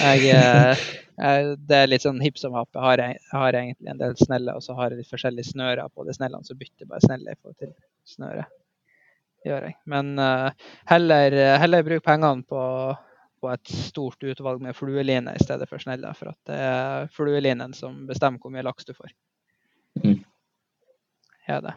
Jeg, 0.00 0.30
eh, 0.32 1.50
det 1.68 1.76
er 1.76 1.88
litt 1.90 2.04
sånn 2.06 2.22
hipp 2.24 2.38
som 2.40 2.54
happ. 2.56 2.70
Jeg 2.72 2.80
har, 2.80 3.02
har 3.34 3.56
egentlig 3.58 3.90
en 3.92 3.98
del 4.00 4.14
sneller, 4.16 4.56
og 4.56 4.64
så 4.64 4.72
har 4.78 4.94
jeg 4.94 5.02
litt 5.02 5.10
forskjellige 5.10 5.50
snører 5.50 5.90
på 5.92 6.06
de 6.08 6.14
snellene, 6.16 6.46
så 6.46 6.56
bytter 6.56 6.86
jeg 6.86 6.88
bare 6.88 7.04
snelle 7.04 7.34
i 7.34 7.36
forhold 7.36 7.58
til 7.60 7.74
snøret. 8.08 8.48
Gjør 9.44 9.66
jeg. 9.68 9.76
Men 9.92 10.14
eh, 10.24 10.48
heller, 10.88 11.36
heller 11.60 11.84
bruk 11.84 12.06
pengene 12.06 12.48
på, 12.48 12.62
på 13.40 13.50
et 13.52 13.72
stort 13.72 14.22
utvalg 14.22 14.62
med 14.62 14.76
flueline 14.76 15.32
i 15.34 15.42
stedet 15.42 15.68
for 15.68 15.82
sneller, 15.82 16.16
for 16.16 16.32
at 16.32 16.38
det 16.50 16.58
er 16.60 17.10
fluelinen 17.14 17.74
som 17.76 18.04
bestemmer 18.08 18.42
hvor 18.42 18.52
mye 18.54 18.64
laks 18.66 18.88
du 18.88 18.94
får. 18.96 19.12
Mm. 20.04 20.20
Er 21.50 21.64
det. 21.64 21.74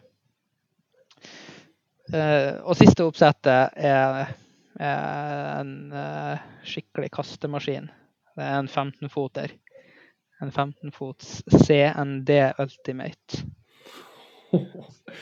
Eh, 2.12 2.54
og 2.62 2.76
siste 2.78 3.06
oppsettet 3.06 3.76
er, 3.80 4.34
en 4.84 5.74
eh, 5.94 6.46
skikkelig 6.66 7.12
kastemaskin. 7.14 7.86
Det 8.34 8.42
er 8.44 8.56
en 8.58 8.68
15-foter. 8.68 9.54
En 10.42 10.50
15-fots 10.50 11.44
CND 11.62 12.32
Ultimate. 12.58 13.44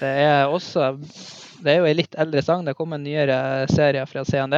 Det 0.00 0.08
er 0.08 0.46
også 0.50 0.96
Det 1.62 1.70
er 1.70 1.78
jo 1.78 1.86
ei 1.88 1.94
litt 1.94 2.16
eldre 2.18 2.42
sang. 2.42 2.64
Det 2.66 2.74
kom 2.76 2.96
en 2.96 3.04
nyere 3.04 3.68
serie 3.70 4.04
fra 4.08 4.24
CND. 4.26 4.56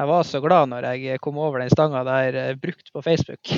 Jeg 0.00 0.08
var 0.08 0.22
så 0.24 0.38
glad 0.40 0.70
når 0.70 0.86
jeg 0.96 1.20
kom 1.20 1.36
over 1.36 1.60
den 1.60 1.68
stanga 1.68 2.00
der 2.08 2.36
eh, 2.40 2.54
brukt 2.56 2.86
på 2.88 3.02
Facebook. 3.04 3.50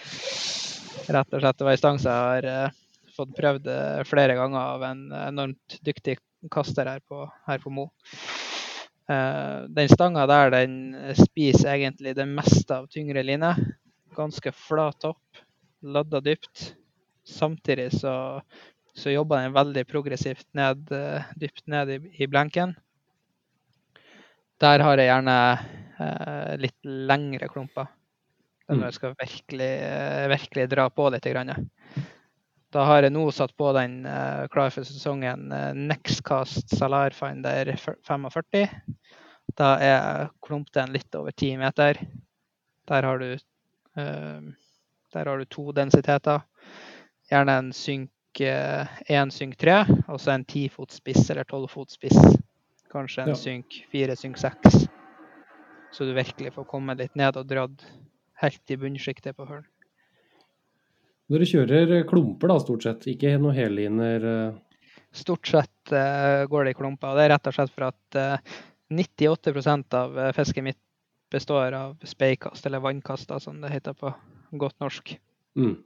Rett 1.12 1.34
og 1.36 1.42
slett. 1.42 1.58
Det 1.58 1.66
var 1.66 1.74
ei 1.74 1.80
stang 1.82 1.98
som 2.00 2.14
jeg 2.14 2.30
har 2.30 2.48
eh, 2.48 2.78
fått 3.12 3.34
prøvd 3.36 3.68
eh, 3.68 4.00
flere 4.08 4.38
ganger 4.38 4.56
av 4.62 4.86
en 4.88 5.02
enormt 5.18 5.76
dyktig 5.84 6.16
kaster 6.54 6.88
her 6.88 7.04
på, 7.04 7.26
her 7.44 7.60
på 7.60 7.74
Mo. 7.76 7.90
Eh, 9.12 9.68
den 9.68 9.92
stanga 9.92 10.24
der 10.30 10.56
den 10.56 10.74
spiser 11.20 11.74
egentlig 11.74 12.16
det 12.16 12.30
meste 12.30 12.80
av 12.80 12.88
tyngre 12.88 13.20
line. 13.28 13.52
Ganske 14.16 14.56
flat 14.56 14.96
topp, 15.04 15.44
ladda 15.84 16.24
dypt. 16.24 16.70
Samtidig 17.28 17.90
så, 18.00 18.14
så 18.96 19.12
jobber 19.12 19.44
den 19.44 19.60
veldig 19.60 19.84
progressivt 19.92 20.48
ned, 20.56 20.88
eh, 20.88 21.34
dypt 21.36 21.68
ned 21.68 21.98
i, 21.98 22.00
i 22.16 22.32
blenken. 22.32 22.78
Der 24.60 24.82
har 24.84 25.00
jeg 25.00 25.08
gjerne 25.08 25.36
eh, 26.00 26.54
litt 26.60 26.78
lengre 26.84 27.48
klumper. 27.48 27.88
Er 28.68 28.74
Mm. 28.74 28.80
når 28.80 28.86
jeg 28.86 28.94
skal 28.94 29.14
virkelig, 29.18 29.70
eh, 29.82 30.28
virkelig 30.30 30.68
dra 30.70 30.88
på 30.90 31.08
litt. 31.10 31.24
Grann. 31.24 31.70
Da 32.70 32.84
har 32.84 33.02
jeg 33.02 33.12
nå 33.12 33.24
satt 33.34 33.56
på 33.58 33.72
den 33.74 34.06
eh, 34.06 34.46
klar 34.52 34.70
for 34.70 34.86
sesongen 34.86 35.50
eh, 35.50 35.72
Nextcast 35.74 36.70
Salar 36.76 37.10
Finder 37.10 37.72
45. 37.76 38.68
Da 39.58 39.72
er 39.82 40.28
klumpdelen 40.46 40.92
litt 40.94 41.14
over 41.18 41.32
10 41.32 41.56
meter. 41.58 41.98
Der 42.86 43.02
har 43.02 43.18
du, 43.18 43.32
eh, 43.96 44.40
der 45.12 45.24
har 45.26 45.38
du 45.38 45.44
to 45.46 45.72
densiteter. 45.72 46.44
Gjerne 47.30 47.58
en 47.58 47.72
synk 47.72 48.10
én 48.38 48.86
en 49.08 49.30
synk 49.34 49.56
tre, 49.58 49.80
og 50.06 50.20
så 50.22 50.30
en 50.36 50.44
10 50.44 50.68
fot 50.70 50.92
spiss 50.94 51.30
eller 51.30 51.42
12 51.44 51.66
fot 51.68 51.90
spiss. 51.90 52.14
Kanskje 52.90 53.22
en 53.22 53.28
Ja. 53.32 53.34
synk 53.38 53.84
4, 53.92 54.16
synk 54.18 54.38
6. 54.38 54.88
Så 55.92 56.06
du 56.06 56.12
virkelig 56.14 56.52
får 56.54 56.66
komme 56.70 56.96
litt 56.98 57.14
ned 57.18 57.36
og 57.36 57.46
dratt 57.46 57.84
helt 58.42 58.70
i 58.70 58.76
bunnsjiktet 58.76 59.36
på 59.36 59.46
hølen. 59.46 59.66
Dere 61.30 61.46
kjører 61.46 62.02
klumper 62.10 62.50
da, 62.50 62.58
stort 62.58 62.82
sett, 62.82 63.06
ikke 63.06 63.36
noe 63.38 63.54
helliner? 63.54 64.24
eh. 64.26 64.58
Stort 65.12 65.46
sett 65.46 65.92
uh, 65.92 66.46
går 66.46 66.64
det 66.64 66.70
i 66.74 66.78
klumper. 66.78 67.10
og 67.10 67.16
Det 67.18 67.24
er 67.24 67.32
rett 67.34 67.46
og 67.46 67.54
slett 67.54 67.72
for 67.74 67.88
at 67.88 68.18
uh, 68.18 68.38
98% 68.90 69.94
av 69.94 70.18
eh, 70.18 70.32
fisket 70.34 70.64
mitt 70.66 70.78
består 71.30 71.74
av 71.78 71.96
speikast, 72.02 72.66
eller 72.66 72.82
vannkast, 72.82 73.30
som 73.42 73.60
det 73.62 73.70
heter 73.70 73.94
på 73.94 74.10
godt 74.58 74.78
norsk. 74.82 75.12
Mm. 75.58 75.76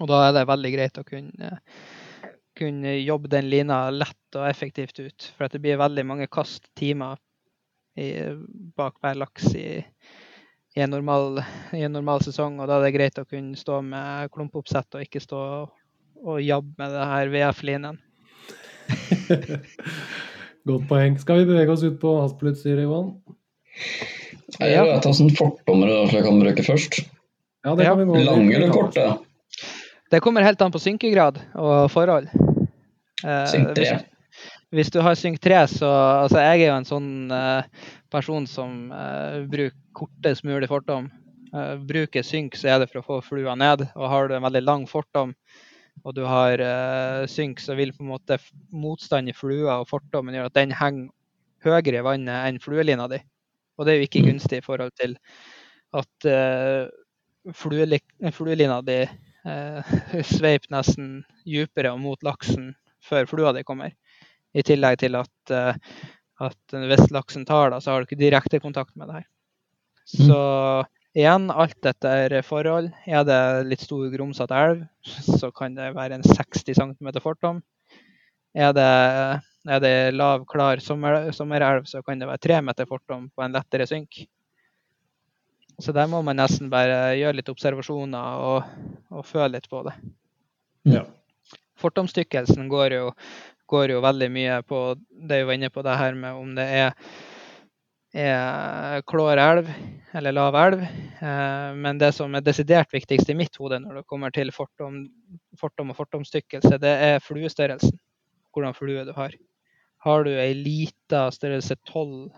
Og 0.00 0.08
da 0.10 0.28
er 0.28 0.32
det 0.34 0.48
veldig 0.50 0.72
greit 0.74 0.98
å 0.98 1.04
kunne, 1.06 1.52
kunne 2.62 2.96
jobbe 3.02 3.30
den 3.32 3.50
lina 3.50 3.84
lett 3.90 4.38
og 4.38 4.48
effektivt 4.48 5.00
ut. 5.02 5.28
For 5.36 5.46
at 5.46 5.54
det 5.54 5.62
blir 5.64 5.80
veldig 5.80 6.04
mange 6.08 6.28
kast, 6.32 6.68
timer, 6.78 7.18
i, 7.98 8.08
bak 8.78 8.96
hver 9.02 9.18
laks 9.20 9.50
i, 9.58 9.82
i, 9.82 10.80
en 10.80 10.94
normal, 10.94 11.42
i 11.76 11.82
en 11.84 11.92
normal 11.92 12.24
sesong. 12.24 12.60
Og 12.62 12.70
da 12.70 12.78
er 12.78 12.86
det 12.86 12.94
greit 12.96 13.20
å 13.20 13.28
kunne 13.28 13.58
stå 13.58 13.82
med 13.84 14.32
klumpoppsett 14.32 14.96
og 14.96 15.04
ikke 15.04 15.22
stå 15.22 15.42
og 16.22 16.38
jabbe 16.42 16.72
med 16.78 16.94
det 16.94 17.08
her 17.12 17.32
VF-linen. 17.34 17.98
Godt 20.68 20.86
poeng. 20.90 21.18
Skal 21.18 21.42
vi 21.42 21.48
bevege 21.50 21.74
oss 21.74 21.82
ut 21.82 21.98
på 22.02 22.14
Haspelutstyret, 22.20 22.84
Johan? 22.86 23.16
Jeg 24.60 24.84
vet 24.86 25.08
åssen 25.08 25.32
fortommer 25.34 25.90
jeg 26.12 26.22
kan 26.26 26.38
bruke 26.38 26.64
først. 26.66 27.02
Ja, 27.64 27.74
det 27.78 27.86
kan 27.88 27.98
vi 27.98 28.06
gå. 28.06 28.22
Lange 28.26 28.54
eller 28.54 28.70
korte? 28.74 29.06
Det 30.12 30.20
kommer 30.20 30.44
helt 30.44 30.60
an 30.62 30.72
på 30.74 30.80
synkegrad 30.82 31.38
og 31.56 31.90
forhold. 31.90 32.28
Eh, 33.24 33.46
Synk 33.50 33.74
3. 33.76 33.86
Hvis, 33.86 34.04
hvis 34.72 34.92
du 34.92 35.00
har 35.04 35.16
synk 35.18 35.40
3, 35.44 35.58
så 35.70 35.90
altså 36.22 36.42
Jeg 36.42 36.62
er 36.62 36.70
jo 36.70 36.76
en 36.78 36.88
sånn 36.88 37.10
eh, 37.34 37.88
person 38.12 38.46
som 38.48 38.92
uh, 38.92 39.42
bruker 39.48 39.76
kortest 39.96 40.44
mulig 40.44 40.68
fortom. 40.70 41.10
Uh, 41.52 41.76
bruker 41.88 42.24
synk, 42.24 42.56
så 42.56 42.72
er 42.72 42.82
det 42.82 42.90
for 42.90 43.02
å 43.02 43.06
få 43.06 43.20
flua 43.24 43.56
ned. 43.58 43.84
Og 43.96 44.08
har 44.08 44.28
du 44.28 44.36
en 44.36 44.44
veldig 44.44 44.64
lang 44.64 44.86
fortom, 44.88 45.34
og 46.02 46.16
du 46.16 46.22
har 46.24 46.60
synk, 47.28 47.60
så 47.60 47.76
vil 47.76 47.92
på 47.92 48.02
en 48.02 48.12
måte 48.14 48.38
motstand 48.72 49.28
i 49.28 49.34
flua 49.36 49.78
og 49.82 49.90
fortommen 49.90 50.34
gjøre 50.34 50.48
at 50.48 50.56
den 50.56 50.72
henger 50.74 51.10
høyere 51.62 52.00
i 52.00 52.04
vannet 52.06 52.48
enn 52.48 52.60
fluelina 52.60 53.04
di. 53.12 53.20
Og 53.76 53.86
det 53.86 53.92
er 53.92 54.00
jo 54.00 54.06
ikke 54.08 54.22
Mm. 54.22 54.30
gunstig 54.32 54.62
i 54.62 54.64
forhold 54.64 54.92
til 54.98 55.14
at 55.94 56.90
fluelina 57.54 58.80
di 58.82 59.08
eh, 59.44 59.92
sveip 60.34 60.68
nesten 60.70 61.22
dypere 61.44 61.92
og 61.92 62.00
mot 62.02 62.22
laksen 62.26 62.72
før 63.02 63.28
flua 63.30 63.52
di 63.56 63.64
kommer. 63.66 63.94
I 64.52 64.64
tillegg 64.66 64.98
til 65.00 65.16
at, 65.16 65.34
eh, 65.50 65.76
at 66.42 66.74
hvis 66.90 67.10
laksen 67.14 67.46
tar 67.48 67.72
det, 67.72 67.82
så 67.82 67.92
har 67.92 68.02
du 68.02 68.08
ikke 68.08 68.20
direkte 68.20 68.60
kontakt 68.60 68.94
med 68.96 69.08
det 69.08 69.22
her. 69.22 69.28
Så 70.08 70.40
igjen, 71.16 71.48
alt 71.50 71.86
etter 71.88 72.34
forhold. 72.46 72.90
Er 73.06 73.24
det 73.28 73.40
litt 73.68 73.84
stor, 73.84 74.04
grumsete 74.12 74.58
elv, 74.66 74.84
så 75.04 75.52
kan 75.54 75.76
det 75.78 75.92
være 75.96 76.18
en 76.18 76.26
60 76.26 76.74
cm 76.78 77.12
fortom. 77.22 77.62
Er 78.52 78.74
det, 78.76 78.90
er 79.64 79.80
det 79.80 79.94
lav, 80.12 80.44
klar 80.50 80.82
sommer, 80.84 81.30
sommerelv, 81.32 81.86
så 81.88 82.02
kan 82.04 82.20
det 82.20 82.28
være 82.28 82.44
3 82.48 82.60
meter 82.68 82.88
fortom 82.88 83.30
på 83.32 83.44
en 83.44 83.56
lettere 83.56 83.88
synk. 83.88 84.24
Så 85.80 85.94
der 85.96 86.06
må 86.10 86.20
man 86.22 86.36
nesten 86.36 86.68
bare 86.70 87.14
gjøre 87.16 87.38
litt 87.38 87.48
observasjoner 87.50 88.42
og, 88.44 88.74
og 89.10 89.24
føle 89.26 89.54
litt 89.56 89.70
på 89.72 89.80
det. 89.86 89.96
Ja. 90.92 91.06
Fortomstykkelsen 91.82 92.70
går 92.70 92.96
jo, 92.98 93.10
går 93.70 93.96
jo 93.96 94.02
veldig 94.04 94.30
mye 94.32 94.60
på 94.66 94.84
det 94.98 95.42
vi 95.42 95.48
var 95.48 95.58
inne 95.58 95.72
på 95.74 95.84
det 95.86 95.98
her 95.98 96.16
med 96.18 96.38
om 96.38 96.54
det 96.56 96.66
er, 96.78 96.94
er 98.14 99.04
klår 99.08 99.40
elv 99.42 99.70
eller 100.12 100.36
lav 100.36 100.58
elv. 100.60 100.84
Eh, 100.84 101.70
men 101.78 102.00
det 102.00 102.12
som 102.16 102.34
er 102.34 102.44
desidert 102.44 102.92
viktigst 102.92 103.30
i 103.32 103.38
mitt 103.38 103.56
hode 103.60 103.80
når 103.82 104.00
det 104.00 104.08
kommer 104.10 104.34
til 104.34 104.52
fortom, 104.54 105.02
fortom 105.60 105.92
og 105.92 105.98
fortomstykkelse, 105.98 106.78
det 106.82 106.94
er 107.08 107.24
fluestørrelsen. 107.24 107.98
Hvordan 108.52 108.76
flue 108.76 109.06
du 109.08 109.14
har. 109.16 109.32
Har 110.04 110.24
du 110.26 110.32
ei 110.34 110.52
lita 110.52 111.28
størrelse 111.32 111.76
12 111.88 112.32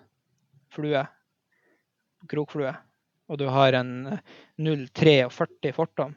flue, 0.74 1.00
krokflue, 2.30 2.74
og 3.30 3.40
du 3.40 3.46
har 3.50 3.76
en 3.78 4.18
0,43 4.60 5.72
fortom, 5.74 6.14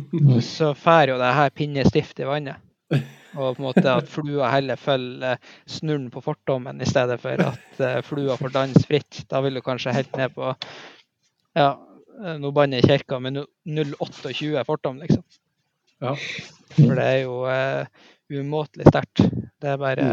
så 0.54 0.72
fær 0.78 1.12
jo 1.12 1.18
det 1.20 1.32
her 1.36 1.52
pinnestift 1.56 2.20
i 2.22 2.28
vannet. 2.28 2.60
Og 3.32 3.56
på 3.56 3.62
en 3.62 3.64
måte 3.64 3.88
at 3.88 4.08
flua 4.12 4.50
heller 4.52 4.76
følger 4.76 5.38
snurren 5.70 6.10
på 6.12 6.20
fortommen 6.24 6.82
i 6.84 6.88
stedet 6.88 7.16
for 7.22 7.40
at 7.40 7.80
eh, 7.80 8.00
flua 8.04 8.36
får 8.40 8.52
danse 8.52 8.82
fritt. 8.88 9.22
Da 9.30 9.40
vil 9.44 9.56
du 9.56 9.62
kanskje 9.64 9.94
helt 9.96 10.12
ned 10.20 10.34
på 10.36 10.50
ja, 11.56 11.70
eh, 12.20 12.36
nå 12.40 12.52
banner 12.52 12.84
kirka 12.84 13.18
med 13.24 13.40
0,28 13.64 14.64
fortom, 14.68 15.00
liksom. 15.00 15.24
Ja. 16.02 16.16
For 16.76 16.98
det 16.98 17.04
er 17.06 17.18
jo 17.22 17.36
uh, 17.46 17.86
umåtelig 18.32 18.88
sterkt. 18.90 19.22
Det 19.62 19.70
er 19.70 19.80
bare 19.80 20.06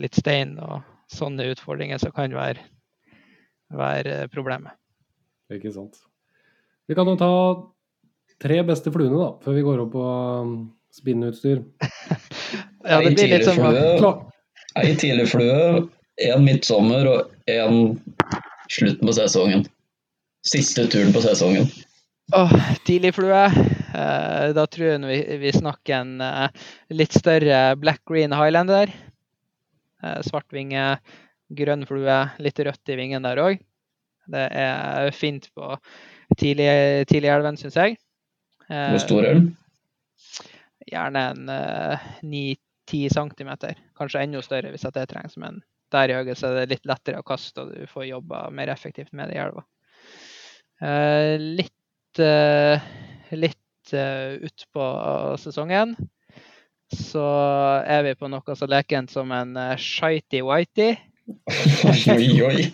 litt 0.00 0.16
stein 0.18 0.56
og 0.58 0.80
sånne 1.12 1.46
utfordringer 1.52 2.00
som 2.02 2.12
kan 2.16 2.34
være, 2.34 2.64
være 3.70 4.26
problemet. 4.32 4.74
Ikke 5.54 5.70
sant. 5.72 6.00
Vi 6.90 6.96
kan 6.98 7.08
jo 7.08 7.14
ta 7.20 7.30
tre 8.42 8.62
beste 8.66 8.92
fluene, 8.94 9.18
da, 9.18 9.28
før 9.44 9.56
vi 9.56 9.64
går 9.66 9.84
opp 9.84 9.92
på 9.96 10.06
um, 10.06 10.56
spinnutstyr. 10.94 11.62
Ja, 12.86 13.00
det 13.02 13.16
blir 13.16 13.32
litt 13.32 13.42
sånn 13.42 14.04
Ei 14.78 14.92
tidlig 14.94 15.24
flue, 15.32 15.80
én 16.22 16.44
midtsommer 16.46 17.08
og 17.10 17.50
én 17.50 17.96
slutten 18.70 19.08
på 19.08 19.14
sesongen. 19.16 19.64
Siste 20.46 20.84
turen 20.92 21.10
på 21.10 21.22
sesongen. 21.24 21.66
Åh, 22.36 22.54
tidligflue. 22.86 23.42
Eh, 23.94 24.48
da 24.54 24.64
tror 24.66 24.88
jeg 24.88 25.02
vi, 25.06 25.18
vi 25.40 25.52
snakker 25.54 26.00
en 26.00 26.22
eh, 26.22 26.64
litt 26.94 27.14
større 27.14 27.76
black 27.78 28.02
green 28.08 28.34
highlander. 28.34 28.90
Eh, 30.02 30.18
svart 30.26 30.50
vinge, 30.54 30.96
grønn 31.54 31.86
flue, 31.86 32.18
litt 32.42 32.58
rødt 32.58 32.92
i 32.92 32.98
vingen 32.98 33.26
der 33.26 33.42
òg. 33.42 33.62
Det 34.26 34.46
er 34.58 35.12
fint 35.14 35.46
på 35.54 35.76
tidlig, 36.38 37.06
tidlig 37.06 37.30
elven, 37.30 37.58
syns 37.60 37.78
jeg. 37.78 37.94
Eh, 38.70 38.90
Hvor 38.94 39.02
stor 39.02 39.24
er 39.24 39.38
den? 39.38 39.48
gjerne 40.86 41.22
en 41.32 41.48
eh, 41.50 41.98
9-10 42.22 43.08
cm. 43.14 43.50
Kanskje 43.98 44.22
enda 44.22 44.42
større 44.44 44.70
hvis 44.74 44.86
det 44.94 45.08
trengs, 45.10 45.36
men 45.40 45.62
der 45.94 46.10
i 46.10 46.16
høyde 46.18 46.34
er 46.34 46.58
det 46.60 46.70
litt 46.74 46.88
lettere 46.88 47.22
å 47.22 47.26
kaste, 47.26 47.62
og 47.62 47.74
du 47.74 47.86
får 47.90 48.10
jobba 48.10 48.46
mer 48.54 48.68
effektivt 48.72 49.12
med 49.16 49.24
det 49.30 49.36
i 49.38 49.42
elva. 49.42 49.62
Eh, 50.82 51.34
litt 51.40 52.20
uh, 52.20 52.76
litt 53.32 53.94
uh, 53.94 54.36
utpå 54.44 54.84
sesongen 55.40 55.96
så 56.92 57.24
er 57.82 58.02
vi 58.06 58.14
på 58.18 58.28
noe 58.30 58.56
så 58.58 58.66
lekent 58.70 59.10
som 59.10 59.32
en 59.34 59.56
uh, 59.58 59.74
shitey-whitey. 59.80 60.96
Oi, 62.14 62.28
oi. 62.46 62.62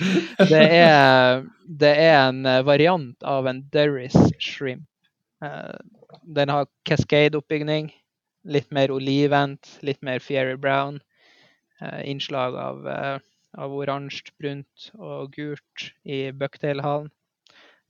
Det 0.52 0.62
er, 0.76 1.42
det 1.80 1.92
er 2.02 2.16
en 2.28 2.44
eh, 2.46 2.62
variant 2.66 3.22
av 3.26 3.46
en 3.50 3.62
Derris 3.72 4.16
shrimp. 4.42 4.86
Eh, 5.44 5.76
Den 6.36 6.50
har 6.50 6.66
cascade-oppbygning, 6.88 7.90
litt 8.46 8.70
mer 8.74 8.90
olivent, 8.94 9.68
litt 9.86 10.02
mer 10.06 10.18
fiery 10.22 10.56
brown. 10.56 11.00
eh, 11.80 12.02
Innslag 12.10 12.56
av, 12.56 12.86
av 13.56 13.72
oransje, 13.76 14.32
brunt 14.40 14.90
og 14.98 15.32
gult 15.36 15.90
i 16.04 16.30
bucktail-halen. 16.32 17.10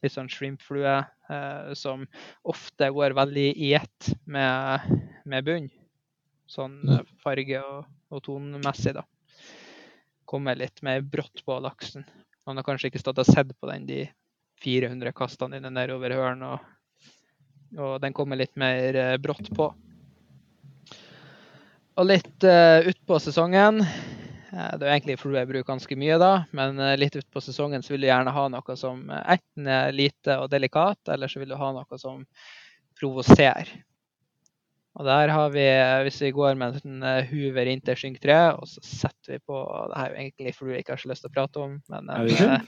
Litt 0.05 0.13
sånn 0.13 0.29
shrimpflue 0.31 0.99
som 1.75 2.05
ofte 2.47 2.91
går 2.93 3.15
veldig 3.17 3.47
i 3.57 3.73
ett 3.75 4.11
med, 4.31 4.85
med 5.25 5.47
bunn. 5.49 5.71
Sånn 6.47 6.77
eh, 6.93 7.03
farge- 7.25 7.63
og, 7.65 7.87
og 8.13 8.23
tonemessig, 8.29 8.95
da 8.99 9.03
kommer 10.29 10.59
litt 10.59 10.83
mer 10.87 11.01
brått 11.01 11.45
på 11.47 11.59
laksen. 11.63 12.05
Man 12.47 12.59
har 12.59 12.67
kanskje 12.67 12.91
ikke 12.91 13.03
stått 13.03 13.23
og 13.23 13.29
sett 13.29 13.51
på 13.59 13.71
den 13.71 13.87
de 13.89 14.05
400 14.63 15.13
kastene 15.17 15.59
dine 15.59 15.73
nedover 15.73 16.15
høren, 16.17 16.45
og, 16.47 16.61
og 17.77 17.99
den 18.03 18.15
kommer 18.17 18.39
litt 18.41 18.55
mer 18.59 18.97
eh, 18.97 19.17
brått 19.21 19.51
på. 19.57 19.71
Og 21.97 22.05
litt 22.05 22.45
uh, 22.45 22.85
utpå 22.85 23.17
sesongen 23.25 23.81
eh, 23.81 24.73
Det 24.77 24.85
er 24.85 24.85
jo 24.85 24.93
egentlig 24.93 25.19
flue 25.21 25.39
jeg 25.39 25.49
bruker 25.49 25.71
ganske 25.71 25.97
mye 25.97 26.19
da, 26.21 26.31
men 26.57 26.81
eh, 26.83 26.97
litt 27.01 27.17
utpå 27.17 27.41
sesongen 27.41 27.85
så 27.85 27.95
vil 27.95 28.05
du 28.05 28.11
gjerne 28.11 28.35
ha 28.37 28.47
noe 28.53 28.77
som 28.77 29.01
eh, 29.09 29.23
enten 29.37 29.71
er 29.73 29.97
lite 29.97 30.37
og 30.43 30.51
delikat, 30.53 31.01
eller 31.15 31.33
så 31.33 31.41
vil 31.41 31.55
du 31.55 31.57
ha 31.57 31.71
noe 31.73 32.01
som 32.01 32.27
provoserer. 33.01 33.73
Og 34.97 35.05
der 35.05 35.29
har 35.29 35.51
vi, 35.53 35.61
hvis 36.07 36.23
vi 36.25 36.31
går 36.33 36.55
med 36.57 36.79
en 36.89 37.03
eh, 37.05 37.27
Hoover 37.29 37.69
Intersync 37.69 38.17
3, 38.23 38.37
og 38.57 38.65
så 38.71 38.81
setter 38.81 39.33
vi 39.35 39.39
på 39.45 39.59
Det 39.93 39.97
er 40.01 40.07
jo 40.09 40.17
egentlig 40.23 40.55
flue 40.57 40.73
jeg 40.73 40.81
ikke 40.85 40.95
har 40.95 41.03
så 41.03 41.11
lyst 41.11 41.23
til 41.27 41.33
å 41.33 41.37
prate 41.37 41.57
om, 41.67 41.73
men 41.93 42.03
Er 42.15 42.19
det 42.25 42.33
ikke? 42.33 42.53
eh, 42.55 42.61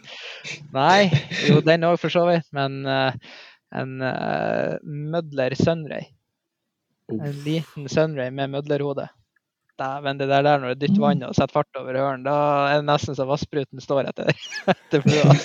Nei. 0.75 1.03
Jo, 1.49 1.55
den 1.65 1.87
òg, 1.89 1.97
for 2.03 2.11
så 2.13 2.23
vidt. 2.29 2.45
Men 2.57 2.71
eh, 2.85 3.13
en 3.79 3.93
uh, 4.01 4.77
Mødler 4.85 5.53
Sunray. 5.57 6.05
En 7.13 7.33
liten 7.47 7.89
Sunray 7.89 8.31
med 8.33 8.51
mødlerhode. 8.53 9.09
Dæven, 9.79 10.19
det 10.19 10.29
der, 10.29 10.43
der 10.43 10.59
når 10.61 10.69
du 10.75 10.81
dytter 10.85 11.01
vannet 11.01 11.29
og 11.31 11.35
setter 11.39 11.53
fart 11.61 11.77
over 11.79 11.97
høren, 11.97 12.25
da 12.27 12.35
er 12.73 12.77
det 12.81 12.87
nesten 12.89 13.15
så 13.17 13.25
vasspruten 13.29 13.81
står 13.81 14.05
etter, 14.11 14.33
etter 14.75 15.01
flua. 15.05 15.33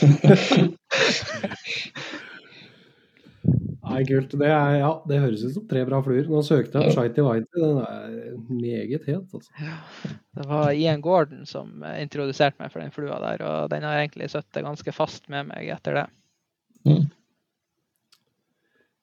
Nei, 3.93 4.03
kult. 4.09 4.33
Det, 4.39 4.49
er, 4.49 4.77
ja, 4.81 4.91
det 5.09 5.19
høres 5.21 5.43
ut 5.45 5.55
som 5.55 5.65
tre 5.69 5.83
bra 5.87 5.99
fluer. 6.05 6.25
Nå 6.29 6.41
søkte 6.45 6.79
jeg 6.81 6.89
på 6.89 6.95
Shighty 6.97 7.25
Whitey. 7.25 7.61
Den 7.61 7.79
er 7.83 8.37
meget 8.49 9.07
het, 9.07 9.35
altså. 9.37 9.73
Det 10.33 10.47
var 10.49 10.71
Ian 10.73 11.03
Gordon 11.05 11.45
som 11.49 11.83
eh, 11.85 11.99
introduserte 12.03 12.59
meg 12.61 12.73
for 12.73 12.83
den 12.83 12.93
flua 12.95 13.19
der, 13.23 13.43
og 13.45 13.73
den 13.73 13.85
har 13.87 14.01
egentlig 14.01 14.31
sittet 14.33 14.65
ganske 14.65 14.95
fast 14.95 15.29
med 15.33 15.51
meg 15.51 15.69
etter 15.75 16.01
det. 16.01 16.07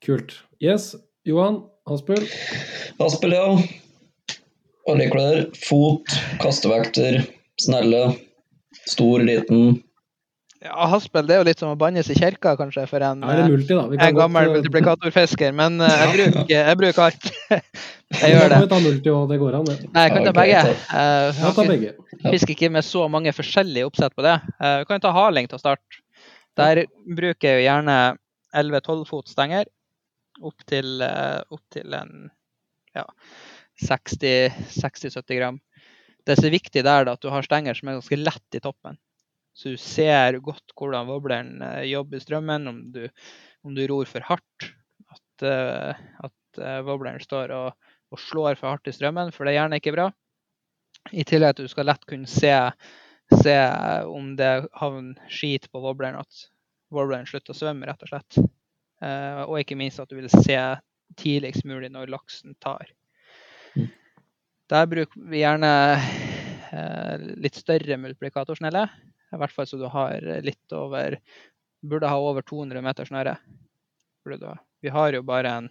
Kult. 0.05 0.35
Yes, 0.61 0.95
Johan 1.29 1.63
Aspel. 1.91 2.27
Aspel, 3.01 3.37
ja. 3.37 3.47
Oljeklær, 4.91 5.47
fot, 5.61 6.09
kastevekter, 6.43 7.23
snelle. 7.61 8.03
Stor, 8.87 9.23
liten. 9.27 9.81
Ja, 10.61 10.75
Haspel 10.93 11.25
det 11.25 11.33
er 11.33 11.39
jo 11.41 11.45
litt 11.49 11.61
som 11.63 11.71
å 11.73 11.77
bannes 11.81 12.09
i 12.13 12.15
kirka, 12.19 12.51
kanskje, 12.59 12.83
for 12.91 13.01
en, 13.01 13.23
ja, 13.25 13.37
eh, 13.41 13.47
multi, 13.49 13.73
da? 13.73 13.87
En 14.05 14.17
gammel 14.19 14.51
eh, 14.51 14.59
multiplikatorfisker. 14.59 15.55
Men 15.57 15.81
eh, 15.81 15.95
jeg, 16.03 16.11
bruker, 16.19 16.53
jeg 16.53 16.79
bruker 16.83 17.05
alt. 17.07 17.29
jeg 18.21 18.35
gjør 18.35 18.53
det. 18.53 18.59
kan 18.59 18.73
ta 18.75 18.81
multi 18.85 19.15
òg, 19.15 19.25
det 19.31 19.41
går 19.41 19.57
an, 19.57 19.71
det. 19.71 19.79
Nei, 19.87 20.05
jeg 20.05 20.15
kan 20.19 20.29
ta 20.29 20.35
begge. 20.37 20.61
Eh, 20.69 21.41
jeg 21.41 21.57
ta 21.57 21.67
begge. 21.71 21.95
fisker 22.27 22.55
ikke 22.59 22.73
med 22.77 22.85
så 22.85 23.07
mange 23.09 23.33
forskjellige 23.33 23.89
oppsett 23.89 24.17
på 24.19 24.27
det. 24.29 24.37
Eh, 24.61 24.77
Vi 24.83 24.89
kan 24.93 25.01
ta 25.07 25.17
haling 25.17 25.49
til 25.49 25.57
å 25.57 25.65
starte. 25.65 26.05
Der 26.61 26.85
bruker 27.09 27.49
jeg 27.49 27.63
jo 27.63 27.67
gjerne 27.71 27.99
11-12 28.53 29.05
fot 29.09 29.33
stenger 29.33 29.65
opp 30.45 30.65
til, 30.69 31.01
opp 31.01 31.63
til 31.73 31.95
en 31.97 32.27
ja, 32.97 33.07
60-70 33.87 35.39
gram. 35.39 35.61
Det 36.29 36.37
som 36.37 36.49
er 36.51 36.59
viktig 36.59 36.83
der, 36.85 37.07
er 37.07 37.15
at 37.15 37.23
du 37.23 37.31
har 37.33 37.47
stenger 37.47 37.79
som 37.79 37.89
er 37.89 37.97
ganske 37.97 38.19
lett 38.21 38.59
i 38.59 38.61
toppen. 38.61 38.99
Så 39.61 39.75
du 39.75 39.81
ser 39.81 40.39
godt 40.41 40.73
hvordan 40.79 41.09
wobbleren 41.11 41.59
eh, 41.67 41.91
jobber 41.91 42.23
strømmen, 42.23 42.69
om 42.71 42.79
du, 42.95 43.03
om 43.67 43.75
du 43.77 43.83
ror 43.91 44.09
for 44.09 44.25
hardt. 44.25 44.71
At, 45.13 45.45
eh, 45.45 46.01
at 46.25 46.63
eh, 46.63 46.79
wobbleren 46.87 47.21
står 47.21 47.53
og, 47.53 47.91
og 48.09 48.23
slår 48.23 48.57
for 48.57 48.73
hardt 48.73 48.89
i 48.89 48.95
strømmen, 48.97 49.35
for 49.37 49.45
det 49.45 49.53
er 49.53 49.61
gjerne 49.61 49.81
ikke 49.83 49.95
bra. 49.99 50.09
I 51.13 51.27
tillegg 51.29 51.59
til 51.59 51.67
at 51.67 51.69
du 51.69 51.73
skal 51.73 51.91
lett 51.91 52.09
kunne 52.09 52.31
se, 52.31 52.55
se 53.43 53.59
om 54.09 54.33
det 54.41 54.51
havner 54.81 55.29
skit 55.33 55.69
på 55.73 55.85
wobbleren, 55.85 56.21
at 56.25 56.49
wobbleren 56.95 57.29
slutter 57.29 57.53
å 57.53 57.61
svømme, 57.61 57.89
rett 57.89 58.09
og 58.09 58.15
slett. 58.15 58.41
Eh, 59.05 59.43
og 59.45 59.61
ikke 59.61 59.79
minst 59.81 60.01
at 60.01 60.09
du 60.09 60.17
vil 60.19 60.31
se 60.33 60.57
tidligst 61.21 61.69
mulig 61.69 61.93
når 61.93 62.13
laksen 62.13 62.57
tar. 62.65 62.89
Der 64.71 64.87
bruker 64.87 65.29
vi 65.29 65.41
gjerne 65.43 65.71
eh, 65.99 67.29
litt 67.43 67.59
større 67.59 68.01
multiplikatorsnelle. 68.01 68.89
I 69.31 69.39
hvert 69.41 69.55
fall 69.55 69.69
så 69.71 69.79
du 69.79 69.87
har 69.91 70.21
litt 70.45 70.77
over 70.77 71.19
Burde 71.81 72.11
ha 72.13 72.17
over 72.21 72.45
200 72.45 72.83
meter 72.85 73.09
snøre. 73.09 73.39
Vi 74.85 74.91
har 74.93 75.15
jo 75.17 75.23
bare 75.25 75.53
en 75.57 75.69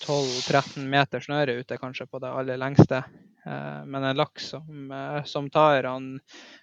12-13 0.00 0.86
meter 0.88 1.20
snøre 1.20 1.58
ute, 1.60 1.76
kanskje, 1.76 2.06
på 2.08 2.20
det 2.24 2.30
aller 2.32 2.56
lengste. 2.56 3.02
Eh, 3.46 3.82
men 3.84 4.04
en 4.04 4.16
laks 4.16 4.48
som, 4.54 4.92
eh, 4.92 5.22
som 5.24 5.50
tar, 5.50 5.84
han 5.84 6.20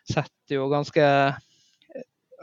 setter 0.10 0.58
jo 0.58 0.68
ganske 0.74 1.06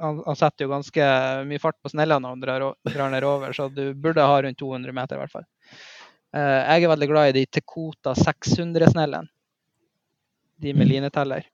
han, 0.00 0.22
han 0.26 0.36
setter 0.36 0.64
jo 0.64 0.70
ganske 0.70 1.06
mye 1.44 1.60
fart 1.60 1.76
på 1.82 1.90
snella 1.92 2.16
når 2.18 2.36
han 2.36 2.44
drar, 2.44 2.66
drar 2.88 3.10
ned 3.10 3.18
nedover, 3.18 3.52
så 3.52 3.68
du 3.68 3.90
burde 3.94 4.24
ha 4.24 4.38
rundt 4.42 4.58
200 4.58 4.96
meter 4.96 5.18
i 5.18 5.20
hvert 5.20 5.34
fall. 5.34 5.46
Eh, 6.36 6.60
jeg 6.62 6.86
er 6.86 6.92
veldig 6.94 7.08
glad 7.10 7.30
i 7.30 7.36
de 7.40 7.46
Tekota 7.58 8.14
600-snellene. 8.16 9.28
De 10.60 10.74
med 10.76 10.88
lineteller. 10.88 11.46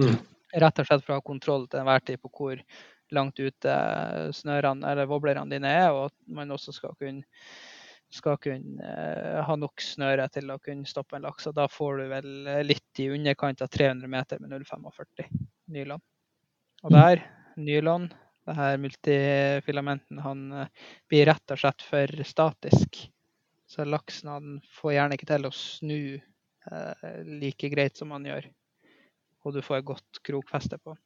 Mm. 0.00 0.16
Rett 0.56 0.80
og 0.80 0.88
slett 0.88 1.04
for 1.04 1.14
å 1.14 1.20
ha 1.20 1.24
kontroll 1.24 1.66
til 1.68 1.82
enhver 1.82 2.04
tid 2.06 2.20
på 2.22 2.30
hvor 2.32 2.60
langt 3.14 3.38
ute 3.38 3.72
snørene 4.34 4.88
eller 4.90 5.08
voblerne 5.10 5.50
dine 5.50 5.70
er, 5.70 5.90
og 5.94 6.08
at 6.08 6.16
man 6.38 6.50
også 6.54 6.74
skal 6.74 6.96
kunne, 6.98 7.22
skal 8.10 8.38
kunne 8.42 8.82
eh, 8.82 9.40
ha 9.46 9.56
nok 9.60 9.84
snøre 9.84 10.26
til 10.34 10.50
å 10.50 10.58
kunne 10.62 10.88
stoppe 10.88 11.18
en 11.18 11.26
laks. 11.28 11.46
Og 11.50 11.56
da 11.58 11.68
får 11.70 12.00
du 12.00 12.06
vel 12.14 12.30
litt 12.66 13.02
i 13.02 13.10
underkant 13.14 13.62
av 13.62 13.70
300 13.72 14.10
meter 14.10 14.42
med 14.42 14.56
0,45 14.56 15.44
nylon. 15.76 16.02
Og 16.84 16.92
der, 16.92 17.22
nylon, 17.56 18.10
det 18.46 18.54
her 18.54 18.78
multifilamenten, 18.78 20.18
han 20.22 20.46
eh, 20.52 20.68
blir 21.10 21.26
rett 21.30 21.54
og 21.54 21.60
slett 21.60 21.82
for 21.82 22.26
statisk. 22.26 23.00
Så 23.66 23.84
laksen 23.84 24.30
han 24.30 24.60
får 24.78 24.92
gjerne 24.94 25.18
ikke 25.18 25.28
til 25.32 25.48
å 25.48 25.54
snu 25.54 26.00
eh, 26.14 27.06
like 27.26 27.70
greit 27.72 27.98
som 27.98 28.14
han 28.14 28.28
gjør. 28.28 28.46
Og 29.46 29.54
du 29.54 29.62
får 29.62 29.80
et 29.80 29.88
godt 29.92 30.22
krokfeste 30.26 30.78
på. 30.82 30.96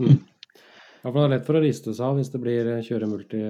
Ja, 0.00 1.10
for 1.10 1.18
det 1.20 1.26
er 1.26 1.34
lett 1.36 1.48
for 1.48 1.58
å 1.58 1.62
riste 1.62 1.92
seg 1.94 2.06
av 2.06 2.16
hvis 2.18 2.32
det 2.32 2.40
blir 2.42 2.70
kjøremulti? 2.84 3.42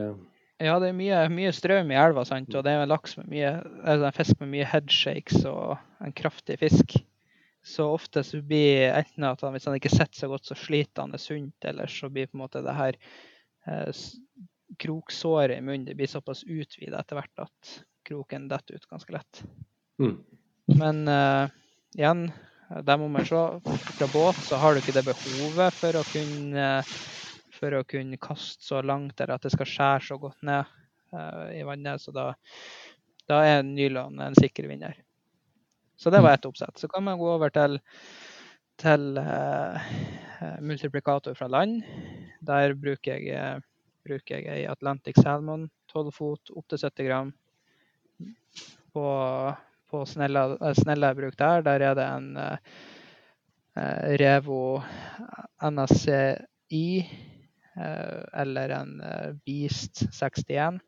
Ja, 0.63 0.79
det 0.81 0.89
er 0.91 0.97
mye, 0.97 1.19
mye 1.33 1.53
strøm 1.53 1.91
i 1.93 1.99
elva, 2.01 2.25
sant? 2.25 2.55
og 2.57 2.65
det 2.65 2.73
er 2.73 2.83
en 2.83 2.91
laks 2.91 3.19
med 3.21 3.29
mye, 3.29 3.51
altså 3.85 4.09
en 4.09 4.17
fisk 4.17 4.41
med 4.41 4.51
mye 4.55 4.69
headshakes 4.71 5.45
og 5.51 5.77
en 6.05 6.15
kraftig 6.17 6.57
fisk. 6.63 6.97
Så 7.67 7.89
ofte 7.91 8.23
så 8.25 8.41
blir 8.47 8.93
enten 8.93 9.27
at 9.27 9.43
han, 9.43 9.53
hvis 9.57 9.67
han 9.69 9.77
ikke 9.77 9.93
sitter 9.93 10.21
så 10.21 10.31
godt, 10.31 10.47
så 10.49 10.57
sliter 10.59 11.03
han 11.03 11.13
det 11.13 11.21
sunt, 11.21 11.57
eller 11.67 11.91
så 11.91 12.09
blir 12.13 12.31
på 12.31 12.39
en 12.39 12.45
måte 12.45 12.63
det 12.65 12.77
her 12.77 12.99
eh, 13.67 14.05
kroksåret 14.81 15.59
i 15.59 15.65
munnen 15.65 15.85
det 15.89 15.97
blir 15.99 16.11
såpass 16.11 16.45
utvida 16.45 17.03
etter 17.03 17.19
hvert 17.19 17.45
at 17.47 17.77
kroken 18.07 18.47
detter 18.49 18.79
ut 18.79 18.89
ganske 18.91 19.17
lett. 19.17 19.43
Mm. 20.01 20.17
Men 20.79 21.03
eh, 21.11 21.57
igjen, 21.99 22.29
der 22.69 22.99
må 22.99 23.09
man 23.13 23.27
se. 23.29 23.43
Fra 23.97 24.09
båt 24.13 24.41
så 24.47 24.59
har 24.61 24.75
du 24.75 24.83
ikke 24.83 24.97
det 24.97 25.07
behovet 25.07 25.77
for 25.77 26.01
å 26.01 26.05
kunne, 26.11 26.69
for 27.55 27.79
å 27.79 27.85
kunne 27.89 28.21
kaste 28.23 28.67
så 28.67 28.83
langt 28.83 29.21
eller 29.21 29.37
at 29.37 29.47
det 29.47 29.55
skal 29.55 29.71
skjære 29.71 30.07
så 30.09 30.21
godt 30.21 30.47
ned 30.47 30.77
uh, 31.15 31.47
i 31.55 31.63
vannet. 31.67 32.03
Så 32.03 32.15
da, 32.17 32.33
da 33.31 33.43
er 33.47 33.67
nylon 33.67 34.19
en 34.23 34.39
sikker 34.39 34.69
vinner. 34.71 34.99
Så 35.97 36.11
det 36.11 36.21
var 36.21 36.35
ett 36.35 36.45
oppsett. 36.45 36.79
Så 36.79 36.89
kan 36.89 37.05
man 37.05 37.19
gå 37.19 37.29
over 37.33 37.51
til, 37.51 37.79
til 38.77 39.17
eh, 39.17 39.87
eh, 40.43 40.59
multiplikator 40.61 41.35
fra 41.35 41.49
land. 41.49 41.83
Der 42.45 42.75
bruker 42.75 43.17
jeg, 43.17 43.33
eh, 43.33 43.63
bruker 44.05 44.45
jeg 44.45 44.67
Atlantic 44.69 45.17
Salmon 45.23 45.71
12 45.93 46.13
fot, 46.13 46.53
opp 46.53 46.69
til 46.69 46.83
70 46.85 47.09
gram. 47.09 47.33
På, 48.93 49.07
på 49.91 50.03
snella, 50.07 51.15
bruk 51.15 51.37
der, 51.39 51.63
der 51.67 51.85
er 51.91 51.95
det 51.99 52.07
en 52.07 52.29
eh, 52.41 52.75
eh, 53.77 54.17
Revo 54.23 54.83
NSCI 55.63 56.87
eh, 57.77 58.23
eller 58.43 58.75
en 58.81 58.93
Beast 59.45 60.07
61. 60.13 60.81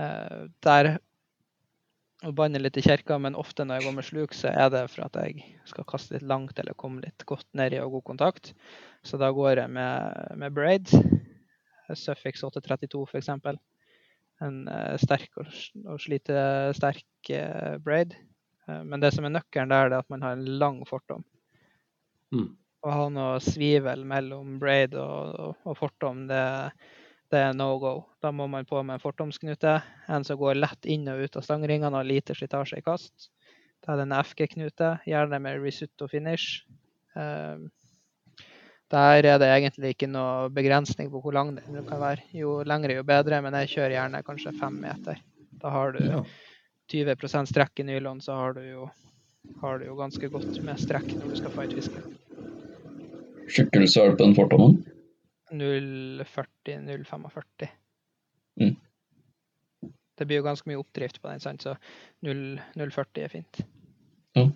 Eh, 0.00 0.44
der 0.64 0.96
å 2.20 2.32
banner 2.36 2.60
litt 2.60 2.76
i 2.76 2.84
kirka, 2.84 3.16
men 3.18 3.36
ofte 3.38 3.64
når 3.64 3.78
jeg 3.78 3.86
går 3.86 3.96
med 3.96 4.06
sluk, 4.06 4.34
så 4.36 4.52
er 4.52 4.68
det 4.72 4.82
for 4.92 5.06
at 5.06 5.16
jeg 5.22 5.54
skal 5.68 5.86
kaste 5.88 6.14
litt 6.14 6.26
langt 6.28 6.58
eller 6.60 6.76
komme 6.76 7.00
litt 7.04 7.24
godt 7.28 7.48
ned 7.56 7.72
i 7.72 7.80
og 7.80 7.96
god 7.96 8.06
kontakt. 8.12 8.52
Så 9.02 9.16
da 9.20 9.30
går 9.32 9.62
jeg 9.62 9.72
med, 9.72 10.36
med 10.36 10.52
braid. 10.56 10.92
Suffix 11.96 12.44
832 12.44 13.06
f.eks. 13.08 13.30
En 14.44 14.62
eh, 14.72 14.96
sterk 15.00 15.36
og, 15.40 15.50
og 15.86 16.00
slitesterk 16.00 17.32
eh, 17.34 17.76
braid. 17.84 18.14
Eh, 18.66 18.80
men 18.86 19.02
det 19.02 19.12
som 19.14 19.26
er 19.26 19.34
nøkkelen 19.34 19.72
der, 19.72 19.90
er 19.90 19.98
at 20.00 20.08
man 20.12 20.24
har 20.24 20.36
en 20.36 20.46
lang 20.62 20.80
fortom. 20.88 21.24
Mm. 22.34 22.48
Å 22.80 22.94
ha 22.96 23.08
noe 23.12 23.40
svivel 23.44 24.06
mellom 24.08 24.56
braid 24.62 24.94
og, 24.96 25.34
og, 25.34 25.58
og 25.68 25.76
fortom, 25.76 26.24
det, 26.30 26.44
det 27.32 27.42
er 27.50 27.56
no 27.56 27.74
go. 27.82 27.94
Da 28.24 28.32
må 28.32 28.46
man 28.48 28.68
på 28.68 28.80
med 28.82 28.96
en 28.96 29.02
fortomsknute. 29.02 29.76
En 30.08 30.24
som 30.24 30.40
går 30.40 30.56
lett 30.62 30.88
inn 30.88 31.08
og 31.12 31.26
ut 31.26 31.36
av 31.36 31.44
stangringene 31.44 32.00
og 32.00 32.08
lite 32.08 32.36
slitasje 32.38 32.80
i 32.80 32.86
kast. 32.86 33.28
Da 33.84 33.92
er 33.92 34.00
det 34.00 34.08
en 34.08 34.16
FG-knute, 34.20 34.94
gjerne 35.08 35.38
med 35.40 35.60
risotto 35.62 36.08
finish. 36.10 36.64
Eh, 37.16 37.60
der 38.90 39.24
er 39.24 39.38
det 39.38 39.48
egentlig 39.48 39.94
ikke 39.94 40.08
noe 40.10 40.48
begrensning 40.50 41.10
på 41.12 41.20
hvor 41.22 41.34
lang 41.34 41.52
den 41.54 41.84
kan 41.86 42.00
være. 42.02 42.24
Jo 42.34 42.60
lengre, 42.66 42.96
jo 42.98 43.06
bedre, 43.06 43.38
men 43.44 43.54
jeg 43.60 43.74
kjører 43.76 43.94
gjerne 43.94 44.22
kanskje 44.26 44.54
fem 44.58 44.80
meter. 44.82 45.20
Da 45.62 45.70
har 45.70 45.92
du 45.92 46.04
Ja. 46.04 46.22
20 46.90 47.46
strekk 47.46 47.78
i 47.78 47.84
nylon, 47.86 48.20
så 48.20 48.34
har 48.34 48.52
du 48.54 48.60
jo, 48.66 48.90
har 49.60 49.78
du 49.78 49.84
jo 49.86 49.94
ganske 49.94 50.28
godt 50.28 50.62
med 50.64 50.80
strekk 50.80 51.06
når 51.14 51.28
du 51.28 51.36
skal 51.36 51.52
fighte 51.54 51.76
fiske. 51.78 52.02
Skikkelse 53.46 54.02
er 54.02 54.16
på 54.16 54.24
den 54.24 54.34
fortommen. 54.34 54.80
0,40, 55.52 56.82
0,45. 56.82 57.68
Mm. 58.58 58.76
Det 60.18 60.26
blir 60.26 60.40
jo 60.42 60.46
ganske 60.46 60.68
mye 60.68 60.78
oppdrift 60.82 61.22
på 61.22 61.30
den, 61.30 61.40
sant? 61.40 61.62
så 61.62 61.76
0,40 62.26 63.22
er 63.22 63.28
fint. 63.28 63.62
En 64.34 64.52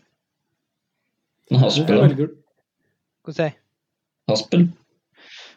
Hvorfor 1.51 1.65
haspel, 1.69 2.03
da. 2.03 2.27
Hva 3.25 3.33
skal 3.33 3.45
jeg? 3.45 3.59
Haspel. 4.31 4.69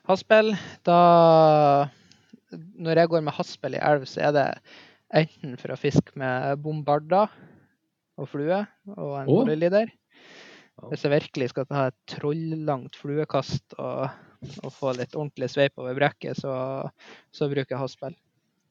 Haspel, 0.07 0.53
da 0.87 0.99
Når 2.51 3.01
jeg 3.01 3.11
går 3.11 3.23
med 3.23 3.35
haspel 3.35 3.77
i 3.77 3.83
elv, 3.83 4.07
så 4.07 4.27
er 4.27 4.35
det 4.35 4.47
enten 5.15 5.55
for 5.59 5.71
å 5.71 5.79
fiske 5.79 6.15
med 6.19 6.59
bombarder 6.63 7.31
og 8.17 8.29
flue 8.31 8.59
og 8.95 9.13
en 9.21 9.29
bollelider. 9.29 9.91
Hvis 10.91 11.03
jeg 11.05 11.13
virkelig 11.13 11.49
skal 11.51 11.67
ta 11.69 11.87
et 11.89 11.97
trollangt 12.11 12.95
fluekast 12.99 13.75
og, 13.81 14.07
og 14.61 14.73
få 14.73 14.93
litt 14.97 15.15
ordentlig 15.17 15.49
sveip 15.51 15.79
over 15.81 15.95
brekket, 15.97 16.37
så, 16.39 16.53
så 17.33 17.49
bruker 17.49 17.75
jeg 17.75 17.81
haspel. 17.81 18.17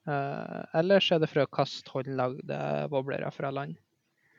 Uh, 0.06 0.62
ellers 0.78 1.08
er 1.10 1.18
det 1.18 1.28
for 1.32 1.42
å 1.42 1.50
kaste 1.50 1.90
håndlagde 1.90 2.58
woblere 2.92 3.32
fra 3.34 3.50
land. 3.50 3.74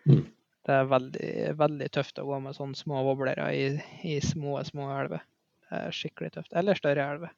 Mm. 0.07 0.23
Det 0.67 0.75
er 0.75 0.91
veldig, 0.91 1.31
veldig 1.59 1.89
tøft 1.95 2.21
å 2.21 2.27
gå 2.27 2.39
med 2.43 2.55
sånne 2.55 2.79
små 2.79 3.03
woblere 3.07 3.49
i, 3.55 3.67
i 4.07 4.17
små, 4.23 4.57
små 4.67 4.87
elver. 4.95 5.25
Er 5.73 5.93
skikkelig 5.95 6.33
tøft. 6.37 6.51
Eller 6.55 6.79
større 6.79 7.05
elver. 7.13 7.33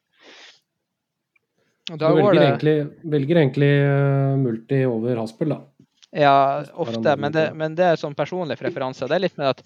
Og 1.90 1.98
Du 1.98 2.06
velger 2.06 2.38
det 2.38 2.46
egentlig, 2.46 2.76
velger 3.10 3.42
egentlig 3.42 3.70
eh, 3.82 4.36
multi 4.38 4.84
over 4.86 5.22
haspel, 5.24 5.56
da. 5.56 5.60
Ja, 6.12 6.64
ofte, 6.74 7.16
men 7.18 7.32
det, 7.32 7.50
men 7.54 7.76
det 7.78 7.86
er 7.86 8.00
sånn 8.02 8.18
personlig 8.18 8.58
preferanse. 8.58 9.08
Det 9.10 9.18
er 9.18 9.24
litt 9.28 9.38
med 9.38 9.52
at 9.52 9.60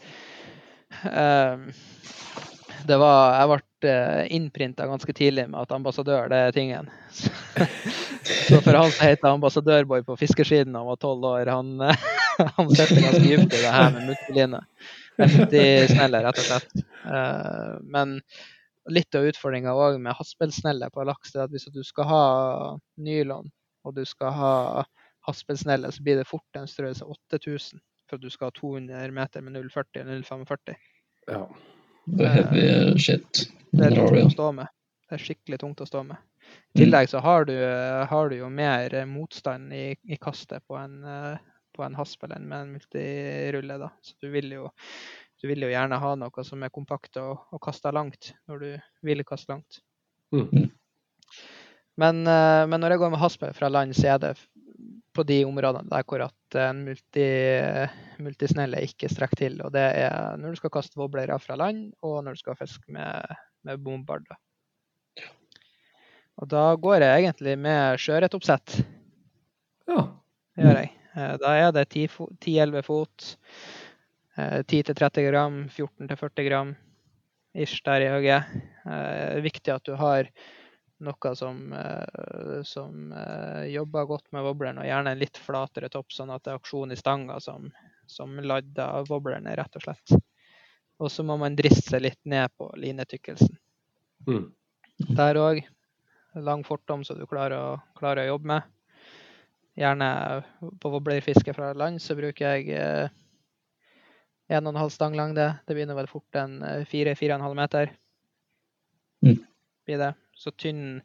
ehm, 1.07 1.69
det 2.87 2.97
var, 2.99 3.37
Jeg 3.37 3.51
ble 3.51 3.93
innprinta 4.35 4.87
ganske 4.87 5.15
tidlig 5.15 5.47
med 5.51 5.61
at 5.61 5.71
ambassadør, 5.75 6.27
det 6.31 6.41
er 6.47 6.55
tingen. 6.55 6.89
Så 8.47 8.59
for 8.63 8.75
han 8.75 8.91
som 8.91 9.07
heter 9.07 9.29
ambassadørboy 9.31 10.03
på 10.07 10.17
fiskesiden 10.19 10.75
da 10.75 10.83
var 10.83 10.99
tolv 10.99 11.23
år, 11.31 11.47
han, 11.51 11.79
han 12.57 12.75
sitter 12.75 13.01
ganske 13.03 13.23
dypt 13.23 13.55
i 13.55 13.63
det 13.63 13.71
her 13.71 13.95
med 13.95 14.11
multiline. 14.11 14.61
Multisnelle, 15.19 16.23
rett 16.25 16.41
og 16.41 16.47
slett. 16.47 16.83
Eh, 17.05 17.73
Men 17.95 18.17
litt 18.91 19.15
av 19.15 19.27
utfordringa 19.29 19.75
òg 19.77 19.99
med 20.01 20.15
haspelsnelle 20.17 20.89
på 20.93 21.05
laks, 21.07 21.35
er 21.35 21.45
at 21.45 21.53
hvis 21.53 21.69
du 21.71 21.83
skal 21.87 22.09
ha 22.09 22.25
nylon, 22.99 23.51
og 23.83 23.95
du 23.95 24.03
skal 24.07 24.33
ha 24.35 24.55
haspelsnelle, 25.27 25.91
så 25.91 26.03
blir 26.03 26.19
det 26.19 26.27
fort 26.27 26.59
en 26.59 26.67
størrelse 26.67 27.05
8000 27.05 27.79
for 28.09 28.19
at 28.19 28.23
du 28.23 28.29
skal 28.33 28.49
ha 28.49 28.57
200 28.59 29.15
meter 29.15 29.41
med 29.41 29.55
0,40 29.55 30.01
eller 30.01 30.23
0,45. 30.23 30.75
Ja. 31.31 31.45
Det 32.05 32.25
er 32.27 32.33
heavy 32.35 32.99
shit. 32.99 33.45
Det 33.71 33.85
er 33.87 33.95
tungt 33.95 34.25
å 34.25 34.33
stå 34.33 34.51
med. 34.57 34.71
Det 35.07 35.15
er 35.15 35.23
skikkelig 35.23 35.59
tungt 35.61 35.81
å 35.83 35.87
stå 35.87 36.03
med. 36.03 36.19
I 36.75 36.81
tillegg 36.83 37.07
så 37.07 37.21
har 37.23 37.45
du, 37.47 37.55
har 38.09 38.29
du 38.29 38.35
jo 38.35 38.49
mer 38.51 38.93
eh, 38.97 39.07
motstand 39.07 39.71
i, 39.73 39.93
i 40.11 40.17
kastet 40.19 40.65
på 40.67 40.75
en, 40.75 40.97
eh, 41.07 41.37
på 41.73 41.85
en 41.85 41.97
hasp 41.97 42.23
eller 42.25 42.43
med 42.43 42.59
en 42.61 42.71
multirulle. 42.77 43.79
da. 43.81 43.89
Så 44.01 44.15
du 44.21 44.29
vil 44.33 44.51
jo, 44.55 44.69
du 45.41 45.49
vil 45.49 45.65
jo 45.65 45.71
gjerne 45.73 45.99
ha 45.99 46.13
noe 46.19 46.45
som 46.47 46.63
er 46.63 46.73
kompakt 46.73 47.19
og, 47.21 47.47
og 47.53 47.61
kaster 47.63 47.95
langt, 47.95 48.33
når 48.47 48.63
du 48.63 48.69
vil 49.09 49.25
kaste 49.27 49.53
langt. 49.53 49.81
Mm. 50.33 50.71
Men, 52.01 52.23
eh, 52.25 52.63
men 52.69 52.81
når 52.81 52.95
jeg 52.95 53.03
går 53.03 53.13
med 53.13 53.21
hasp 53.21 53.45
fra 53.57 53.69
land, 53.69 53.93
så 53.97 54.15
er 54.15 54.21
det 54.23 54.33
på 55.13 55.25
de 55.29 55.43
områdene 55.45 55.91
der 55.91 56.05
hvor 56.09 56.23
at 56.25 56.57
en 56.57 56.79
multi, 56.87 57.27
multisnell 58.23 58.73
er 58.73 58.87
ikke 58.87 59.11
strekker 59.11 59.43
til. 59.43 59.59
Og 59.65 59.73
det 59.75 59.83
er 60.01 60.39
når 60.41 60.55
du 60.55 60.61
skal 60.61 60.73
kaste 60.73 60.97
wobblere 60.99 61.37
fra 61.41 61.57
land, 61.59 61.91
og 62.01 62.23
når 62.25 62.37
du 62.37 62.41
skal 62.41 62.57
fiske 62.57 62.89
med, 62.93 63.37
med 63.67 63.83
bombarder. 63.83 64.39
Og 66.41 66.49
da 66.49 66.65
går 66.81 67.05
jeg 67.05 67.21
egentlig 67.21 67.53
med 67.61 68.01
sjøørretoppsett. 68.01 68.79
Ja. 69.89 70.01
Det 70.53 70.65
gjør 70.65 70.79
jeg. 70.81 70.91
Eh, 71.15 71.35
Da 71.41 71.55
er 71.57 71.71
det 71.71 71.87
10-11 71.89 72.83
fot, 72.85 73.37
eh, 74.37 74.63
10-30 74.63 75.29
gram, 75.29 75.63
14-40 75.69 76.49
gram 76.49 76.75
ish 77.53 77.81
der 77.85 78.01
i 78.01 78.11
øyet. 78.17 78.43
Eh, 78.85 79.41
Viktig 79.41 79.73
at 79.73 79.85
du 79.85 79.95
har 79.95 80.29
noe 81.03 81.35
som, 81.35 81.73
eh, 81.73 82.61
som 82.63 83.11
eh, 83.11 83.65
jobber 83.73 84.05
godt 84.05 84.31
med 84.31 84.43
wobbleren, 84.43 84.79
og 84.79 84.87
gjerne 84.87 85.13
en 85.13 85.19
litt 85.19 85.37
flatere 85.37 85.89
topp, 85.89 86.11
sånn 86.15 86.31
at 86.33 86.43
det 86.43 86.53
er 86.53 86.61
aksjon 86.61 86.95
i 86.95 86.99
stanga 86.99 87.39
som, 87.43 87.69
som 88.07 88.37
ladder 88.39 89.05
wobblerne, 89.09 89.55
rett 89.57 89.75
og 89.75 89.85
slett. 89.85 90.15
Og 91.03 91.11
så 91.11 91.25
må 91.25 91.37
man 91.37 91.57
driste 91.57 91.89
seg 91.89 92.05
litt 92.05 92.21
ned 92.29 92.53
på 92.57 92.69
linetykkelsen. 92.79 93.57
Mm. 94.29 94.45
Der 95.17 95.39
òg. 95.41 95.63
Lang 96.33 96.63
fortom 96.65 97.03
så 97.05 97.13
du 97.17 97.27
klarer 97.29 97.59
å, 97.59 97.73
klarer 97.97 98.23
å 98.23 98.33
jobbe 98.33 98.49
med. 98.55 98.72
Gjerne 99.79 100.07
på 100.81 100.91
wobblerfiske 100.93 101.55
fra 101.57 101.71
land 101.77 102.01
så 102.01 102.15
bruker 102.17 102.57
jeg 102.57 102.77
eh, 102.77 103.13
1,5 104.53 104.89
stanglengde. 104.93 105.47
Det 105.65 105.77
begynner 105.77 105.97
vel 105.97 106.11
fort 106.11 106.37
en 106.37 106.59
4-4,5 106.89 107.57
meter. 107.57 107.93
Mm. 109.25 109.39
Blir 109.87 110.01
det. 110.01 110.13
Så 110.37 110.51
tynn, 110.59 110.99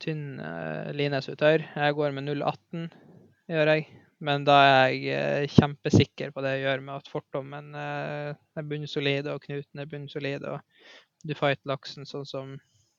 tynn 0.00 0.38
uh, 0.40 0.92
linesutør. 0.94 1.64
Jeg 1.74 1.96
går 1.98 2.14
med 2.16 2.30
0,18, 2.30 2.86
gjør 3.50 3.72
jeg. 3.74 3.88
Men 4.20 4.44
da 4.44 4.56
er 4.60 4.74
jeg 4.92 5.12
eh, 5.16 5.46
kjempesikker 5.48 6.32
på 6.34 6.42
det 6.44 6.58
jeg 6.58 6.66
gjør 6.66 6.82
med 6.84 7.00
at 7.00 7.06
fortommen 7.08 7.70
eh, 7.76 8.32
er 8.36 8.66
bunnsolid, 8.68 9.30
og 9.32 9.40
knuten 9.46 9.80
er 9.80 9.88
bunnsolid, 9.88 10.44
og 10.44 10.60
du 11.24 11.32
fighter 11.36 11.70
laksen 11.70 12.08
sånn 12.08 12.26
som, 12.28 12.50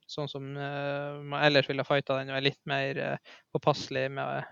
sånn 0.10 0.32
som 0.32 0.47
eh, 0.58 1.20
man 1.22 1.45
ellers 1.45 1.70
ville 1.70 1.86
fighta 1.86 2.18
den, 2.18 2.34
og 2.34 2.39
er 2.39 2.47
litt 2.47 2.62
mer 2.70 3.02
eh, 3.06 3.38
påpasselig 3.54 4.08
med 4.18 4.49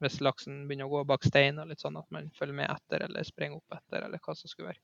hvis 0.00 0.20
laksen 0.24 0.64
begynner 0.68 0.88
å 0.88 0.94
gå 0.94 1.04
bak 1.08 1.26
stein, 1.28 1.58
og 1.60 1.68
litt 1.70 1.82
sånn 1.82 1.98
at 2.00 2.08
man 2.14 2.30
følger 2.36 2.56
med 2.62 2.70
etter 2.72 3.04
eller 3.06 3.26
springer 3.26 3.60
opp 3.60 3.76
etter, 3.78 4.06
eller 4.06 4.22
hva 4.22 4.36
som 4.36 4.50
skulle 4.50 4.72
være. 4.72 4.80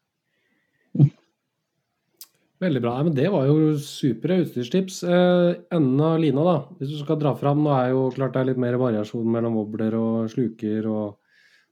Veldig 2.61 2.81
bra. 2.81 2.95
Men 3.05 3.15
det 3.17 3.29
var 3.33 3.45
jo 3.49 3.75
supre 3.81 4.41
utstyrstips. 4.41 5.03
Eh, 5.05 5.51
enden 5.77 6.01
av 6.01 6.17
lina, 6.23 6.45
da. 6.47 6.57
Hvis 6.79 6.95
du 6.95 6.99
skal 7.03 7.21
dra 7.21 7.35
fram 7.37 7.61
Nå 7.65 7.75
er 7.77 7.91
jo 7.93 8.07
klart 8.17 8.33
det 8.33 8.43
er 8.43 8.51
litt 8.53 8.63
mer 8.63 8.79
variasjon 8.81 9.29
mellom 9.29 9.59
wobbler 9.59 9.97
og 9.99 10.31
sluker 10.33 10.89
og 10.89 11.19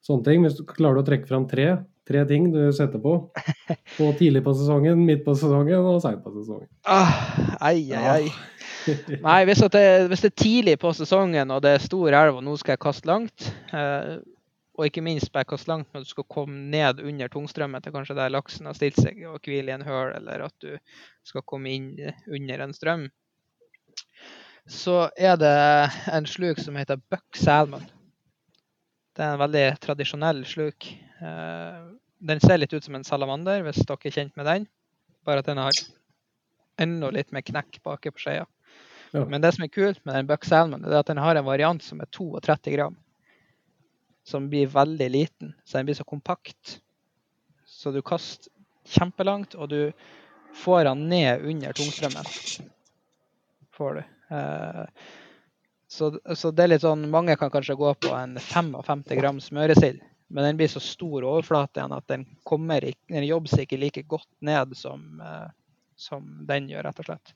sånne 0.04 0.28
ting. 0.28 0.44
Hvis 0.44 0.58
du 0.58 0.66
klarer 0.68 1.00
å 1.00 1.06
trekke 1.06 1.28
fram 1.30 1.48
tre, 1.48 1.70
tre 2.04 2.24
ting 2.28 2.50
du 2.52 2.60
setter 2.76 3.00
på 3.00 3.16
på 3.96 4.10
tidlig 4.20 4.44
på 4.44 4.52
sesongen, 4.58 5.00
midt 5.08 5.24
på 5.24 5.36
sesongen 5.38 5.88
og 5.88 6.02
seint 6.04 6.20
på 6.24 6.34
sesongen. 6.36 6.68
Ah, 6.84 7.16
ei, 7.70 7.88
ei, 7.88 8.02
ei. 8.02 8.04
ai. 8.28 8.53
Nei, 9.24 9.40
hvis, 9.48 9.62
det, 9.72 9.84
hvis 10.10 10.22
det 10.24 10.30
er 10.30 10.42
tidlig 10.42 10.76
på 10.82 10.92
sesongen 10.96 11.52
og 11.54 11.62
det 11.64 11.74
er 11.74 11.84
stor 11.84 12.16
elv 12.16 12.38
og 12.40 12.44
nå 12.44 12.56
skal 12.60 12.74
jeg 12.74 12.82
kaste 12.84 13.08
langt, 13.08 13.46
eh, 13.72 14.16
og 14.74 14.88
ikke 14.88 15.04
minst 15.06 15.30
bare 15.32 15.46
kaste 15.48 15.70
langt 15.70 15.88
når 15.94 16.04
du 16.04 16.10
skal 16.10 16.26
komme 16.30 16.66
ned 16.72 17.00
under 17.04 17.30
tungstrømmen 17.32 17.82
til 17.82 17.94
kanskje 17.94 18.16
der 18.18 18.32
laksen 18.34 18.66
har 18.68 18.76
stilt 18.76 18.98
seg 19.00 19.22
og 19.30 19.38
hvile 19.46 19.70
i 19.70 19.76
en 19.76 19.86
høl, 19.86 20.12
eller 20.18 20.48
at 20.48 20.54
du 20.64 20.74
skal 21.26 21.44
komme 21.46 21.70
inn 21.72 21.92
under 22.26 22.64
en 22.66 22.74
strøm, 22.76 23.08
så 24.66 25.08
er 25.16 25.36
det 25.40 25.56
en 26.12 26.26
sluk 26.28 26.60
som 26.62 26.76
heter 26.80 27.00
Buck 27.12 27.36
Salmon. 27.36 27.84
Det 29.14 29.22
er 29.22 29.36
en 29.36 29.42
veldig 29.44 29.66
tradisjonell 29.84 30.40
sluk. 30.48 30.88
Eh, 31.20 31.82
Den 32.24 32.40
ser 32.40 32.56
litt 32.58 32.72
ut 32.72 32.84
som 32.84 32.94
en 32.96 33.04
salamander, 33.04 33.60
hvis 33.66 33.84
dere 33.84 34.08
er 34.08 34.14
kjent 34.14 34.36
med 34.36 34.48
den. 34.48 34.66
Bare 35.24 35.42
at 35.44 35.48
den 35.50 35.60
har 35.60 35.76
enda 36.80 37.10
litt 37.12 37.30
mer 37.32 37.44
knekk 37.44 37.78
baki 37.84 38.10
på 38.10 38.24
skjea. 38.24 38.46
Ja. 39.14 39.22
Men 39.30 39.44
det 39.44 39.52
som 39.54 39.62
er 39.62 39.70
kult 39.70 40.00
med 40.02 40.16
den 40.16 40.26
Buck 40.26 40.42
Salmon, 40.44 40.82
er 40.82 40.98
at 40.98 41.06
den 41.06 41.20
har 41.22 41.38
en 41.38 41.46
variant 41.46 41.82
som 41.86 42.00
er 42.02 42.08
32 42.10 42.72
gram. 42.74 42.96
Som 44.26 44.48
blir 44.50 44.66
veldig 44.72 45.06
liten, 45.12 45.52
så 45.64 45.78
den 45.78 45.86
blir 45.86 45.94
så 45.94 46.06
kompakt. 46.08 46.80
Så 47.62 47.92
du 47.94 48.00
kaster 48.02 48.50
kjempelangt, 48.90 49.54
og 49.54 49.70
du 49.70 49.92
får 50.58 50.88
den 50.88 51.06
ned 51.12 51.46
under 51.46 51.78
tungstrømmen. 51.78 52.26
Får 53.78 54.00
du. 54.00 54.02
Eh, 54.34 54.84
så, 55.86 56.10
så 56.34 56.50
det 56.50 56.64
er 56.64 56.72
litt 56.72 56.82
sånn 56.82 57.06
Mange 57.12 57.36
kan 57.38 57.52
kanskje 57.54 57.76
gå 57.78 57.92
på 58.02 58.10
en 58.16 58.38
55 58.40 59.04
gram 59.14 59.38
smøresild, 59.38 60.02
men 60.34 60.48
den 60.48 60.58
blir 60.58 60.72
så 60.72 60.82
stor 60.82 61.22
overflate 61.22 61.78
igjen 61.78 61.94
at 61.94 62.06
den, 62.10 62.24
kommer 62.42 62.82
den 62.82 63.26
jobber 63.28 63.52
seg 63.52 63.68
ikke 63.68 63.78
like 63.78 64.08
godt 64.10 64.30
ned 64.42 64.74
som, 64.74 65.20
eh, 65.22 65.52
som 65.96 66.24
den 66.48 66.68
gjør, 66.70 66.86
rett 66.88 67.02
og 67.02 67.08
slett. 67.08 67.34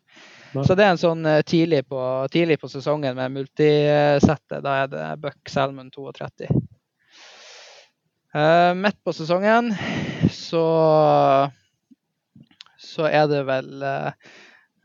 Nei. 0.54 0.64
Så 0.66 0.76
det 0.78 0.86
er 0.86 0.94
en 0.94 1.00
sånn 1.00 1.28
eh, 1.28 1.44
tidlig 1.46 1.84
på, 1.88 2.00
tidlig 2.32 2.58
på 2.62 2.70
sesongen 2.72 3.16
med 3.18 3.36
multisettet. 3.36 4.58
Da 4.64 4.74
er 4.82 4.90
det 4.92 5.06
Buck 5.22 5.52
Salmon 5.52 5.92
32. 5.94 6.50
Uh, 8.36 8.74
midt 8.76 8.98
på 9.06 9.14
sesongen 9.16 9.70
så 10.34 10.66
så 12.78 13.06
er 13.08 13.24
det 13.30 13.40
vel 13.48 13.70
uh, 13.80 14.10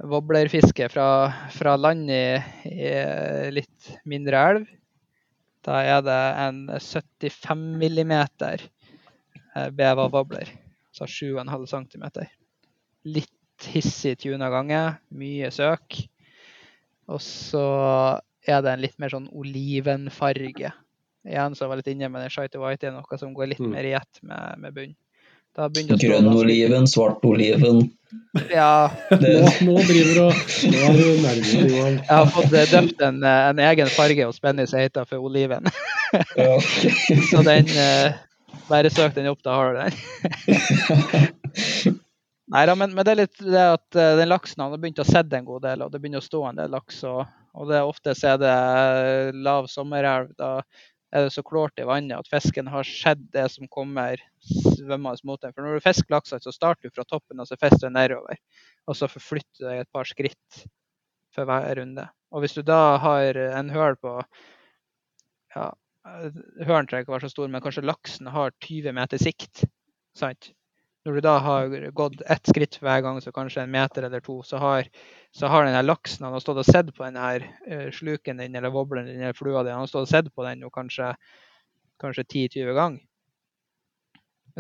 wobblerfiske 0.04 0.88
fra, 0.90 1.08
fra 1.52 1.76
land 1.76 2.10
i, 2.12 2.24
i 2.70 2.94
litt 3.54 3.92
mindre 4.10 4.46
elv. 4.52 4.72
Da 5.64 5.80
er 5.88 6.02
det 6.04 6.22
en 6.44 6.66
75 6.76 7.62
millimeter 7.80 8.66
eh, 9.56 9.70
beva 9.72 10.10
wobbler, 10.12 10.50
så 10.92 11.08
7,5 11.08 11.68
cm. 11.72 12.04
Litt 13.08 13.33
hissig 13.72 14.18
tuna 14.22 14.50
gange, 14.54 14.82
mye 15.16 15.50
søk. 15.54 16.00
Og 17.12 17.20
så 17.24 17.64
er 18.48 18.62
det 18.64 18.72
en 18.74 18.82
litt 18.84 18.98
mer 19.00 19.12
sånn 19.14 19.30
olivenfarge. 19.32 20.72
Igjen 21.24 21.56
så 21.56 21.68
var 21.68 21.78
jeg 21.78 21.84
litt 21.86 21.94
inne 21.96 22.10
med 22.12 22.26
den 22.26 22.34
Shite 22.34 22.60
White, 22.60 22.88
er 22.90 22.96
noe 22.98 23.18
som 23.20 23.34
går 23.36 23.54
litt 23.54 23.64
Mm. 23.64 23.72
mer 23.72 23.84
i 23.88 23.94
ett 23.96 24.20
med, 24.22 24.60
med 24.60 24.74
bunn. 24.76 24.96
Da 25.54 25.68
å 25.68 25.70
stå 25.70 25.98
Grønn 26.02 26.28
oliven, 26.34 26.88
svart 26.90 27.22
oliven. 27.30 27.92
Ja, 28.50 28.90
Nå, 29.12 29.34
nå 29.62 29.76
driver 29.86 30.14
du 30.18 30.22
og 30.24 30.34
Nå 30.70 30.80
er 30.82 30.94
du 30.98 31.22
nærmere, 31.22 31.68
Johan. 31.70 31.96
Jeg 32.02 32.10
har 32.10 32.26
fått 32.34 32.54
eh, 32.58 32.66
døpt 32.72 33.02
en, 33.06 33.20
eh, 33.24 33.50
en 33.52 33.60
egen 33.60 33.88
farge 33.94 34.26
hos 34.26 34.42
Benny 34.42 34.66
som 34.70 34.80
heter 34.82 35.06
for 35.06 35.22
oliven. 35.22 35.70
Ja. 36.38 36.58
Så 37.30 37.44
den 37.46 37.70
eh, 37.70 38.14
Bare 38.70 38.90
søk 38.94 39.14
den 39.16 39.28
opp, 39.28 39.42
da 39.44 39.54
har 39.58 39.74
du 39.74 39.80
den. 39.84 39.94
Nei 42.54 42.68
da, 42.70 42.76
men, 42.78 42.92
men 42.94 43.06
det 43.06 43.14
er 43.14 43.18
litt 43.24 43.40
det 43.42 43.62
at 43.66 43.98
eh, 43.98 44.16
den 44.20 44.30
laksen 44.30 44.62
han 44.62 44.74
har 44.76 44.82
begynt 44.82 45.02
å 45.02 45.08
sette 45.08 45.40
en 45.40 45.48
god 45.48 45.64
del, 45.66 45.82
og 45.82 45.94
det 45.94 46.02
begynner 46.04 46.22
å 46.22 46.26
stå 46.26 46.42
en 46.46 46.60
del 46.60 46.70
laks. 46.76 47.00
Og, 47.10 47.24
og 47.58 47.72
det 47.72 47.80
ofte 47.82 48.14
så 48.18 48.36
er 48.36 48.42
det 48.44 48.52
eh, 48.54 49.30
lav 49.48 49.70
sommerelv. 49.72 50.36
Da 50.38 50.52
er 51.14 51.26
det 51.26 51.34
så 51.34 51.44
klårt 51.46 51.82
i 51.82 51.88
vannet 51.90 52.20
at 52.20 52.30
fisken 52.30 52.70
har 52.70 52.86
sett 52.86 53.26
det 53.34 53.48
som 53.56 53.70
kommer 53.74 54.22
svømmende 54.46 55.26
mot 55.26 55.42
den. 55.42 55.54
For 55.56 55.66
når 55.66 55.80
du 55.80 55.88
fisker 55.88 56.14
laksen 56.14 56.46
så 56.46 56.54
starter 56.54 56.90
du 56.90 56.94
fra 56.94 57.06
toppen 57.10 57.42
og 57.42 57.50
så 57.50 57.58
fisker 57.58 57.88
du 57.88 57.98
nedover. 57.98 58.38
Og 58.86 59.02
så 59.02 59.10
forflytter 59.10 59.62
du 59.62 59.68
deg 59.72 59.84
et 59.84 59.94
par 59.94 60.10
skritt 60.10 60.64
for 61.34 61.50
hver 61.50 61.74
runde. 61.82 62.06
Og 62.34 62.46
hvis 62.46 62.58
du 62.58 62.62
da 62.66 63.00
har 63.02 63.38
en 63.50 63.74
høl 63.74 63.98
på 64.02 64.20
ja, 65.56 65.72
Hølen 66.04 66.90
trenger 66.90 67.06
ikke 67.06 67.14
være 67.14 67.30
så 67.30 67.32
stor, 67.32 67.48
men 67.48 67.62
kanskje 67.64 67.86
laksen 67.86 68.28
har 68.34 68.52
20 68.66 68.94
meter 68.98 69.22
sikt. 69.22 69.64
Sant? 70.20 70.52
Når 71.04 71.18
du 71.18 71.22
da 71.26 71.38
har 71.44 71.74
gått 71.92 72.22
ett 72.32 72.48
skritt 72.48 72.78
hver 72.80 73.02
gang, 73.04 73.18
så 73.22 73.34
kanskje 73.36 73.66
en 73.66 73.72
meter 73.72 74.06
eller 74.08 74.24
to, 74.24 74.38
så 74.48 74.60
har, 74.62 74.88
så 75.36 75.50
har 75.52 75.66
den 75.68 75.86
laksen 75.86 76.24
han 76.24 76.36
har 76.36 76.44
stått 76.44 76.62
og 76.62 76.68
sett 76.68 76.94
på 76.96 77.04
den 77.04 77.20
her 77.20 77.44
eh, 77.68 77.90
sluken 77.92 78.40
din 78.40 78.56
eller 78.56 78.72
wobblen 78.72 79.10
din 79.10 79.20
eller 79.20 79.36
flua 79.36 79.66
di, 79.66 79.74
han 79.74 79.84
har 79.84 79.92
stått 79.92 80.08
og 80.08 80.14
sett 80.14 80.30
på 80.32 80.46
den 80.48 80.64
kanskje, 80.72 81.12
kanskje 82.00 82.24
10-20 82.24 82.78
ganger. 82.80 83.04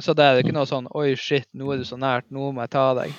Så 0.01 0.15
det 0.17 0.25
er 0.25 0.39
ikke 0.41 0.55
noe 0.55 0.65
sånn 0.65 0.87
Oi, 0.97 1.11
shit, 1.19 1.45
nå 1.53 1.67
er 1.69 1.83
du 1.83 1.85
så 1.85 1.99
nært, 2.01 2.25
nå 2.33 2.47
må 2.49 2.63
jeg 2.63 2.71
ta 2.73 2.85
deg. 2.97 3.13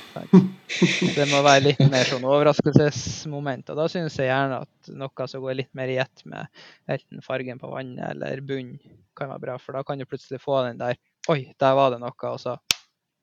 Det 1.14 1.26
må 1.30 1.42
være 1.46 1.68
litt 1.68 1.82
mer 1.86 2.08
sånn 2.08 2.24
overraskelsesmoment. 2.26 3.70
Og 3.70 3.78
da 3.78 3.86
synes 3.92 4.16
jeg 4.18 4.26
gjerne 4.26 4.58
at 4.64 4.90
noe 4.98 5.26
som 5.30 5.44
går 5.44 5.60
litt 5.60 5.70
mer 5.78 5.92
i 5.92 6.00
ett 6.02 6.24
med 6.26 6.50
enten 6.90 7.22
fargen 7.22 7.62
på 7.62 7.70
vannet 7.70 8.16
eller 8.16 8.42
bunn, 8.42 8.74
kan 9.14 9.30
være 9.30 9.44
bra. 9.46 9.58
For 9.62 9.78
da 9.78 9.84
kan 9.86 10.02
du 10.02 10.08
plutselig 10.08 10.42
få 10.42 10.64
den 10.66 10.82
der 10.82 10.98
Oi, 11.30 11.54
der 11.62 11.76
var 11.78 11.94
det 11.94 12.02
noe, 12.02 12.12
og 12.28 12.42
så 12.42 12.58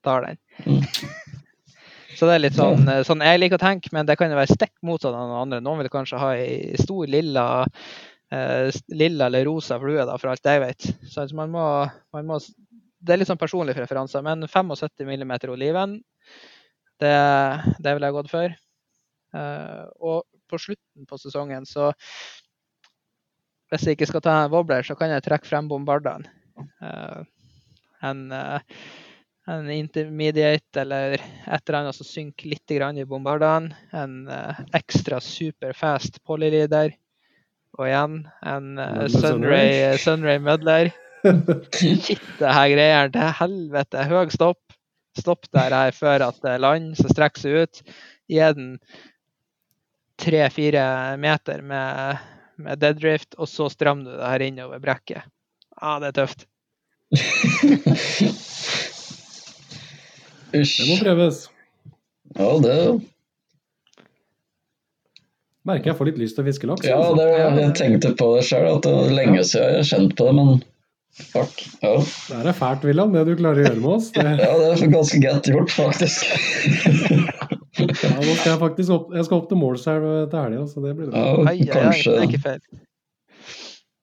tar 0.06 0.28
den. 0.28 0.40
Så 2.18 2.28
det 2.28 2.36
er 2.36 2.44
litt 2.44 2.58
sånn, 2.58 2.84
eh, 2.92 3.04
sånn 3.08 3.24
jeg 3.26 3.40
liker 3.40 3.58
å 3.58 3.64
tenke, 3.64 3.90
men 3.96 4.06
det 4.06 4.18
kan 4.20 4.30
jo 4.30 4.38
være 4.38 4.54
stikk 4.54 4.74
motsatt 4.86 5.16
av 5.16 5.26
noen 5.26 5.44
andre. 5.46 5.62
Noen 5.64 5.82
vil 5.82 5.92
kanskje 5.94 6.20
ha 6.22 6.34
ei 6.38 6.78
stor 6.78 7.08
lilla, 7.10 7.46
eh, 8.30 8.68
lilla 8.94 9.30
eller 9.32 9.48
rosa 9.48 9.80
flue, 9.82 10.06
da, 10.06 10.18
for 10.22 10.34
alt 10.34 10.46
jeg 10.46 10.62
vet. 10.62 10.90
Så 11.08 11.24
altså, 11.24 11.38
man 11.40 11.54
må, 11.56 11.66
man 12.14 12.28
må 12.30 12.42
Det 13.02 13.16
er 13.16 13.18
litt 13.18 13.32
sånn 13.32 13.40
personlige 13.42 13.80
preferanser, 13.80 14.22
men 14.22 14.46
75 14.46 15.08
mm 15.10 15.32
oliven, 15.50 15.96
det, 17.02 17.16
det 17.82 17.96
ville 17.96 18.12
jeg 18.12 18.14
gått 18.14 18.30
for. 18.30 18.54
Eh, 19.34 19.86
og 20.06 20.28
på 20.52 20.60
slutten 20.62 21.08
på 21.10 21.18
sesongen, 21.18 21.66
så 21.66 21.90
hvis 23.72 23.88
jeg 23.88 23.96
ikke 23.96 24.10
skal 24.12 24.24
ta 24.26 24.36
en 24.44 24.52
wobbler, 24.52 24.84
så 24.84 24.98
kan 25.00 25.14
jeg 25.14 25.24
trekke 25.24 25.48
frem 25.48 25.70
bombardene. 25.72 26.28
Uh, 26.84 27.24
en, 28.04 28.26
eh, 28.36 28.78
en 29.48 29.70
intermediate 29.72 30.82
eller 30.82 31.14
et 31.14 31.70
eller 31.70 31.80
annet 31.80 31.96
som 31.96 32.06
synker 32.06 32.52
litt 32.54 32.70
grann 32.70 32.98
i 32.98 33.06
bombardene. 33.06 33.76
En 33.96 34.28
eh, 34.30 34.60
ekstra 34.78 35.22
superfast 35.24 36.22
polyleader. 36.28 36.94
Og 37.80 37.88
igjen 37.88 38.20
en 38.46 38.82
eh, 38.82 39.08
Sunray, 39.14 39.98
Sunray 40.02 40.42
Muddler. 40.44 40.92
Shit, 41.78 42.22
det 42.40 42.54
her 42.54 42.70
greier 42.74 43.14
til 43.14 43.34
helvete. 43.42 44.06
Høg 44.12 44.34
stopp. 44.36 44.62
Stopp 45.18 45.50
der 45.52 45.74
her 45.76 45.92
før 45.96 46.30
at 46.30 46.38
det 46.40 46.60
lander, 46.62 46.62
land 46.68 47.00
som 47.00 47.10
strekker 47.12 47.44
seg 47.44 47.66
ut. 47.66 47.82
Gi 48.32 48.40
den 48.56 48.76
tre-fire 50.22 51.18
meter 51.20 51.66
med, 51.66 52.22
med 52.62 52.80
deadrift, 52.80 53.36
og 53.42 53.50
så 53.50 53.68
strammer 53.74 54.06
du 54.06 54.14
det 54.14 54.30
her 54.30 54.46
innover 54.46 54.80
brekket. 54.84 55.28
Ja, 55.82 55.98
det 56.00 56.14
er 56.14 56.18
tøft. 56.22 56.48
Det 60.52 60.88
må 60.90 60.98
prøves. 61.02 61.46
Ja, 62.38 62.52
det, 62.64 62.76
Merker 65.68 65.92
jeg 65.92 65.98
får 66.00 66.08
litt 66.10 66.20
lyst 66.24 66.38
til 66.38 66.42
å 66.42 66.48
fiske 66.48 66.68
laks. 66.70 66.88
ja, 66.90 66.98
altså. 66.98 67.16
det 67.20 67.26
jeg 67.62 67.74
tenkte 67.78 68.12
på 68.18 68.32
det 68.34 68.46
sjøl, 68.48 68.66
at 68.72 68.86
det 68.88 68.94
er 68.98 69.12
lenge 69.14 69.44
siden 69.46 69.68
jeg 69.68 69.82
har 69.84 69.90
kjent 69.92 70.16
på 70.18 70.26
det, 70.26 70.34
men 70.40 70.64
fuck. 71.22 71.62
Ja, 71.84 71.92
Det 72.02 72.50
er 72.50 72.58
fælt, 72.58 72.88
William, 72.88 73.14
det 73.14 73.26
du 73.28 73.36
klarer 73.38 73.62
å 73.62 73.66
gjøre 73.68 73.82
med 73.84 73.92
oss. 73.94 74.08
Det, 74.16 74.26
ja 74.26 74.52
det 74.58 74.70
er 74.72 74.94
ganske 74.96 75.20
godt 75.22 75.50
gjort, 75.52 75.76
faktisk. 75.76 76.32
ja, 77.78 78.16
nå 78.18 78.34
skal 78.40 78.50
jeg 78.56 78.62
faktisk 78.64 78.96
opp, 78.98 79.12
jeg 79.14 79.28
skal 79.28 79.38
opp 79.38 79.52
til 79.52 79.62
Målselv 79.62 80.08
til 80.32 80.40
helga, 80.42 80.66
så 80.72 80.86
det 80.88 80.96
blir 80.98 81.12
bra. 81.12 81.22
Ja, 81.22 81.36
Ai, 81.46 81.46
ai, 81.46 81.54
ai, 81.54 81.60
det 81.62 81.70
er 81.70 81.86
kanskje 81.92 82.18
ikke 82.26 82.42
feil. 82.48 82.64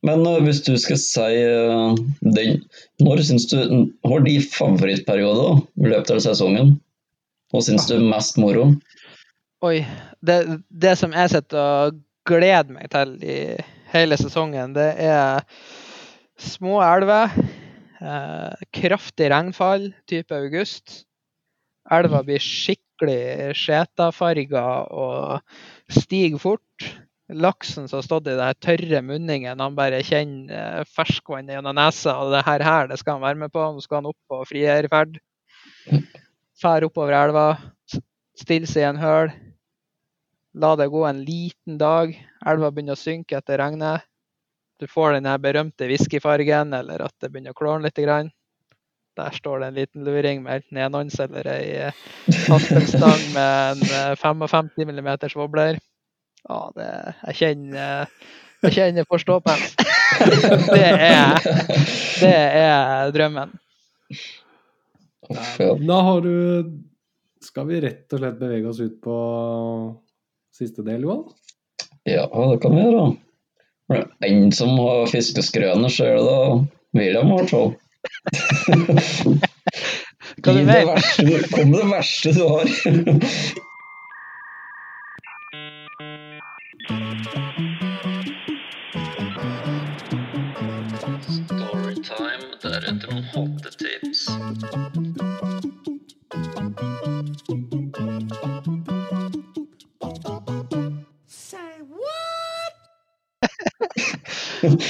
Men 0.06 0.26
eh, 0.26 0.42
hvis 0.46 0.60
du 0.66 0.74
skal 0.78 1.00
si 1.02 1.30
eh, 1.42 2.02
den 2.22 2.60
Når 3.02 3.24
syns 3.26 3.48
du 3.50 3.58
Har 4.06 4.26
de 4.26 4.36
favorittperioder 4.44 5.62
i 5.82 5.90
løpet 5.92 6.14
av 6.14 6.22
sesongen? 6.26 6.76
Hva 7.52 7.64
syns 7.64 7.88
du 7.88 7.96
er 7.96 8.04
mest 8.04 8.38
moro? 8.40 8.70
Oi. 9.64 9.80
Det, 10.20 10.60
det 10.68 10.94
som 11.00 11.14
jeg 11.16 11.32
sitter 11.32 11.58
og 11.58 12.00
gleder 12.28 12.74
meg 12.74 12.90
til 12.92 13.14
i 13.24 13.38
hele 13.88 14.18
sesongen, 14.20 14.74
det 14.76 14.90
er 15.00 15.46
små 16.38 16.76
elver, 16.84 17.32
eh, 18.04 18.66
kraftig 18.76 19.30
regnfall, 19.32 19.88
type 20.10 20.36
august. 20.36 21.06
Elva 21.88 22.20
blir 22.26 22.42
skikkelig 22.42 23.56
skjetafarga 23.56 24.66
og 24.92 25.94
stiger 26.02 26.42
fort. 26.42 26.90
Laksen 27.28 27.88
som 27.88 27.98
har 27.98 28.02
stått 28.06 28.28
i 28.30 28.36
den 28.38 28.60
tørre 28.64 29.02
munningen, 29.04 29.60
han 29.60 29.74
bare 29.76 30.00
kjenner 30.04 30.80
eh, 30.80 30.84
ferskvann 30.88 31.50
gjennom 31.52 31.76
nesa. 31.76 32.14
Og 32.22 32.32
det 32.32 32.44
her, 32.46 32.64
her 32.64 32.88
det 32.88 32.96
skal 33.00 33.18
han 33.18 33.26
være 33.26 33.42
med 33.42 33.52
på. 33.52 33.64
Nå 33.74 33.84
skal 33.84 34.00
han 34.00 34.08
opp 34.08 34.18
på 34.30 34.40
frierferd. 34.48 35.18
Fær 36.58 36.86
oppover 36.88 37.14
elva, 37.18 37.50
stille 38.38 38.66
seg 38.66 38.82
i 38.82 38.88
en 38.88 39.02
høl. 39.02 39.34
La 40.58 40.72
det 40.80 40.88
gå 40.90 41.04
en 41.06 41.20
liten 41.26 41.76
dag. 41.78 42.16
Elva 42.48 42.72
begynner 42.72 42.96
å 42.96 43.00
synke 43.00 43.36
etter 43.38 43.60
regnet. 43.60 44.08
Du 44.80 44.86
får 44.88 45.18
den 45.18 45.28
berømte 45.42 45.88
whiskyfargen, 45.90 46.72
eller 46.74 47.04
at 47.04 47.14
det 47.20 47.30
begynner 47.32 47.52
å 47.52 47.58
klåne 47.58 47.88
litt. 47.88 47.98
Grann. 47.98 48.32
Der 49.18 49.34
står 49.34 49.60
det 49.60 49.68
en 49.68 49.78
liten 49.78 50.04
luring 50.06 50.42
med 50.44 50.60
enten 50.60 50.78
enhånds 50.78 51.18
eller 51.20 51.48
ei 51.50 51.88
haspelstang 52.46 53.24
med 53.34 53.72
en 53.72 53.80
eh, 53.82 54.12
55 54.16 54.70
mm 54.78 55.08
wobbler. 55.34 55.80
Ja, 56.46 56.60
det, 56.76 56.90
jeg 57.26 57.40
kjenner 57.40 58.12
jeg 58.58 58.74
kjenner 58.74 59.06
forståpen. 59.06 59.60
det, 60.74 60.82
er, 60.82 61.38
det 62.18 62.32
er 62.34 63.12
drømmen. 63.14 63.52
Da 65.28 65.98
har 66.08 66.24
du 66.24 66.34
Skal 67.44 67.68
vi 67.68 67.80
rett 67.84 68.14
og 68.16 68.22
slett 68.22 68.38
bevege 68.40 68.66
oss 68.70 68.80
ut 68.82 68.96
på 69.04 69.16
siste 70.54 70.82
del, 70.82 71.04
Johan? 71.06 71.22
ja, 72.08 72.24
det 72.26 72.58
kan 72.62 72.74
vi 72.74 72.82
gjøre. 72.82 73.04
Er 73.92 74.02
det 74.02 74.30
En 74.32 74.50
som 74.52 74.74
har 74.80 75.06
fiskeskrøner, 75.12 75.92
så 75.92 76.08
er 76.08 76.16
det 76.18 76.24
da 76.26 76.38
William, 76.98 77.30
i 77.30 77.34
hvert 77.36 77.52
fall. 77.52 77.70
Kom 80.42 80.58
med 80.64 81.78
det 81.78 81.88
verste 81.92 82.34
du 82.34 82.42
har. 82.42 82.66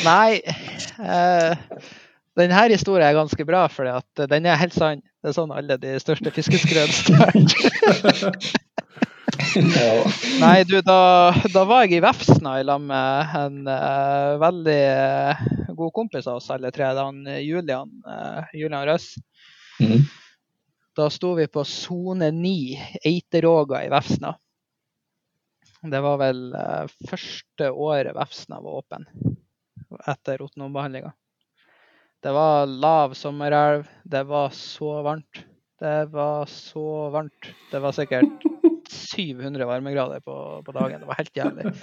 Nei. 0.08 0.40
Eh, 0.98 1.82
denne 2.38 2.64
historien 2.70 3.08
er 3.08 3.18
ganske 3.18 3.44
bra, 3.46 3.66
for 3.72 3.84
den 4.30 4.46
er 4.46 4.60
helt 4.60 4.76
sann. 4.76 5.02
Det 5.18 5.32
er 5.32 5.36
sånn 5.36 5.52
alle 5.54 5.76
de 5.82 5.96
største 6.00 6.30
fiskeskrønene 6.34 6.94
starter. 6.94 8.54
Nei, 10.42 10.62
du, 10.68 10.78
da, 10.86 11.00
da 11.52 11.64
var 11.68 11.84
jeg 11.84 11.98
i 11.98 12.02
Vefsna 12.04 12.58
i 12.60 12.66
lag 12.66 12.80
med 12.82 13.34
en 13.38 13.58
uh, 13.68 14.38
veldig 14.40 14.78
uh, 14.86 15.42
god 15.78 15.92
kompis 15.96 16.28
av 16.30 16.38
oss 16.38 16.48
alle 16.54 16.70
tre, 16.74 16.90
han 16.96 17.26
eh, 17.26 17.42
Julian, 17.44 17.90
uh, 18.06 18.46
Julian 18.54 18.86
Røss. 18.88 19.12
Mm. 19.82 20.06
Da 20.98 21.08
sto 21.12 21.34
vi 21.38 21.46
på 21.50 21.64
sone 21.66 22.30
9, 22.34 22.54
Eiteråga 23.06 23.82
i 23.86 23.90
Vefsna. 23.92 24.34
Det 25.78 26.00
var 26.02 26.16
vel 26.18 26.40
første 27.06 27.68
året 27.70 28.16
Vefsna 28.16 28.58
var 28.58 28.80
åpen 28.80 29.06
etter 30.06 30.38
rotenombehandlinga. 30.42 31.12
Det 32.22 32.32
var 32.34 32.66
lav 32.66 33.14
sommerelv. 33.14 33.86
Det 34.04 34.24
var 34.26 34.50
så 34.50 35.02
varmt. 35.02 35.44
Det 35.78 36.06
var 36.10 36.46
så 36.46 37.08
varmt. 37.14 37.52
Det 37.70 37.78
var 37.78 37.92
sikkert 37.92 38.46
700 39.16 39.66
varmegrader 39.66 40.20
på, 40.20 40.62
på 40.66 40.72
dagen. 40.72 41.00
Det 41.00 41.06
var 41.06 41.20
helt 41.20 41.36
jævlig. 41.36 41.74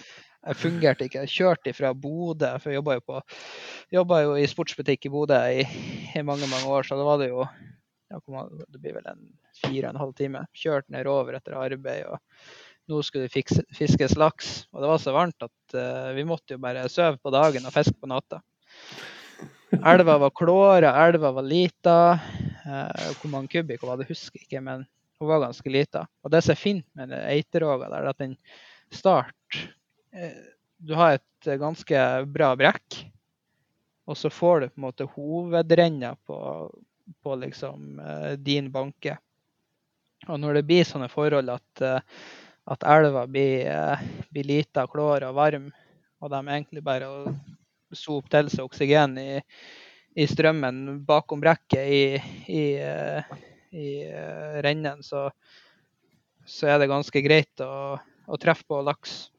Jeg 0.46 0.58
fungerte 0.62 1.08
ikke. 1.08 1.24
Jeg 1.24 1.34
kjørte 1.34 1.74
fra 1.74 1.94
Bodø, 1.94 2.52
for 2.62 2.74
jeg 2.74 2.82
jobba 2.82 3.00
jo, 3.00 4.04
jo 4.28 4.36
i 4.38 4.50
sportsbutikk 4.50 5.08
i 5.08 5.14
Bodø 5.14 5.40
i, 5.62 5.64
i 6.14 6.26
mange 6.26 6.50
mange 6.52 6.70
år, 6.70 6.84
så 6.84 7.00
da 7.00 7.08
var 7.08 7.24
det 7.24 7.32
jo 7.32 7.48
det 8.16 8.80
blir 8.80 8.94
vel 8.94 9.08
en 9.10 9.24
fire 9.58 9.88
og 9.88 9.96
en 9.96 10.02
halv 10.04 10.14
time. 10.18 10.44
Kjørt 10.56 10.88
nedover 10.94 11.38
etter 11.40 11.58
arbeid, 11.58 12.06
og 12.06 12.20
nå 12.90 13.02
skulle 13.04 13.28
det 13.28 13.46
fiskes 13.76 14.16
laks. 14.20 14.56
Og 14.74 14.84
det 14.84 14.90
var 14.92 15.02
så 15.02 15.14
varmt 15.16 15.46
at 15.46 15.78
uh, 15.78 16.12
vi 16.18 16.26
måtte 16.28 16.56
jo 16.56 16.62
bare 16.64 16.88
sove 16.92 17.18
på 17.22 17.34
dagen 17.34 17.66
og 17.66 17.74
fiske 17.76 17.98
på 18.00 18.10
natta. 18.12 18.42
Elva 19.76 20.18
var 20.22 20.34
klåra, 20.36 20.94
elva 21.08 21.34
var 21.36 21.48
lita. 21.48 21.98
Uh, 22.66 23.10
hvor 23.22 23.32
mange 23.34 23.52
kubikk 23.54 23.84
hun 23.84 23.94
hadde, 23.96 24.10
husker 24.10 24.40
jeg 24.40 24.48
ikke, 24.48 24.64
men 24.66 24.86
hun 25.20 25.32
var 25.32 25.44
ganske 25.48 25.72
lita. 25.72 26.06
Og 26.24 26.34
det 26.34 26.44
som 26.46 26.56
er 26.56 26.62
fint 26.62 26.86
med 26.98 27.14
Eiteråga, 27.24 27.90
er 27.90 28.12
at 28.12 28.22
den 28.22 28.38
start 28.94 29.60
uh, 30.16 30.42
Du 30.86 30.94
har 30.94 31.16
et 31.16 31.48
eh, 31.48 31.56
ganske 31.58 32.00
bra 32.30 32.50
brekk, 32.60 32.98
og 34.06 34.18
så 34.20 34.30
får 34.30 34.60
du 34.60 34.66
på 34.68 34.78
en 34.78 34.86
måte 34.86 35.08
hovedrenna 35.16 36.12
på, 36.28 36.38
på 37.24 37.36
liksom 37.42 38.00
eh, 38.00 38.34
din 38.38 38.68
banke. 38.72 39.18
Og 40.28 40.40
når 40.42 40.60
det 40.60 40.66
blir 40.68 40.88
sånne 40.88 41.10
forhold 41.12 41.50
at, 41.54 41.82
eh, 41.82 42.26
at 42.66 42.86
elva 42.90 43.26
blir, 43.30 43.68
eh, 43.70 44.06
blir 44.34 44.48
lita, 44.48 44.88
klår 44.90 45.28
og 45.30 45.36
varm, 45.38 45.68
og 46.22 46.32
de 46.32 46.42
egentlig 46.42 46.84
bare 46.84 47.10
soper 47.94 48.32
til 48.34 48.50
seg 48.50 48.66
oksygen 48.66 49.18
i, 49.22 49.42
i 50.18 50.26
strømmen 50.28 51.04
bakom 51.06 51.44
brekket 51.44 51.86
i, 51.86 52.02
i, 52.50 52.64
eh, 52.82 53.36
i 53.76 53.90
eh, 54.08 54.58
rennen, 54.66 55.04
så, 55.06 55.28
så 56.46 56.74
er 56.74 56.82
det 56.82 56.90
ganske 56.92 57.22
greit 57.26 57.62
å, 57.64 58.00
å 58.00 58.42
treffe 58.42 58.66
på 58.68 58.82
laks. 58.82 59.30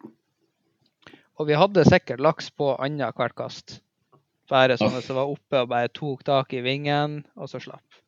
Og 1.37 1.51
vi 1.51 1.59
hadde 1.59 1.85
sikkert 1.85 2.23
laks 2.23 2.49
på 2.55 2.71
annethvert 2.81 3.37
kast. 3.37 3.81
Bare 4.49 4.79
sånne 4.79 5.03
som 5.03 5.19
var 5.19 5.29
oppe 5.29 5.65
og 5.65 5.73
bare 5.73 5.91
tok 5.93 6.23
tak 6.25 6.55
i 6.55 6.63
vingen, 6.65 7.25
og 7.35 7.51
så 7.51 7.61
slapp. 7.61 8.06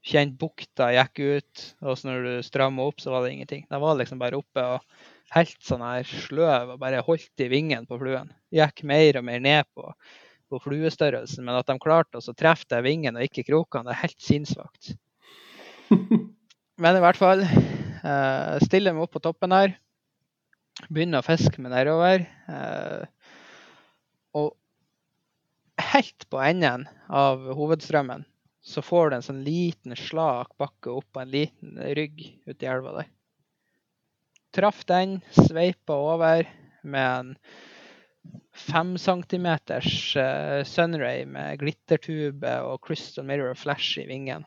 Kjent 0.00 0.38
bukta 0.40 0.88
gikk 0.94 1.20
ut, 1.20 1.64
og 1.84 1.98
så 1.98 2.08
når 2.08 2.22
du 2.24 2.46
stramma 2.46 2.86
opp, 2.88 3.02
så 3.02 3.12
var 3.12 3.24
det 3.24 3.34
ingenting. 3.34 3.66
De 3.68 3.80
var 3.82 3.98
liksom 3.98 4.20
bare 4.22 4.38
oppe 4.38 4.64
og 4.64 4.86
helt 5.34 5.60
sånn 5.64 5.84
her 5.84 6.08
sløv 6.08 6.74
og 6.74 6.80
bare 6.80 7.02
holdt 7.06 7.44
i 7.44 7.50
vingen 7.52 7.86
på 7.88 7.98
fluen. 8.00 8.32
Gikk 8.54 8.82
mer 8.88 9.20
og 9.20 9.26
mer 9.28 9.44
ned 9.44 9.68
på, 9.76 9.92
på 10.50 10.62
fluestørrelsen, 10.64 11.44
men 11.44 11.58
at 11.58 11.68
de 11.68 11.76
klarte 11.82 12.22
å 12.22 12.36
treffe 12.36 12.70
den 12.72 12.86
vingen 12.86 13.20
og 13.20 13.28
ikke 13.28 13.46
krokene, 13.50 13.90
det 13.90 13.96
er 13.96 14.02
helt 14.06 14.24
sinnssvakt. 14.24 14.94
Men 16.80 16.96
i 16.96 17.00
hvert 17.04 17.18
fall, 17.20 17.42
eh, 17.44 18.56
stiller 18.64 18.94
meg 18.96 19.04
opp 19.04 19.12
på 19.12 19.20
toppen 19.20 19.52
her. 19.52 19.74
Begynner 20.88 21.20
å 21.20 21.26
fiske 21.26 21.60
meg 21.60 21.74
nedover. 21.74 22.22
Eh, 22.48 23.34
og 24.40 24.54
helt 25.92 26.24
på 26.32 26.40
enden 26.40 26.86
av 27.12 27.42
hovedstrømmen, 27.58 28.24
så 28.60 28.82
får 28.84 29.10
du 29.10 29.16
en 29.16 29.24
sånn 29.24 29.42
liten 29.44 29.96
slak 29.96 30.52
bakke 30.60 30.92
opp 30.92 31.08
på 31.14 31.22
en 31.22 31.32
liten 31.32 31.80
rygg 31.96 32.22
uti 32.46 32.68
elva 32.68 32.98
der. 32.98 33.10
Traff 34.54 34.82
den, 34.88 35.20
sveipa 35.32 35.96
over 35.96 36.48
med 36.82 37.10
en 37.10 37.34
fem 38.52 38.96
centimeters 38.98 40.16
eh, 40.18 40.62
Sunray 40.66 41.24
med 41.26 41.60
glittertube 41.62 42.56
og 42.66 42.80
crystal 42.84 43.24
mirror 43.28 43.54
flash 43.56 44.00
i 44.02 44.08
vingen. 44.10 44.44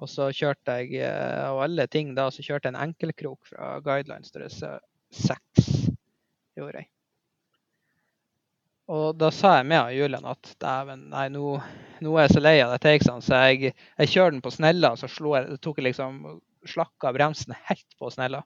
Og 0.00 0.08
så 0.08 0.30
kjørte 0.32 0.78
jeg, 0.80 1.02
eh, 1.04 1.42
av 1.44 1.60
alle 1.62 1.86
ting 1.92 2.14
da, 2.16 2.30
så 2.32 2.44
kjørte 2.44 2.70
jeg 2.70 2.74
en 2.74 2.82
enkelkrok 2.88 3.52
fra 3.52 3.76
guidelines 3.84 4.32
størrelse 4.32 4.78
seks. 5.12 5.70
Gjorde 6.56 6.82
jeg. 6.82 6.88
Og 8.90 9.14
da 9.14 9.30
sa 9.30 9.56
jeg 9.60 9.68
med 9.70 9.92
Julian 9.94 10.24
at 10.26 10.54
dæven, 10.60 11.04
nei, 11.12 11.28
nå, 11.30 11.54
nå 12.02 12.14
er 12.16 12.26
jeg 12.26 12.34
så 12.34 12.42
lei 12.42 12.56
av 12.64 12.72
det 12.74 12.80
takesene, 12.82 13.22
så 13.22 13.42
jeg, 13.46 13.74
jeg 14.00 14.10
kjører 14.10 14.34
den 14.34 14.42
på 14.42 14.50
snella, 14.50 14.94
så 14.98 15.10
slo 15.10 15.36
jeg, 15.36 15.60
tok 15.62 15.78
jeg 15.78 15.90
liksom 15.92 16.18
slakka 16.68 17.12
bremsen 17.14 17.54
helt 17.68 17.96
på 17.98 18.10
snella. 18.10 18.42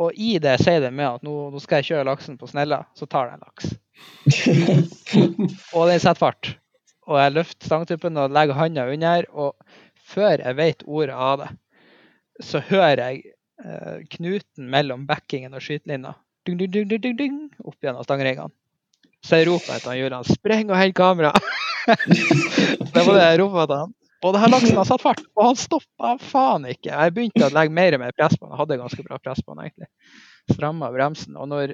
Og 0.00 0.16
i 0.16 0.38
det 0.40 0.56
sier 0.62 0.80
det 0.82 0.90
med 0.96 1.06
at 1.06 1.26
nå, 1.26 1.34
nå 1.52 1.60
skal 1.62 1.80
jeg 1.80 1.90
kjøre 1.90 2.08
laksen 2.08 2.38
på 2.40 2.48
snella, 2.50 2.82
så 2.96 3.06
tar 3.10 3.28
det 3.28 3.36
en 3.36 3.44
laks. 3.44 3.70
Og 5.76 5.90
den 5.90 6.00
setter 6.00 6.18
fart. 6.18 6.54
Og 7.10 7.18
jeg 7.20 7.34
løfter 7.34 7.68
stangtuppen 7.68 8.16
og 8.22 8.32
legger 8.32 8.56
handa 8.56 8.86
under, 8.88 9.26
og 9.34 9.56
før 10.10 10.38
jeg 10.38 10.56
vet 10.56 10.84
ordet 10.86 11.16
av 11.16 11.42
det, 11.42 11.48
så 12.46 12.62
hører 12.64 13.00
jeg 13.02 13.32
eh, 13.64 13.96
knuten 14.14 14.68
mellom 14.72 15.06
backingen 15.08 15.56
og 15.56 15.64
skytelinja 15.64 16.14
dung, 16.46 16.56
ding, 16.58 16.70
ding, 16.70 16.88
ding, 16.88 17.00
ding, 17.00 17.16
ding, 17.16 17.38
opp 17.64 17.76
gjennom 17.84 18.04
stangringene. 18.06 18.52
Så 19.24 19.40
jeg 19.40 19.50
roper 19.50 19.76
etter 19.76 19.96
Julian 19.98 20.24
'spreng 20.24 20.70
og 20.72 20.78
hent 20.80 20.96
kamera'. 20.96 21.34
det 22.94 23.02
var 23.04 23.14
det 23.16 23.24
jeg 23.26 23.40
ropte 23.42 23.64
etter 23.64 23.82
han. 23.84 23.94
Og 24.20 24.34
det 24.34 24.40
her 24.42 24.52
laksen 24.52 24.76
har 24.76 24.88
satt 24.88 25.00
fart, 25.00 25.22
og 25.32 25.46
han 25.46 25.56
stoppa 25.56 26.10
faen 26.20 26.66
ikke. 26.68 26.92
Jeg 26.92 27.14
begynte 27.16 27.46
å 27.46 27.54
legge 27.56 27.72
mer 27.72 27.96
og 27.96 28.02
mer 28.02 28.12
press 28.16 28.36
på 28.36 28.44
han. 28.44 28.52
Jeg 28.52 28.60
hadde 28.60 28.80
ganske 28.82 29.04
bra 29.06 29.18
press 29.22 29.40
på 29.40 29.54
han 29.54 29.62
egentlig. 29.64 29.88
Stramma 30.52 30.90
bremsen. 30.92 31.38
Og 31.40 31.48
når, 31.48 31.72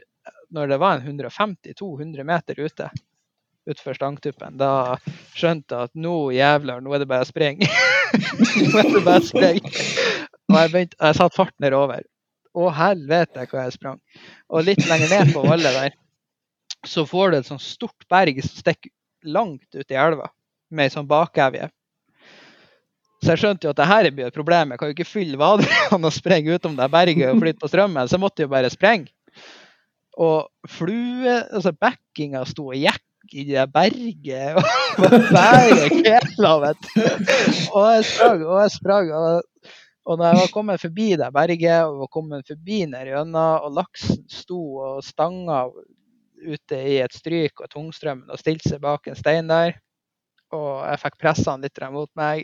når 0.54 0.70
det 0.70 0.78
var 0.82 1.00
en 1.00 1.08
150-200 1.10 2.28
meter 2.28 2.60
ute 2.62 2.90
utfor 3.66 3.98
stangtuppen, 3.98 4.54
da 4.60 4.94
skjønte 5.34 5.74
jeg 5.74 5.90
at 5.90 5.98
nå 5.98 6.14
jævler, 6.36 6.84
nå 6.84 6.94
er 6.94 7.02
det 7.02 7.10
bare 7.10 7.26
å 7.26 7.30
springe. 7.32 7.66
nå 8.70 8.78
er 8.78 8.92
det 8.94 9.02
bare 9.02 9.24
å 9.24 9.26
springe. 9.26 9.72
Og 10.46 10.60
jeg, 10.60 10.70
begynte, 10.70 11.00
jeg 11.02 11.18
satte 11.18 11.34
fart 11.34 11.56
nedover. 11.62 12.06
Å 12.56 12.68
helvete 12.72 13.46
hva 13.50 13.66
jeg 13.66 13.76
sprang. 13.76 14.00
Og 14.48 14.64
litt 14.64 14.84
lenger 14.88 15.12
ned 15.12 15.32
på 15.34 15.44
vallet 15.44 15.76
der, 15.76 15.96
så 16.86 17.04
får 17.08 17.32
du 17.32 17.38
et 17.38 17.48
sånt 17.48 17.64
stort 17.64 18.06
berg 18.10 18.38
som 18.44 18.62
stikker 18.62 18.92
langt 19.26 19.66
ut 19.74 19.90
i 19.90 19.98
elva, 19.98 20.30
med 20.70 20.86
ei 20.86 20.94
sånn 20.94 21.08
bakevje. 21.10 21.68
Så 23.24 23.32
jeg 23.32 23.42
skjønte 23.42 23.66
jo 23.66 23.72
at 23.72 23.80
det 23.80 23.88
her 23.88 24.08
blir 24.14 24.28
et 24.28 24.36
problem. 24.36 24.72
Jeg 24.72 24.80
kan 24.80 24.90
jo 24.90 24.94
ikke 24.96 25.08
fylle 25.08 25.40
vaderne 25.40 25.98
og 25.98 26.14
sprenge 26.14 26.56
utom 26.56 26.76
det 26.78 26.88
berget 26.92 27.32
og 27.32 27.40
flytte 27.42 27.62
på 27.62 27.70
strømmen, 27.72 28.06
så 28.06 28.16
jeg 28.16 28.22
måtte 28.22 28.44
jo 28.44 28.52
bare 28.52 28.70
sprenge. 28.72 29.10
Og 30.16 30.46
flue, 30.70 31.34
altså 31.52 31.74
backinga 31.76 32.44
sto 32.48 32.70
og 32.70 32.78
gikk 32.78 33.02
i 33.34 33.42
det 33.48 33.64
berget 33.74 34.54
og 34.54 35.16
var 35.34 35.66
kjela, 35.90 36.52
vet 36.62 36.86
du. 36.86 37.00
Og 37.74 37.88
jeg 37.96 38.06
sprang 38.12 38.44
og 38.46 38.60
jeg 38.62 38.74
sprang. 38.76 39.10
Og, 39.18 39.42
og 40.06 40.18
når 40.18 40.26
jeg 40.28 40.38
var 40.38 40.54
kommet 40.54 40.82
forbi 40.82 41.16
det 41.18 41.34
berget 41.34 41.84
og 41.84 41.98
var 42.04 42.10
kommet 42.14 42.46
forbi 42.46 42.86
ned 42.86 43.06
gjennom, 43.10 43.60
og 43.66 43.74
laksen 43.74 44.22
sto 44.30 44.60
og 44.78 45.04
stanga 45.04 45.64
ute 46.46 46.78
i 46.78 47.00
et 47.02 47.14
stryk 47.16 47.60
og 47.64 47.70
tungstrømmen 47.72 48.30
og 48.30 48.38
stilte 48.38 48.68
seg 48.70 48.80
bak 48.84 49.06
en 49.10 49.18
stein 49.18 49.48
der, 49.50 49.70
og 50.54 50.86
jeg 50.86 51.00
fikk 51.02 51.16
pressa 51.18 51.50
han 51.54 51.62
litt 51.64 51.80
mot 51.90 52.10
meg, 52.18 52.36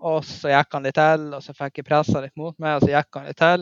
og 0.00 0.24
så 0.24 0.48
gikk 0.48 0.72
han 0.72 0.84
litt 0.88 0.96
til, 0.96 1.34
og 1.36 1.42
så 1.44 1.52
fikk 1.56 1.78
jeg 1.82 1.88
pressa 1.90 2.20
litt 2.24 2.36
mot 2.40 2.56
meg, 2.62 2.76
og 2.78 2.82
så 2.86 2.92
gikk 2.94 3.10
han 3.18 3.26
litt 3.28 3.40
til. 3.40 3.60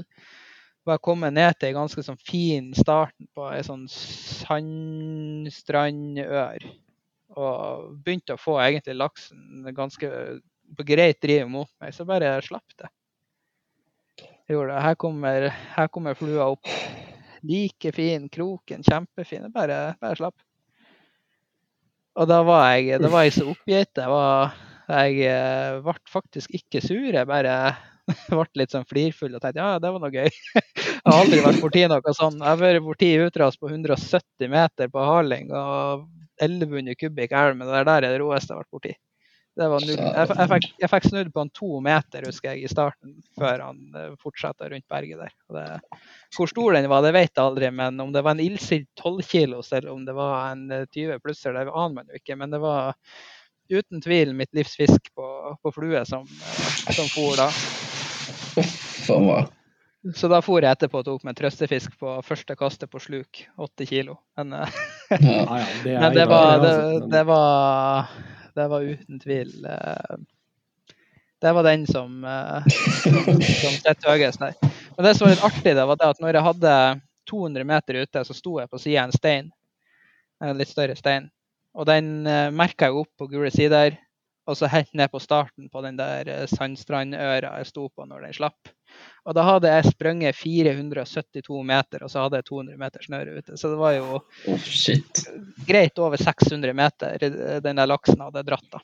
Og 0.87 0.91
jeg 0.95 1.05
kom 1.05 1.21
ned 1.27 1.53
til 1.59 1.69
en 1.69 1.81
ganske 1.83 2.03
sånn 2.07 2.25
fin 2.25 2.67
starten 2.79 3.27
på 3.37 3.43
ei 3.51 3.63
sånn 3.67 3.87
sandstrandør. 3.93 6.61
Og 7.37 7.57
begynte 8.07 8.33
å 8.39 8.41
få 8.41 8.55
egentlig 8.63 8.97
laksen 8.97 9.67
ganske 9.77 10.09
greit 10.87 11.21
driver 11.23 11.51
mot 11.51 11.71
meg, 11.81 11.95
så 11.95 12.07
bare 12.09 12.37
slapp 12.45 12.77
det. 12.79 12.91
Jeg 14.49 14.57
gjorde. 14.57 14.81
Her 14.81 14.95
kommer, 14.97 15.49
her 15.77 15.89
kommer 15.93 16.17
flua 16.17 16.47
opp. 16.55 16.69
Like 17.45 17.93
fin, 17.93 18.29
kroken 18.33 18.83
kjempefin. 18.83 19.51
Bare, 19.53 19.95
bare 20.01 20.17
slapp. 20.17 20.37
Og 22.19 22.27
da 22.27 22.41
var 22.47 22.73
jeg, 22.75 22.99
da 23.03 23.11
var 23.13 23.27
jeg 23.27 23.37
så 23.37 23.45
oppgitt. 23.53 24.01
Jeg, 24.01 24.11
var, 24.11 24.57
jeg 24.89 25.21
eh, 25.29 25.79
ble 25.85 25.95
faktisk 26.11 26.57
ikke 26.57 26.81
sur. 26.83 27.11
Jeg 27.13 27.29
bare 27.29 27.55
ble 28.33 28.47
litt 28.63 28.73
sånn 28.75 28.89
flirfull 28.89 29.37
og 29.37 29.43
tenkte 29.45 29.61
ja, 29.61 29.77
det 29.83 29.93
var 29.93 30.03
noe 30.03 30.15
gøy. 30.15 30.31
Jeg 30.59 31.05
har 31.05 31.19
aldri 31.21 31.43
vært 31.45 31.61
borti 31.63 31.85
noe 31.93 32.15
sånn. 32.17 32.41
Jeg 32.41 32.49
har 32.49 32.63
vært 32.63 32.87
borti 32.87 33.11
utras 33.27 33.61
på 33.61 33.71
170 33.71 34.51
meter 34.53 34.91
på 34.93 35.05
Harling 35.05 35.53
og 35.53 36.09
1100 36.41 36.97
kubikk 36.99 37.37
elv, 37.37 37.59
men 37.59 37.69
det 37.69 37.85
der 37.85 38.09
er 38.09 38.09
det 38.09 38.23
råeste 38.23 38.53
jeg 38.53 38.57
har 38.57 38.65
vært 38.65 38.75
borti. 38.79 38.97
Det 39.59 39.67
var 39.69 39.83
null. 39.83 39.97
Jeg, 39.99 40.27
jeg, 40.31 40.49
fikk, 40.53 40.67
jeg 40.79 40.91
fikk 40.93 41.07
snudd 41.09 41.31
på 41.35 41.43
han 41.43 41.49
to 41.57 41.81
meter, 41.83 42.27
husker 42.31 42.53
jeg, 42.53 42.63
i 42.63 42.71
starten, 42.71 43.17
før 43.39 43.65
han 43.65 43.81
eh, 43.99 44.13
fortsatte 44.23 44.69
rundt 44.71 44.87
berget 44.91 45.19
der. 45.25 45.33
Det, 45.57 45.65
hvor 46.37 46.51
stor 46.51 46.77
den 46.77 46.87
var, 46.93 47.03
det 47.03 47.11
vet 47.17 47.33
jeg 47.33 47.43
aldri, 47.43 47.73
men 47.75 47.99
om 48.05 48.13
det 48.15 48.23
var 48.23 48.37
en 48.37 48.45
ildsild 48.45 48.87
12 49.01 49.27
kilos, 49.27 49.73
eller 49.73 49.91
om 49.91 50.05
det 50.07 50.15
var 50.15 50.53
en 50.53 50.63
eh, 50.77 50.87
20 50.95 51.19
plusser, 51.25 51.59
det 51.59 51.67
aner 51.67 51.97
man 51.97 52.07
jo 52.07 52.23
ikke. 52.23 52.39
Men 52.39 52.55
det 52.55 52.63
var 52.63 52.95
uten 53.69 54.07
tvil 54.07 54.35
mitt 54.39 54.55
livs 54.55 54.79
fisk 54.79 55.11
på, 55.19 55.27
på 55.63 55.75
flue 55.75 56.05
som, 56.07 56.23
eh, 56.23 56.95
som 56.95 57.11
for 57.11 57.35
da. 57.43 57.51
Så 60.15 60.29
da 60.31 60.39
for 60.45 60.63
jeg 60.63 60.71
etterpå 60.71 61.03
og 61.03 61.07
tok 61.09 61.27
meg 61.27 61.35
en 61.35 61.43
trøstefisk 61.43 61.99
på 61.99 62.15
første 62.23 62.55
kastet 62.59 62.91
på 62.95 63.03
sluk, 63.03 63.43
8 63.59 63.91
kilo. 63.91 64.21
Men, 64.39 64.55
eh, 64.63 64.83
Ja. 65.11 65.19
Ja, 65.19 65.59
ja, 65.59 65.69
det 65.83 65.95
er 65.97 66.01
men 66.05 66.15
det, 66.15 66.27
var, 66.31 66.59
det, 66.63 66.71
altså. 66.71 67.07
Det, 67.11 67.23
var, 67.27 68.09
det 68.55 68.67
var 68.71 68.87
uten 68.87 69.21
tvil 69.21 69.53
eh, 69.65 70.17
Det 71.41 71.53
var 71.53 71.67
den 71.67 71.87
som, 71.87 72.25
eh, 72.25 72.69
som, 73.03 73.75
sitter 73.79 74.11
høyest 74.11 74.43
der. 74.43 74.57
Men 74.97 75.07
det 75.07 75.15
som 75.15 75.27
var 75.27 75.35
litt 75.35 75.45
artig, 75.47 75.75
det 75.77 75.87
var 75.87 76.01
det 76.01 76.09
at 76.11 76.23
når 76.23 76.35
jeg 76.35 76.47
hadde 76.49 76.75
200 77.31 77.69
meter 77.69 78.01
ute, 78.03 78.25
så 78.25 78.35
sto 78.35 78.59
jeg 78.59 78.71
på 78.71 78.81
sida 78.83 79.05
av 79.05 79.11
en 79.11 79.15
stein. 79.15 79.51
En 80.43 80.59
litt 80.59 80.71
større 80.71 80.97
stein. 80.99 81.29
Og 81.79 81.87
den 81.87 82.27
uh, 82.27 82.49
merka 82.55 82.89
jeg 82.89 82.99
opp 83.05 83.11
på 83.21 83.29
gule 83.31 83.53
sider. 83.55 83.95
Og 84.49 84.57
så 84.57 84.69
helt 84.73 84.95
ned 84.97 85.11
på 85.13 85.21
starten 85.21 85.69
på 85.69 85.83
den 85.85 85.99
der 85.99 86.29
eh, 86.33 86.45
sandstrandøra 86.49 87.51
jeg 87.61 87.69
sto 87.69 87.89
på 87.93 88.07
når 88.09 88.25
den 88.27 88.37
slapp. 88.39 88.71
Og 89.29 89.35
da 89.37 89.43
hadde 89.45 89.69
jeg 89.75 89.91
sprunget 89.93 90.39
472 90.39 91.59
meter, 91.69 92.05
og 92.07 92.11
så 92.13 92.23
hadde 92.25 92.41
jeg 92.41 92.47
200 92.49 92.79
meter 92.81 93.05
snøre 93.05 93.35
ute. 93.43 93.59
Så 93.61 93.69
det 93.75 93.81
var 93.81 93.93
jo 93.99 94.23
Oh, 94.49 94.57
shit. 94.65 95.25
greit 95.69 95.99
over 96.01 96.17
600 96.17 96.73
meter 96.75 97.21
eh, 97.29 97.59
den 97.65 97.77
der 97.83 97.91
laksen 97.91 98.25
hadde 98.25 98.43
dratt. 98.49 98.65
da. 98.73 98.81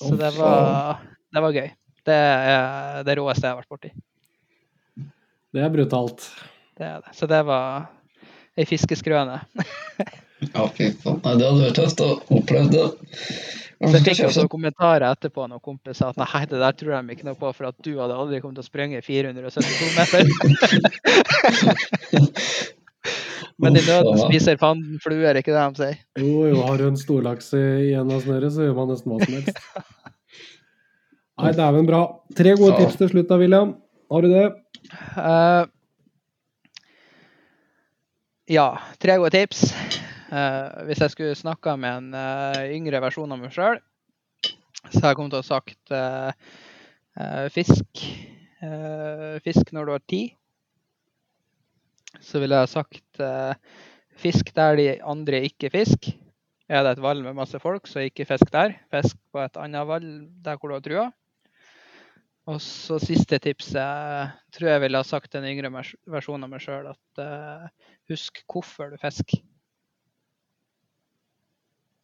Så 0.00 0.14
det 0.16 0.30
var, 0.38 1.02
det 1.34 1.42
var 1.44 1.52
gøy. 1.58 1.66
Det 2.06 2.14
er 2.16 3.02
det 3.04 3.18
råeste 3.18 3.44
jeg 3.44 3.52
har 3.52 3.58
vært 3.60 3.74
borti. 3.74 3.90
Det 5.50 5.60
er 5.66 5.72
brutalt. 5.74 6.28
Det 6.78 6.86
er 6.86 7.02
det. 7.02 7.12
Så 7.18 7.26
det 7.28 7.42
var 7.50 7.90
ei 8.56 8.64
fiskeskrøne. 8.70 9.40
Ja, 10.54 10.62
fy 10.72 10.86
faen. 11.02 11.18
Det 11.20 11.44
hadde 11.44 11.64
vært 11.66 11.74
tøft 11.76 11.98
å 12.00 12.06
oppleve 12.32 12.70
det. 12.72 12.84
Så 13.80 13.96
jeg 13.96 14.04
fikk 14.04 14.28
også 14.28 14.44
kommentarer 14.54 15.08
etterpå 15.08 15.40
når 15.48 15.58
kompiser 15.64 16.06
at 16.10 16.18
nei, 16.20 16.42
det 16.50 16.58
der 16.60 16.74
tror 16.76 16.92
de 16.98 17.10
ikke 17.16 17.28
noe 17.28 17.38
på, 17.40 17.48
for 17.56 17.64
at 17.70 17.76
du 17.80 17.92
hadde 17.96 18.18
aldri 18.22 18.36
kommet 18.42 18.56
til 18.60 18.66
å 18.66 18.68
sprenge 18.68 18.98
472 19.06 19.88
meter. 19.96 20.22
Men 23.60 23.76
i 23.76 23.82
nøden 23.84 24.16
spiser 24.22 24.56
fanden 24.60 25.00
fluer, 25.04 25.36
ikke 25.36 25.52
det 25.52 25.60
de 25.60 25.76
sier? 25.82 25.96
Jo, 26.20 26.46
jo, 26.48 26.60
har 26.64 26.76
du 26.80 26.84
en 26.88 27.00
storlaks 27.00 27.52
i 27.56 27.92
en 27.96 28.12
av 28.12 28.20
snøret, 28.24 28.52
så 28.54 28.60
gjør 28.64 28.76
man 28.78 28.88
nesten 28.92 29.08
hva 29.12 29.18
som 29.24 29.34
helst. 29.36 29.56
Nei, 31.40 31.52
dæven 31.56 31.86
bra. 31.88 32.00
Tre 32.36 32.50
gode 32.60 32.74
tips 32.80 32.96
til 33.00 33.08
slutt 33.12 33.28
da, 33.28 33.36
William. 33.40 33.70
Har 34.12 34.20
du 34.24 34.28
det? 34.32 34.46
Uh, 35.16 35.64
ja, 38.50 38.68
tre 39.00 39.12
gode 39.20 39.32
tips. 39.36 39.58
Eh, 40.30 40.82
hvis 40.86 41.00
jeg 41.02 41.10
skulle 41.10 41.38
snakka 41.38 41.74
med 41.80 41.90
en 41.90 42.12
eh, 42.14 42.74
yngre 42.76 43.00
versjon 43.02 43.32
av 43.34 43.40
meg 43.40 43.50
sjøl, 43.54 43.80
så 44.84 45.00
hadde 45.00 45.08
jeg 45.08 45.18
kommet 45.18 45.32
til 45.34 45.40
å 45.40 45.42
ha 45.42 45.48
sagt 45.48 45.94
eh, 45.96 47.46
fisk. 47.54 48.04
Fisk 49.40 49.70
når 49.72 49.88
du 49.88 49.90
har 49.94 50.02
tid. 50.04 50.34
Så 52.20 52.42
ville 52.42 52.58
jeg 52.58 52.66
ha 52.66 52.68
sagt 52.68 53.20
fisk 54.20 54.50
der 54.56 54.76
de 54.76 54.84
andre 55.00 55.40
ikke 55.48 55.70
fisker. 55.72 56.18
Er 56.68 56.84
det 56.84 56.92
et 56.92 57.02
vall 57.02 57.22
med 57.24 57.38
masse 57.38 57.56
folk, 57.62 57.88
så 57.88 58.04
ikke 58.04 58.28
fisk 58.28 58.52
der. 58.52 58.76
Fisk 58.92 59.16
på 59.32 59.40
et 59.40 59.56
annet 59.56 59.88
vall 59.88 60.10
der 60.44 60.60
hvor 60.60 60.70
du 60.70 60.76
har 60.76 60.84
trua. 60.84 61.06
Og 62.52 62.60
så 62.60 63.00
siste 63.00 63.40
tipset 63.40 64.36
tror 64.52 64.72
jeg 64.74 64.84
ville 64.84 65.00
ha 65.00 65.08
sagt 65.08 65.40
en 65.40 65.48
yngre 65.48 65.72
vers- 65.72 65.96
versjon 66.04 66.44
av 66.44 66.52
meg 66.52 66.60
sjøl 66.60 66.92
at 66.92 67.24
husk 68.12 68.44
hvorfor 68.44 68.92
du 68.92 69.00
fisker. 69.00 69.40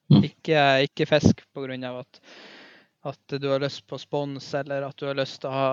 Ikke, 0.06 0.60
ikke 0.86 1.08
fisk 1.08 1.42
pga. 1.54 1.98
at 1.98 2.20
at 3.06 3.36
du 3.40 3.48
har 3.48 3.60
lyst 3.62 3.86
på 3.86 3.98
spons, 3.98 4.48
eller 4.54 4.82
at 4.82 4.96
du 4.98 5.06
har 5.06 5.14
lyst 5.18 5.40
til 5.42 5.50
å 5.50 5.54
ha 5.54 5.68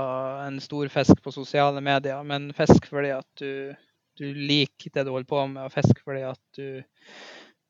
en 0.46 0.60
stor 0.62 0.90
fisk 0.94 1.22
på 1.24 1.34
sosiale 1.34 1.82
medier, 1.82 2.22
men 2.28 2.52
fisk 2.54 2.86
fordi 2.92 3.10
at 3.16 3.42
du, 3.42 3.74
du 4.20 4.26
liker 4.38 4.94
det 4.94 5.06
du 5.08 5.14
holder 5.16 5.30
på 5.30 5.42
med, 5.50 5.64
og 5.66 5.74
fisk 5.74 6.04
fordi 6.06 6.22
at 6.28 6.60
du, 6.60 6.84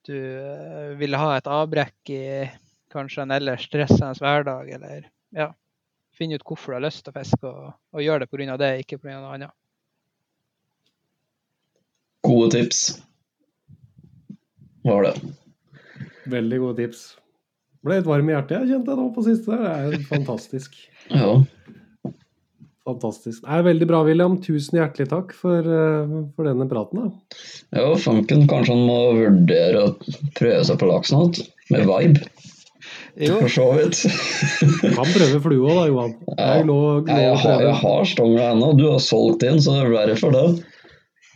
du 0.10 0.18
eh, 0.18 0.90
vil 1.00 1.16
ha 1.16 1.38
et 1.38 1.48
avbrekk 1.48 2.12
i 2.12 2.24
kanskje 2.94 3.24
en 3.24 3.36
ellers 3.38 3.64
stressende 3.70 4.20
hverdag, 4.20 4.70
eller 4.76 5.08
ja, 5.34 5.54
finne 6.14 6.36
ut 6.36 6.44
hvorfor 6.48 6.74
du 6.74 6.80
har 6.82 6.88
lyst 6.90 7.06
til 7.06 7.14
å 7.14 7.20
fiske, 7.22 7.54
og, 7.54 7.78
og 7.96 8.04
gjøre 8.04 8.26
det 8.26 8.32
pga. 8.34 8.58
det, 8.60 8.74
ikke 8.84 9.00
pga. 9.00 9.22
noe 9.22 9.38
annet. 9.38 9.56
Gode 12.24 12.52
tips. 12.52 12.84
Var 14.84 15.08
det. 15.08 15.16
Veldig 16.30 16.60
gode 16.62 16.80
tips. 16.80 17.04
Ble 17.84 18.00
litt 18.00 18.08
varm 18.08 18.30
i 18.30 18.36
hjertet, 18.36 18.62
jeg 18.62 18.72
kjente 18.72 18.94
jeg 18.94 19.00
nå 19.02 19.10
på 19.16 19.26
siste. 19.26 19.58
Det 19.60 19.72
er 19.74 19.88
jo 19.92 20.04
fantastisk. 20.12 20.80
Ja. 21.14 21.34
Fantastisk. 22.84 23.44
Det 23.46 23.52
er 23.56 23.64
veldig 23.64 23.86
bra, 23.88 24.02
William. 24.04 24.34
Tusen 24.44 24.76
hjertelig 24.80 25.08
takk 25.12 25.30
for, 25.40 25.64
eh, 25.64 26.16
for 26.36 26.48
denne 26.48 26.66
praten. 26.68 27.00
Da. 27.00 27.38
ja, 27.80 27.94
fanken. 28.00 28.44
Kanskje 28.52 28.76
han 28.76 28.84
må 28.90 28.98
vurdere 29.16 29.86
å 29.86 29.94
prøve 30.36 30.66
seg 30.68 30.82
på 30.82 30.90
laksen 30.90 31.22
igjen? 31.22 31.48
Med 31.72 31.86
vibe, 31.88 32.26
Jo, 33.24 33.38
for 33.40 33.54
så 33.56 33.68
vidt. 33.78 34.02
Kan 34.98 35.12
prøve 35.16 35.40
flue 35.46 35.64
òg, 35.64 35.78
da, 35.78 35.86
Johan. 35.94 36.14
Er 36.36 36.60
jo 36.60 36.68
lov, 36.74 37.08
Nei, 37.08 37.22
jeg 37.24 37.40
har, 37.46 37.64
jeg 37.70 37.78
har 37.86 38.12
stanga 38.12 38.50
ennå. 38.52 38.74
Du 38.80 38.86
har 38.90 39.00
solgt 39.04 39.48
inn, 39.48 39.64
så 39.64 39.78
det 39.78 39.86
er 39.86 39.96
verre 39.96 40.20
for 40.20 40.36
det. 40.36 40.46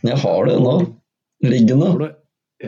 Men 0.02 0.14
jeg 0.16 0.24
har 0.26 0.52
det 0.52 0.58
ennå. 0.60 0.76
Liggende. 1.48 1.94
Det 2.02 2.12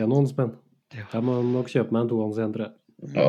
du 0.00 0.06
noen 0.06 0.22
håndspenn? 0.22 0.56
Jeg 0.94 1.22
må 1.22 1.36
nok 1.46 1.68
kjøpe 1.70 1.94
meg 1.94 2.02
en 2.04 2.10
tohånds 2.10 2.38
igjen, 2.40 2.52
tror 2.54 2.66
jeg. 2.66 2.74
Ja. 3.14 3.28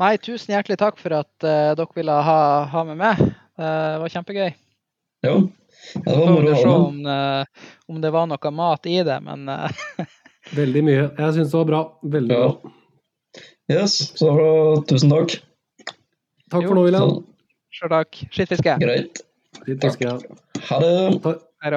Nei, 0.00 0.12
tusen 0.18 0.54
hjertelig 0.56 0.76
takk 0.80 0.98
for 1.00 1.14
at 1.20 1.46
uh, 1.46 1.72
dere 1.78 1.94
ville 1.96 2.16
ha, 2.26 2.38
ha 2.72 2.82
med 2.88 2.98
meg. 2.98 3.20
Eh, 3.54 3.90
det 3.94 4.00
var 4.02 4.10
kjempegøy. 4.16 4.48
ja. 5.28 5.34
Det 5.94 6.14
var 6.16 6.30
moro 6.32 6.48
å 6.48 6.56
se 6.56 6.64
ha 6.66 6.74
med. 6.74 6.86
om, 6.88 7.06
eh, 7.12 7.70
om 7.92 7.98
det 8.00 8.10
var 8.14 8.26
noe 8.26 8.50
mat 8.56 8.86
i 8.88 8.96
det, 9.04 9.18
men 9.22 9.44
Veldig 10.58 10.82
mye. 10.86 11.02
Jeg 11.18 11.34
syns 11.36 11.50
det 11.52 11.58
var 11.60 11.68
bra. 11.68 11.80
Veldig 12.16 12.38
Ja. 12.38 12.46
bra. 12.48 12.72
Yes, 13.70 13.94
så 14.18 14.30
tusen 14.88 15.12
takk. 15.12 15.36
Takk 16.50 16.62
Jo, 16.64 16.68
for 16.70 16.74
nå, 16.78 16.84
William. 16.88 17.14
sjøl 17.74 17.92
takk. 17.92 18.20
Skittfiske. 18.32 18.74
Greit. 18.80 19.22
Skittfiske. 19.62 20.08
fiske, 20.08 20.08
ja. 20.08 20.64
Ha 20.70 20.80
det. 20.82 21.74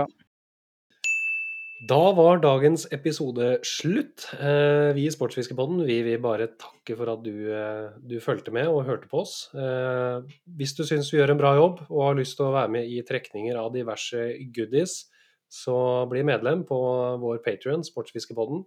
Da. 1.80 2.00
Var 2.18 2.40
dagens 2.42 2.88
episode 2.92 3.60
slutt. 3.66 4.26
Eh, 4.40 4.94
Vi 4.98 5.06
i 5.06 5.12
Sportsfiskepodden 5.14 5.84
vi 5.86 6.00
vil 6.02 6.22
bare 6.22 6.48
takke 6.58 6.96
for 6.98 7.12
at 7.12 7.22
du, 7.24 7.52
eh, 7.54 7.92
du 8.02 8.18
fulgte 8.20 8.52
med 8.52 8.68
og 8.68 8.86
hørte 8.86 9.08
på 9.08 9.22
oss. 9.22 9.50
Eh, 9.54 10.26
Hvis 10.58 10.76
du 10.76 10.84
syns 10.84 11.12
vi 11.14 11.20
gjør 11.20 11.32
en 11.32 11.38
bra 11.38 11.54
jobb 11.56 11.86
og 11.90 12.02
har 12.02 12.16
lyst 12.16 12.38
til 12.38 12.48
å 12.48 12.56
være 12.56 12.72
med 12.72 12.90
i 12.90 13.04
trekninger 13.04 13.56
av 13.56 13.74
diverse 13.74 14.18
goodies, 14.52 15.06
så 15.48 16.10
bli 16.10 16.24
medlem 16.24 16.66
på 16.66 17.20
vår 17.22 17.44
Patrion, 17.44 17.84
Sportsfiskepodden. 17.84 18.66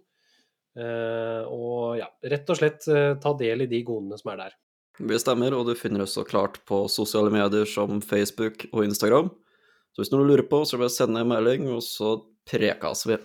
Og 0.73 1.97
ja, 1.99 2.07
rett 2.23 2.49
og 2.49 2.57
slett 2.57 2.79
ta 3.21 3.33
del 3.37 3.61
i 3.61 3.67
de 3.67 3.83
godene 3.83 4.17
som 4.17 4.31
er 4.31 4.37
der. 4.37 4.55
Vi 4.97 5.19
stemmer, 5.19 5.53
og 5.53 5.67
du 5.67 5.75
finner 5.75 6.01
oss 6.01 6.15
så 6.15 6.25
klart 6.25 6.65
på 6.65 6.89
sosiale 6.89 7.29
medier 7.29 7.65
som 7.65 8.01
Facebook 8.01 8.65
og 8.73 8.85
Instagram. 8.85 9.29
Så 9.93 10.01
hvis 10.01 10.11
noen 10.11 10.29
lurer 10.29 10.47
på, 10.47 10.63
så 10.65 10.79
bare 10.79 10.89
send 10.89 11.17
en 11.17 11.27
melding, 11.27 11.67
og 11.69 11.83
så 11.83 12.23
prekas 12.49 13.05
vi. 13.05 13.17